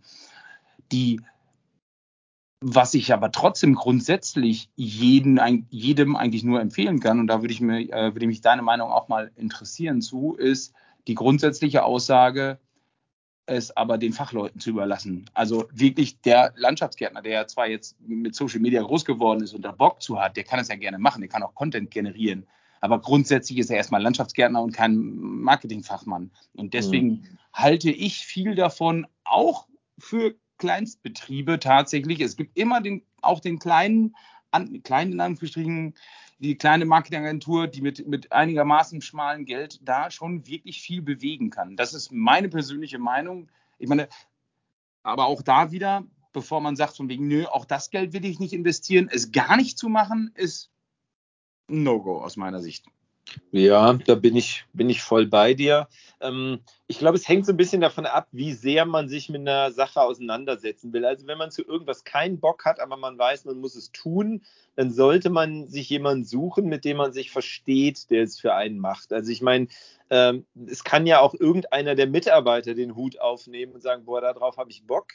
Die 0.92 1.22
was 2.60 2.94
ich 2.96 3.14
aber 3.14 3.32
trotzdem 3.32 3.76
grundsätzlich 3.76 4.70
jeden, 4.76 5.68
jedem 5.70 6.16
eigentlich 6.16 6.44
nur 6.44 6.60
empfehlen 6.60 7.00
kann, 7.00 7.20
und 7.20 7.28
da 7.28 7.42
würde 7.42 7.54
ich, 7.54 7.62
mir, 7.62 7.82
äh, 7.92 8.16
würde 8.16 8.26
mich 8.26 8.42
deine 8.42 8.64
Meinung 8.64 8.90
auch 8.92 9.08
mal 9.10 9.32
interessieren 9.36 10.02
zu, 10.02 10.36
ist 10.36 10.74
die 11.08 11.14
grundsätzliche 11.14 11.84
Aussage, 11.84 12.60
es 13.48 13.76
aber 13.76 13.98
den 13.98 14.14
Fachleuten 14.14 14.60
zu 14.60 14.70
überlassen. 14.70 15.30
Also 15.34 15.68
wirklich 15.74 16.22
der 16.22 16.54
Landschaftsgärtner, 16.56 17.22
der 17.22 17.32
ja 17.32 17.48
zwar 17.48 17.68
jetzt 17.68 17.96
mit 18.02 18.36
Social 18.36 18.60
Media 18.60 18.82
groß 18.82 19.06
geworden 19.06 19.42
ist 19.42 19.54
und 19.54 19.64
da 19.64 19.72
Bock 19.72 20.02
zu 20.02 20.20
hat, 20.20 20.38
der 20.38 20.44
kann 20.44 20.60
es 20.60 20.68
ja 20.68 20.76
gerne 20.76 21.00
machen, 21.00 21.22
der 21.22 21.30
kann 21.30 21.44
auch 21.44 21.56
Content 21.56 21.90
generieren. 21.90 22.46
Aber 22.82 23.00
grundsätzlich 23.00 23.58
ist 23.58 23.72
er 23.72 23.78
erstmal 23.78 24.04
Landschaftsgärtner 24.04 24.62
und 24.62 24.72
kein 24.72 24.98
Marketingfachmann. 25.16 26.32
Und 26.54 26.74
deswegen 26.74 27.08
mhm. 27.08 27.38
halte 27.54 27.90
ich 27.90 28.20
viel 28.20 28.54
davon, 28.54 29.08
auch 29.24 29.68
für 29.98 30.36
Kleinstbetriebe 30.58 31.60
tatsächlich. 31.60 32.20
Es 32.20 32.36
gibt 32.36 32.58
immer 32.58 32.82
den, 32.82 33.04
auch 33.22 33.40
den 33.40 33.60
kleinen, 33.60 34.16
an, 34.52 34.82
kleinen 34.84 35.14
in 35.14 35.22
Anführungsstrichen, 35.22 35.96
die 36.40 36.56
kleine 36.56 36.86
Marketingagentur, 36.86 37.68
die 37.68 37.82
mit, 37.82 38.08
mit 38.08 38.32
einigermaßen 38.32 39.02
schmalem 39.02 39.46
Geld 39.46 39.80
da 39.82 40.12
schon 40.12 40.46
wirklich 40.48 40.82
viel 40.82 41.02
bewegen 41.02 41.50
kann. 41.50 41.76
Das 41.76 41.94
ist 41.94 42.12
meine 42.12 42.50
persönliche 42.50 43.00
Meinung. 43.00 43.50
Ich 43.80 43.90
meine, 43.90 44.08
aber 45.04 45.26
auch 45.26 45.42
da 45.42 45.72
wieder, 45.72 46.04
bevor 46.34 46.62
man 46.62 46.76
sagt 46.76 46.98
von 46.98 47.10
wegen, 47.10 47.28
nö, 47.28 47.46
auch 47.46 47.66
das 47.66 47.90
Geld 47.90 48.14
will 48.14 48.26
ich 48.26 48.40
nicht 48.40 48.54
investieren, 48.54 49.10
es 49.12 49.32
gar 49.32 49.58
nicht 49.58 49.78
zu 49.78 49.90
machen, 49.90 50.32
ist 50.36 50.70
ein 51.70 51.84
No-Go 51.84 52.22
aus 52.22 52.38
meiner 52.38 52.62
Sicht. 52.62 52.86
Ja, 53.52 53.94
da 53.94 54.16
bin 54.16 54.36
ich, 54.36 54.66
bin 54.74 54.90
ich 54.90 55.02
voll 55.02 55.26
bei 55.26 55.54
dir. 55.54 55.88
Ähm, 56.20 56.60
ich 56.88 57.00
glaube, 57.00 57.18
es 57.18 57.28
hängt 57.28 57.46
so 57.46 57.54
ein 57.54 57.58
bisschen 57.58 57.82
davon 57.82 58.06
ab, 58.06 58.28
wie 58.32 58.54
sehr 58.54 58.86
man 58.86 59.10
sich 59.10 59.30
mit 59.30 59.42
einer 59.42 59.72
Sache 59.72 60.02
auseinandersetzen 60.02 60.94
will. 60.94 61.06
Also 61.06 61.28
wenn 61.28 61.38
man 61.38 61.52
zu 61.52 61.64
irgendwas 61.64 62.04
keinen 62.04 62.40
Bock 62.40 62.66
hat, 62.66 62.80
aber 62.80 62.98
man 62.98 63.18
weiß, 63.18 63.46
man 63.46 63.60
muss 63.60 63.76
es 63.76 63.92
tun, 63.92 64.44
dann 64.76 64.92
sollte 64.92 65.30
man 65.30 65.68
sich 65.68 65.90
jemanden 65.90 66.26
suchen, 66.26 66.66
mit 66.68 66.86
dem 66.86 66.98
man 66.98 67.14
sich 67.14 67.32
versteht, 67.32 68.10
der 68.10 68.24
es 68.24 68.40
für 68.40 68.54
einen 68.54 68.80
macht. 68.80 69.14
Also 69.14 69.32
ich 69.32 69.42
meine, 69.42 69.68
ähm, 70.10 70.46
es 70.66 70.84
kann 70.84 71.08
ja 71.08 71.20
auch 71.20 71.34
irgendeiner 71.34 71.96
der 71.96 72.08
Mitarbeiter 72.08 72.74
den 72.74 72.96
Hut 72.96 73.20
aufnehmen 73.20 73.74
und 73.74 73.82
sagen, 73.82 74.06
boah, 74.06 74.22
darauf 74.22 74.58
habe 74.58 74.72
ich 74.72 74.86
Bock 74.86 75.08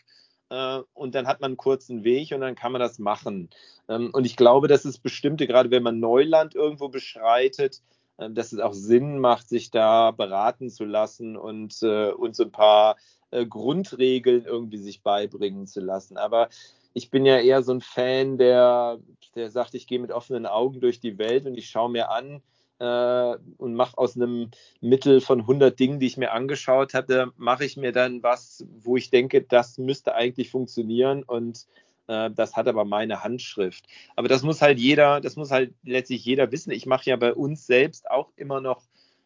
äh, 0.50 0.80
und 0.94 1.14
dann 1.14 1.26
hat 1.26 1.40
man 1.40 1.52
einen 1.52 1.56
kurzen 1.56 2.04
Weg 2.04 2.32
und 2.32 2.40
dann 2.40 2.54
kann 2.54 2.72
man 2.72 2.80
das 2.80 2.98
machen. 2.98 3.50
Ähm, 3.88 4.10
und 4.12 4.24
ich 4.24 4.36
glaube, 4.36 4.68
dass 4.68 4.84
es 4.84 4.98
bestimmte, 4.98 5.46
gerade 5.46 5.70
wenn 5.70 5.82
man 5.82 5.98
Neuland 5.98 6.54
irgendwo 6.54 6.88
beschreitet, 6.88 7.82
dass 8.18 8.52
es 8.52 8.60
auch 8.60 8.74
Sinn 8.74 9.18
macht, 9.18 9.48
sich 9.48 9.70
da 9.70 10.10
beraten 10.10 10.70
zu 10.70 10.84
lassen 10.84 11.36
und, 11.36 11.82
äh, 11.82 12.10
und 12.10 12.36
so 12.36 12.44
ein 12.44 12.52
paar 12.52 12.96
äh, 13.30 13.46
Grundregeln 13.46 14.44
irgendwie 14.44 14.78
sich 14.78 15.02
beibringen 15.02 15.66
zu 15.66 15.80
lassen. 15.80 16.16
Aber 16.16 16.48
ich 16.94 17.10
bin 17.10 17.24
ja 17.24 17.38
eher 17.38 17.62
so 17.62 17.72
ein 17.72 17.80
Fan, 17.80 18.38
der, 18.38 18.98
der 19.34 19.50
sagt, 19.50 19.74
ich 19.74 19.86
gehe 19.86 19.98
mit 19.98 20.12
offenen 20.12 20.46
Augen 20.46 20.80
durch 20.80 21.00
die 21.00 21.18
Welt 21.18 21.46
und 21.46 21.56
ich 21.56 21.68
schaue 21.68 21.90
mir 21.90 22.10
an 22.10 22.42
äh, 22.78 23.38
und 23.56 23.74
mache 23.74 23.96
aus 23.96 24.16
einem 24.16 24.50
Mittel 24.80 25.20
von 25.20 25.40
100 25.40 25.78
Dingen, 25.78 26.00
die 26.00 26.06
ich 26.06 26.16
mir 26.16 26.32
angeschaut 26.32 26.94
hatte, 26.94 27.32
mache 27.36 27.64
ich 27.64 27.76
mir 27.76 27.92
dann 27.92 28.22
was, 28.22 28.64
wo 28.78 28.96
ich 28.96 29.10
denke, 29.10 29.42
das 29.42 29.78
müsste 29.78 30.14
eigentlich 30.14 30.50
funktionieren 30.50 31.22
und 31.22 31.58
äh, 31.58 31.91
das 32.06 32.56
hat 32.56 32.68
aber 32.68 32.84
meine 32.84 33.22
Handschrift. 33.22 33.86
Aber 34.16 34.28
das 34.28 34.42
muss 34.42 34.60
halt 34.60 34.78
jeder, 34.78 35.20
das 35.20 35.36
muss 35.36 35.50
halt 35.50 35.74
letztlich 35.84 36.24
jeder 36.24 36.50
wissen. 36.52 36.70
Ich 36.70 36.86
mache 36.86 37.10
ja 37.10 37.16
bei 37.16 37.32
uns 37.32 37.66
selbst 37.66 38.10
auch 38.10 38.32
immer 38.36 38.60
noch, 38.60 38.82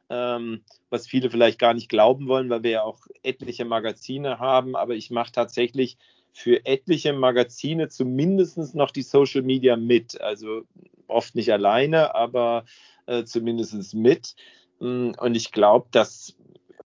ähm, 0.09 0.63
was 0.91 1.07
viele 1.07 1.31
vielleicht 1.31 1.59
gar 1.59 1.75
nicht 1.75 1.89
glauben 1.89 2.29
wollen, 2.29 2.49
weil 2.51 2.63
wir 2.63 2.71
ja 2.71 2.83
auch 2.83 3.07
etliche 3.23 3.65
Magazine 3.65 4.39
haben, 4.39 4.77
aber 4.77 4.95
ich 4.95 5.11
mache 5.11 5.33
tatsächlich 5.33 5.99
für 6.33 6.65
etliche 6.67 7.13
Magazine 7.13 7.89
zumindest 7.89 8.75
noch 8.75 8.91
die 8.91 9.03
Social 9.03 9.43
Media 9.43 9.77
mit. 9.77 10.21
Also 10.21 10.63
oft 11.09 11.35
nicht 11.35 11.53
alleine, 11.53 12.15
aber 12.15 12.67
äh, 13.07 13.25
zumindest 13.25 13.95
mit. 13.95 14.37
Mm, 14.79 15.13
und 15.19 15.35
ich 15.35 15.51
glaube, 15.51 15.89
das 15.91 16.37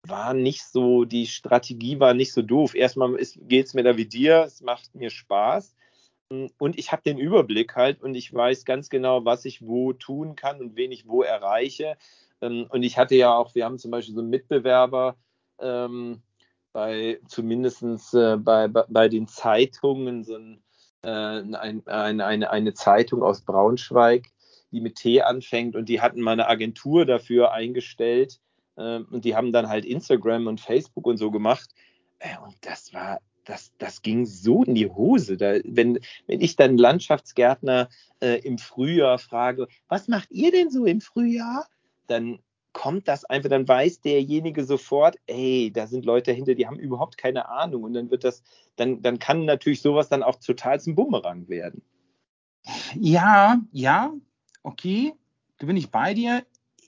war 0.03 0.35
nicht 0.35 0.63
so, 0.65 1.05
die 1.05 1.27
Strategie 1.27 1.99
war 1.99 2.15
nicht 2.15 2.33
so 2.33 2.43
doof. 2.43 2.75
Erstmal 2.75 3.17
geht 3.49 3.67
es 3.67 3.75
mir 3.75 3.83
da 3.83 3.97
wie 3.97 4.07
dir, 4.07 4.45
es 4.47 4.61
macht 4.61 4.95
mir 4.95 5.11
Spaß. 5.11 5.75
Und 6.31 6.79
ich 6.79 6.93
habe 6.93 7.03
den 7.03 7.19
Überblick 7.19 7.75
halt 7.75 8.03
und 8.03 8.15
ich 8.15 8.33
weiß 8.35 8.67
ganz 8.67 8.91
genau, 8.91 9.25
was 9.25 9.47
ich 9.47 9.67
wo 9.67 9.95
tun 9.95 10.37
kann 10.37 10.61
und 10.61 10.77
wen 10.77 10.93
ich 10.93 11.09
wo 11.09 11.23
erreiche. 11.23 11.97
Ähm, 12.43 12.67
und 12.69 12.83
ich 12.83 12.99
hatte 12.99 13.15
ja 13.15 13.35
auch, 13.35 13.55
wir 13.55 13.65
haben 13.65 13.79
zum 13.79 13.91
Beispiel 13.91 14.15
so 14.15 14.21
einen 14.21 14.31
Mitbewerber 14.31 15.17
ähm, 15.59 16.21
bei 16.73 17.19
zumindest 17.29 17.83
äh, 18.15 18.37
bei, 18.37 18.69
bei 18.69 19.09
den 19.09 19.27
Zeitungen, 19.27 20.23
so 20.23 20.37
ein, 20.37 20.63
äh, 21.03 21.09
ein, 21.09 21.87
eine, 21.87 22.27
eine, 22.27 22.51
eine 22.51 22.75
Zeitung 22.75 23.23
aus 23.23 23.41
Braunschweig, 23.41 24.27
die 24.71 24.83
mit 24.83 24.97
T 24.97 25.23
anfängt 25.23 25.77
und 25.77 25.89
die 25.89 26.03
hatten 26.03 26.21
mal 26.21 26.33
eine 26.33 26.49
Agentur 26.49 27.07
dafür 27.07 27.53
eingestellt 27.53 28.39
äh, 28.77 28.99
und 28.99 29.25
die 29.25 29.35
haben 29.35 29.51
dann 29.51 29.69
halt 29.71 29.87
Instagram 29.87 30.47
und 30.47 30.61
Facebook 30.61 31.07
und 31.07 31.17
so 31.17 31.31
gemacht. 31.31 31.71
Äh, 32.19 32.37
und 32.45 32.55
das 32.61 32.93
war 32.93 33.19
das, 33.49 33.73
das 33.79 34.03
ging 34.03 34.27
so 34.27 34.63
in 34.63 34.75
die 34.75 34.89
Hose. 34.89 35.37
Da, 35.39 35.55
wenn, 35.65 35.99
wenn 36.27 36.41
ich 36.41 36.57
dann 36.57 36.77
Landschaftsgärtner 36.77 37.89
äh, 38.21 38.41
im 38.41 38.59
Frühjahr 38.59 39.19
frage, 39.19 39.69
was 39.89 40.07
macht 40.07 40.31
ihr 40.31 40.53
denn 40.53 40.71
so 40.71 40.85
im 40.85 41.01
Frühjahr? 41.01 41.67
Dann 42.09 42.41
kommt 42.75 43.09
das 43.09 43.25
einfach, 43.25 43.49
dann 43.49 43.67
weiß 43.67 44.03
derjenige 44.03 44.65
sofort, 44.65 45.17
ey, 45.27 45.73
da 45.73 45.87
sind 45.87 46.05
Leute 46.05 46.31
dahinter, 46.33 46.55
die 46.55 46.67
haben 46.67 46.79
überhaupt 46.79 47.17
keine 47.17 47.49
Ahnung. 47.49 47.85
Und 47.85 47.95
dann 47.95 48.11
wird 48.11 48.23
das, 48.23 48.43
dann, 48.77 49.01
dann 49.01 49.19
kann 49.19 49.47
natürlich 49.47 49.81
sowas 49.81 50.11
dann 50.11 50.23
auch 50.23 50.37
total 50.37 50.79
zum 50.79 50.95
Bumerang 50.95 51.49
werden. 51.49 51.83
Ja, 52.95 53.61
ja, 53.73 54.13
okay, 54.63 55.15
da 55.59 55.67
bin 55.67 55.77
ich 55.79 55.91
bei 55.91 56.13
dir. 56.13 56.45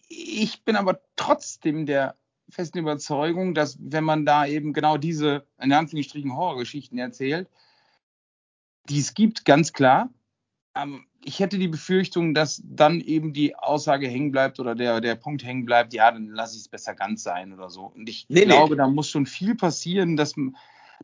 Ich 0.08 0.62
bin 0.64 0.76
aber 0.76 1.00
trotzdem 1.16 1.86
der 1.86 2.16
festen 2.50 2.78
Überzeugung, 2.78 3.54
dass 3.54 3.78
wenn 3.80 4.04
man 4.04 4.24
da 4.24 4.46
eben 4.46 4.72
genau 4.72 4.96
diese, 4.96 5.46
in 5.60 5.72
Anführungsstrichen, 5.72 6.34
Horrorgeschichten 6.34 6.98
erzählt, 6.98 7.48
die 8.88 8.98
es 8.98 9.14
gibt, 9.14 9.44
ganz 9.44 9.72
klar. 9.72 10.10
Ähm, 10.74 11.06
ich 11.22 11.38
hätte 11.38 11.58
die 11.58 11.68
Befürchtung, 11.68 12.34
dass 12.34 12.62
dann 12.64 13.00
eben 13.00 13.32
die 13.32 13.54
Aussage 13.54 14.08
hängen 14.08 14.32
bleibt 14.32 14.58
oder 14.58 14.74
der, 14.74 15.00
der 15.00 15.14
Punkt 15.16 15.44
hängen 15.44 15.66
bleibt, 15.66 15.92
ja, 15.92 16.10
dann 16.10 16.28
lasse 16.28 16.56
ich 16.56 16.62
es 16.62 16.68
besser 16.68 16.94
ganz 16.94 17.22
sein 17.22 17.52
oder 17.52 17.68
so. 17.68 17.92
Und 17.94 18.08
ich 18.08 18.26
nee, 18.28 18.44
glaube, 18.44 18.74
nee. 18.74 18.78
da 18.78 18.88
muss 18.88 19.08
schon 19.08 19.26
viel 19.26 19.54
passieren, 19.54 20.16
dass, 20.16 20.34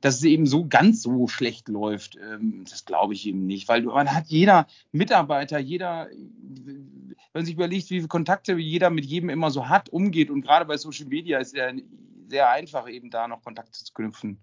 dass 0.01 0.17
es 0.17 0.25
eben 0.25 0.47
so 0.47 0.67
ganz 0.67 1.03
so 1.03 1.27
schlecht 1.29 1.69
läuft. 1.69 2.17
Ähm, 2.17 2.65
das 2.69 2.85
glaube 2.85 3.15
ich 3.15 3.27
eben 3.27 3.47
nicht, 3.47 3.69
weil 3.69 3.83
man 3.83 4.13
hat 4.13 4.27
jeder 4.27 4.67
Mitarbeiter, 4.93 5.59
jeder 5.59 6.09
wenn 7.33 7.41
man 7.41 7.47
sich 7.47 7.55
überlegt, 7.55 7.91
wie 7.91 7.99
viele 7.99 8.09
Kontakte 8.09 8.55
jeder 8.55 8.91
mit 8.91 9.05
jedem 9.05 9.29
immer 9.29 9.51
so 9.51 9.69
hat, 9.69 9.89
umgeht 9.91 10.31
und 10.31 10.43
gerade 10.43 10.65
bei 10.65 10.77
Social 10.77 11.07
Media 11.07 11.39
ist 11.39 11.55
ja 11.55 11.71
sehr 12.29 12.51
einfach, 12.51 12.89
eben 12.89 13.11
da 13.11 13.29
noch 13.29 13.43
Kontakte 13.43 13.73
zu 13.73 13.93
knüpfen. 13.93 14.39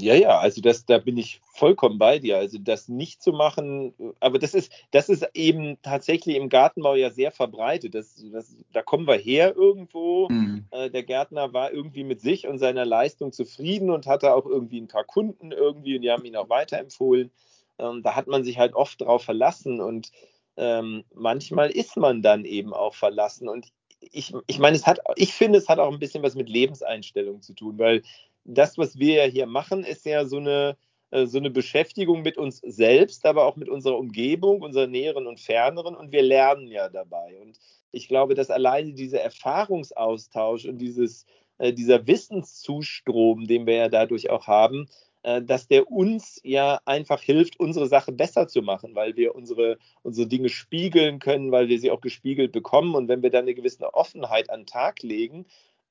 Ja, 0.00 0.14
ja, 0.14 0.38
also 0.38 0.60
das, 0.60 0.86
da 0.86 0.98
bin 0.98 1.16
ich 1.16 1.40
vollkommen 1.52 1.98
bei 1.98 2.18
dir. 2.18 2.38
Also 2.38 2.58
das 2.58 2.88
nicht 2.88 3.22
zu 3.22 3.32
machen, 3.32 3.92
aber 4.20 4.38
das 4.38 4.54
ist, 4.54 4.72
das 4.92 5.08
ist 5.08 5.28
eben 5.34 5.78
tatsächlich 5.82 6.36
im 6.36 6.48
Gartenbau 6.48 6.94
ja 6.94 7.10
sehr 7.10 7.32
verbreitet. 7.32 7.94
Das, 7.94 8.22
das, 8.32 8.56
da 8.72 8.82
kommen 8.82 9.06
wir 9.06 9.16
her 9.16 9.54
irgendwo. 9.56 10.28
Mhm. 10.28 10.66
Äh, 10.70 10.90
der 10.90 11.02
Gärtner 11.02 11.52
war 11.52 11.72
irgendwie 11.72 12.04
mit 12.04 12.20
sich 12.20 12.46
und 12.46 12.58
seiner 12.58 12.84
Leistung 12.84 13.32
zufrieden 13.32 13.90
und 13.90 14.06
hatte 14.06 14.34
auch 14.34 14.46
irgendwie 14.46 14.80
ein 14.80 14.88
paar 14.88 15.04
Kunden 15.04 15.52
irgendwie 15.52 15.96
und 15.96 16.02
die 16.02 16.10
haben 16.10 16.24
ihn 16.24 16.36
auch 16.36 16.48
weiterempfohlen. 16.48 17.30
Ähm, 17.78 18.02
da 18.02 18.14
hat 18.14 18.26
man 18.26 18.44
sich 18.44 18.58
halt 18.58 18.74
oft 18.74 19.00
drauf 19.00 19.24
verlassen 19.24 19.80
und 19.80 20.10
ähm, 20.56 21.04
manchmal 21.14 21.70
ist 21.70 21.96
man 21.96 22.22
dann 22.22 22.44
eben 22.44 22.72
auch 22.74 22.94
verlassen. 22.94 23.48
Und 23.48 23.68
ich, 24.00 24.34
ich 24.46 24.58
meine, 24.58 24.76
es 24.76 24.86
hat, 24.86 25.00
ich 25.16 25.32
finde, 25.32 25.58
es 25.58 25.68
hat 25.68 25.78
auch 25.78 25.92
ein 25.92 25.98
bisschen 25.98 26.22
was 26.22 26.34
mit 26.34 26.48
Lebenseinstellung 26.48 27.42
zu 27.42 27.54
tun, 27.54 27.78
weil 27.78 28.02
das, 28.48 28.78
was 28.78 28.98
wir 28.98 29.14
ja 29.14 29.24
hier 29.24 29.46
machen, 29.46 29.84
ist 29.84 30.06
ja 30.06 30.24
so 30.24 30.38
eine, 30.38 30.76
äh, 31.10 31.26
so 31.26 31.38
eine 31.38 31.50
Beschäftigung 31.50 32.22
mit 32.22 32.38
uns 32.38 32.58
selbst, 32.64 33.26
aber 33.26 33.44
auch 33.44 33.56
mit 33.56 33.68
unserer 33.68 33.98
Umgebung, 33.98 34.62
unserer 34.62 34.86
näheren 34.86 35.26
und 35.26 35.38
ferneren. 35.38 35.94
Und 35.94 36.12
wir 36.12 36.22
lernen 36.22 36.68
ja 36.68 36.88
dabei. 36.88 37.36
Und 37.40 37.58
ich 37.92 38.08
glaube, 38.08 38.34
dass 38.34 38.50
alleine 38.50 38.94
dieser 38.94 39.20
Erfahrungsaustausch 39.20 40.64
und 40.64 40.78
dieses, 40.78 41.26
äh, 41.58 41.72
dieser 41.72 42.06
Wissenszustrom, 42.06 43.46
den 43.46 43.66
wir 43.66 43.74
ja 43.74 43.88
dadurch 43.88 44.30
auch 44.30 44.46
haben, 44.46 44.88
äh, 45.24 45.42
dass 45.42 45.68
der 45.68 45.90
uns 45.90 46.40
ja 46.42 46.80
einfach 46.86 47.20
hilft, 47.20 47.60
unsere 47.60 47.86
Sache 47.86 48.12
besser 48.12 48.48
zu 48.48 48.62
machen, 48.62 48.94
weil 48.94 49.14
wir 49.16 49.34
unsere, 49.34 49.76
unsere 50.02 50.26
Dinge 50.26 50.48
spiegeln 50.48 51.18
können, 51.18 51.52
weil 51.52 51.68
wir 51.68 51.78
sie 51.78 51.90
auch 51.90 52.00
gespiegelt 52.00 52.52
bekommen. 52.52 52.94
Und 52.94 53.08
wenn 53.08 53.22
wir 53.22 53.30
dann 53.30 53.42
eine 53.42 53.54
gewisse 53.54 53.92
Offenheit 53.92 54.48
an 54.48 54.60
den 54.60 54.66
Tag 54.66 55.02
legen 55.02 55.44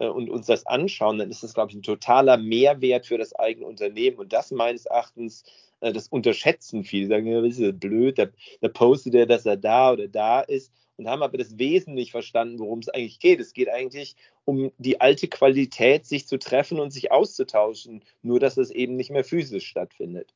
und 0.06 0.30
uns 0.30 0.46
das 0.46 0.66
anschauen, 0.66 1.18
dann 1.18 1.32
ist 1.32 1.44
das, 1.44 1.54
glaube 1.54 1.72
ich, 1.72 1.78
ein 1.78 1.84
totaler 1.84 2.38
Mehrwert 2.38 3.06
für 3.06 3.18
das 3.18 3.34
eigene 3.34 3.66
Unternehmen. 3.66 4.18
Und 4.18 4.34
das 4.34 4.52
meines 4.52 4.86
Erachtens, 4.86 5.44
äh, 5.82 5.92
das 5.92 6.08
unterschätzen 6.08 6.84
viele. 6.84 7.08
Sagen, 7.08 7.28
ja, 7.28 7.42
das 7.42 7.58
ist 7.58 7.80
blöd, 7.80 8.20
da, 8.20 8.28
da 8.62 8.68
postet 8.68 9.16
er, 9.16 9.26
dass 9.26 9.46
er 9.46 9.58
da 9.58 9.94
oder 9.94 10.08
da 10.08 10.42
ist 10.42 10.72
und 10.98 11.08
haben 11.08 11.24
aber 11.24 11.38
das 11.38 11.58
Wesen 11.58 11.94
nicht 11.94 12.12
verstanden, 12.12 12.60
worum 12.60 12.80
es 12.80 12.90
eigentlich 12.90 13.20
geht. 13.20 13.40
Es 13.40 13.54
geht 13.54 13.70
eigentlich 13.70 14.16
um 14.46 14.72
die 14.78 15.00
alte 15.02 15.28
Qualität, 15.28 16.06
sich 16.06 16.28
zu 16.28 16.38
treffen 16.38 16.80
und 16.80 16.92
sich 16.92 17.12
auszutauschen, 17.12 18.04
nur 18.22 18.40
dass 18.40 18.58
es 18.58 18.72
eben 18.72 18.96
nicht 18.96 19.12
mehr 19.12 19.24
physisch 19.24 19.68
stattfindet. 19.68 20.34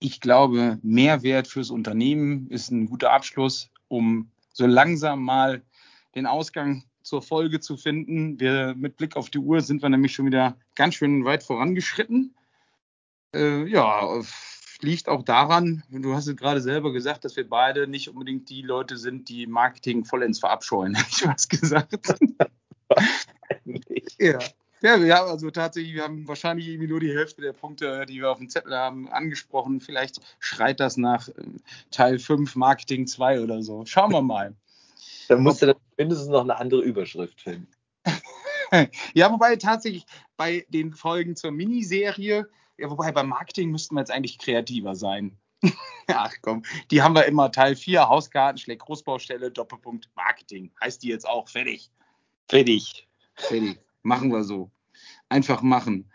ich 0.00 0.20
glaube, 0.20 0.78
Mehrwert 0.82 1.46
fürs 1.46 1.70
Unternehmen 1.70 2.48
ist 2.48 2.70
ein 2.70 2.86
guter 2.86 3.12
Abschluss, 3.12 3.70
um 3.88 4.30
so 4.52 4.66
langsam 4.66 5.22
mal 5.22 5.62
den 6.14 6.26
Ausgang 6.26 6.84
zur 7.02 7.22
Folge 7.22 7.60
zu 7.60 7.76
finden. 7.76 8.38
Wir 8.40 8.74
mit 8.76 8.96
Blick 8.96 9.16
auf 9.16 9.30
die 9.30 9.38
Uhr 9.38 9.60
sind 9.60 9.82
wir 9.82 9.88
nämlich 9.88 10.14
schon 10.14 10.26
wieder 10.26 10.56
ganz 10.74 10.94
schön 10.94 11.24
weit 11.24 11.42
vorangeschritten. 11.42 12.34
Äh, 13.34 13.66
ja, 13.66 14.22
liegt 14.82 15.08
auch 15.08 15.22
daran, 15.22 15.82
du 15.90 16.14
hast 16.14 16.26
es 16.26 16.36
gerade 16.36 16.60
selber 16.60 16.92
gesagt, 16.92 17.24
dass 17.24 17.36
wir 17.36 17.48
beide 17.48 17.86
nicht 17.86 18.08
unbedingt 18.08 18.48
die 18.48 18.62
Leute 18.62 18.96
sind, 18.96 19.28
die 19.28 19.46
Marketing 19.46 20.04
vollends 20.04 20.38
verabscheuen. 20.38 20.94
Hätte 20.96 21.08
ich 21.10 21.26
was 21.26 21.48
gesagt? 21.48 22.14
ja. 24.18 24.38
Ja, 24.82 24.96
ja, 24.96 25.22
also 25.26 25.50
tatsächlich, 25.50 25.92
wir 25.92 26.04
haben 26.04 26.26
wahrscheinlich 26.26 26.66
irgendwie 26.66 26.88
nur 26.88 27.00
die 27.00 27.14
Hälfte 27.14 27.42
der 27.42 27.52
Punkte, 27.52 28.06
die 28.06 28.16
wir 28.20 28.30
auf 28.30 28.38
dem 28.38 28.48
Zettel 28.48 28.74
haben, 28.74 29.10
angesprochen. 29.10 29.82
Vielleicht 29.82 30.22
schreit 30.38 30.80
das 30.80 30.96
nach 30.96 31.28
äh, 31.28 31.32
Teil 31.90 32.18
5 32.18 32.56
Marketing 32.56 33.06
2 33.06 33.42
oder 33.42 33.62
so. 33.62 33.84
Schauen 33.84 34.10
wir 34.10 34.22
mal. 34.22 34.54
Dann 35.30 35.44
musst 35.44 35.62
du 35.62 35.66
dann 35.66 35.76
mindestens 35.96 36.28
noch 36.28 36.40
eine 36.40 36.58
andere 36.58 36.82
Überschrift 36.82 37.40
finden. 37.40 37.68
ja, 39.14 39.30
wobei 39.30 39.54
tatsächlich 39.54 40.04
bei 40.36 40.66
den 40.70 40.92
Folgen 40.92 41.36
zur 41.36 41.52
Miniserie, 41.52 42.48
ja, 42.76 42.90
wobei 42.90 43.12
beim 43.12 43.28
Marketing 43.28 43.70
müssten 43.70 43.94
wir 43.94 44.00
jetzt 44.00 44.10
eigentlich 44.10 44.40
kreativer 44.40 44.96
sein. 44.96 45.38
Ach 46.08 46.34
komm, 46.42 46.64
die 46.90 47.00
haben 47.00 47.14
wir 47.14 47.26
immer 47.26 47.52
Teil 47.52 47.76
4, 47.76 48.08
Hausgarten, 48.08 48.58
schlägt 48.58 48.82
Großbaustelle, 48.82 49.52
Doppelpunkt, 49.52 50.10
Marketing. 50.16 50.72
Heißt 50.82 51.04
die 51.04 51.10
jetzt 51.10 51.28
auch 51.28 51.48
fertig? 51.48 51.92
Fertig. 52.48 53.06
Fertig. 53.36 53.78
Machen 54.02 54.32
wir 54.32 54.42
so. 54.42 54.72
Einfach 55.28 55.62
machen. 55.62 56.10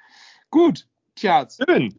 Gut, 0.49 0.89
tja. 1.15 1.47
Schön. 1.49 1.97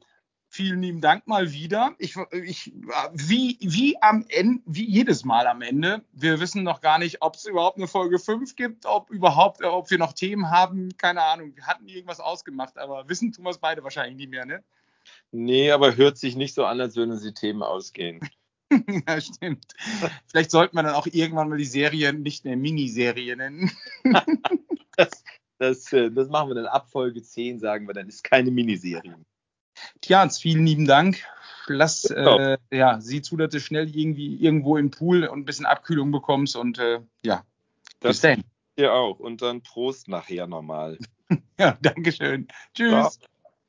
Vielen 0.56 0.80
lieben 0.80 1.02
Dank 1.02 1.26
mal 1.26 1.52
wieder. 1.52 1.94
Ich, 1.98 2.16
ich, 2.32 2.72
wie, 3.12 3.58
wie 3.60 4.00
am 4.00 4.24
Ende, 4.30 4.62
wie 4.64 4.88
jedes 4.88 5.22
Mal 5.22 5.46
am 5.48 5.60
Ende. 5.60 6.02
Wir 6.14 6.40
wissen 6.40 6.62
noch 6.62 6.80
gar 6.80 6.98
nicht, 6.98 7.20
ob 7.20 7.34
es 7.34 7.44
überhaupt 7.44 7.76
eine 7.76 7.86
Folge 7.86 8.18
5 8.18 8.56
gibt, 8.56 8.86
ob 8.86 9.10
überhaupt, 9.10 9.62
ob 9.62 9.90
wir 9.90 9.98
noch 9.98 10.14
Themen 10.14 10.50
haben. 10.50 10.96
Keine 10.96 11.20
Ahnung. 11.20 11.54
Wir 11.54 11.66
hatten 11.66 11.86
irgendwas 11.88 12.20
ausgemacht, 12.20 12.78
aber 12.78 13.06
wissen 13.06 13.32
tun 13.32 13.44
wir 13.44 13.50
es 13.50 13.58
beide 13.58 13.84
wahrscheinlich 13.84 14.16
nicht 14.16 14.30
mehr, 14.30 14.46
ne? 14.46 14.64
Nee, 15.30 15.72
aber 15.72 15.94
hört 15.94 16.16
sich 16.16 16.36
nicht 16.36 16.54
so 16.54 16.64
an, 16.64 16.80
als 16.80 16.96
würden 16.96 17.18
sie 17.18 17.34
Themen 17.34 17.62
ausgehen. 17.62 18.26
ja, 19.06 19.20
stimmt. 19.20 19.74
Vielleicht 20.26 20.50
sollten 20.50 20.74
wir 20.74 20.84
dann 20.84 20.94
auch 20.94 21.06
irgendwann 21.06 21.50
mal 21.50 21.58
die 21.58 21.66
Serie 21.66 22.14
nicht 22.14 22.46
mehr 22.46 22.56
Miniserie 22.56 23.36
nennen. 23.36 23.70
das, 24.96 25.22
das, 25.58 25.92
äh, 25.92 26.10
das 26.10 26.30
machen 26.30 26.48
wir 26.48 26.54
dann 26.54 26.64
ab 26.64 26.88
Folge 26.90 27.22
10, 27.22 27.58
sagen 27.58 27.86
wir 27.86 27.92
dann, 27.92 28.08
ist 28.08 28.24
keine 28.24 28.50
Miniserie. 28.50 29.18
Tja, 30.00 30.28
vielen 30.28 30.66
lieben 30.66 30.86
Dank. 30.86 31.24
Lass 31.68 32.04
äh, 32.04 32.58
ja, 32.70 33.00
sieh 33.00 33.22
zu, 33.22 33.36
dass 33.36 33.50
du 33.50 33.60
schnell 33.60 33.94
irgendwie 33.94 34.36
irgendwo 34.36 34.76
im 34.76 34.90
Pool 34.90 35.24
und 35.26 35.40
ein 35.40 35.44
bisschen 35.44 35.66
Abkühlung 35.66 36.12
bekommst 36.12 36.56
und 36.56 36.78
äh, 36.78 37.00
ja. 37.24 37.44
Das 38.00 38.10
bis 38.10 38.20
dann. 38.20 38.44
Dir 38.78 38.92
auch. 38.92 39.18
Und 39.18 39.42
dann 39.42 39.62
Prost 39.62 40.08
nachher 40.08 40.46
nochmal. 40.46 40.98
ja, 41.58 41.76
Dankeschön. 41.80 42.46
Tschüss. 42.74 42.92
Ja. 42.92 43.10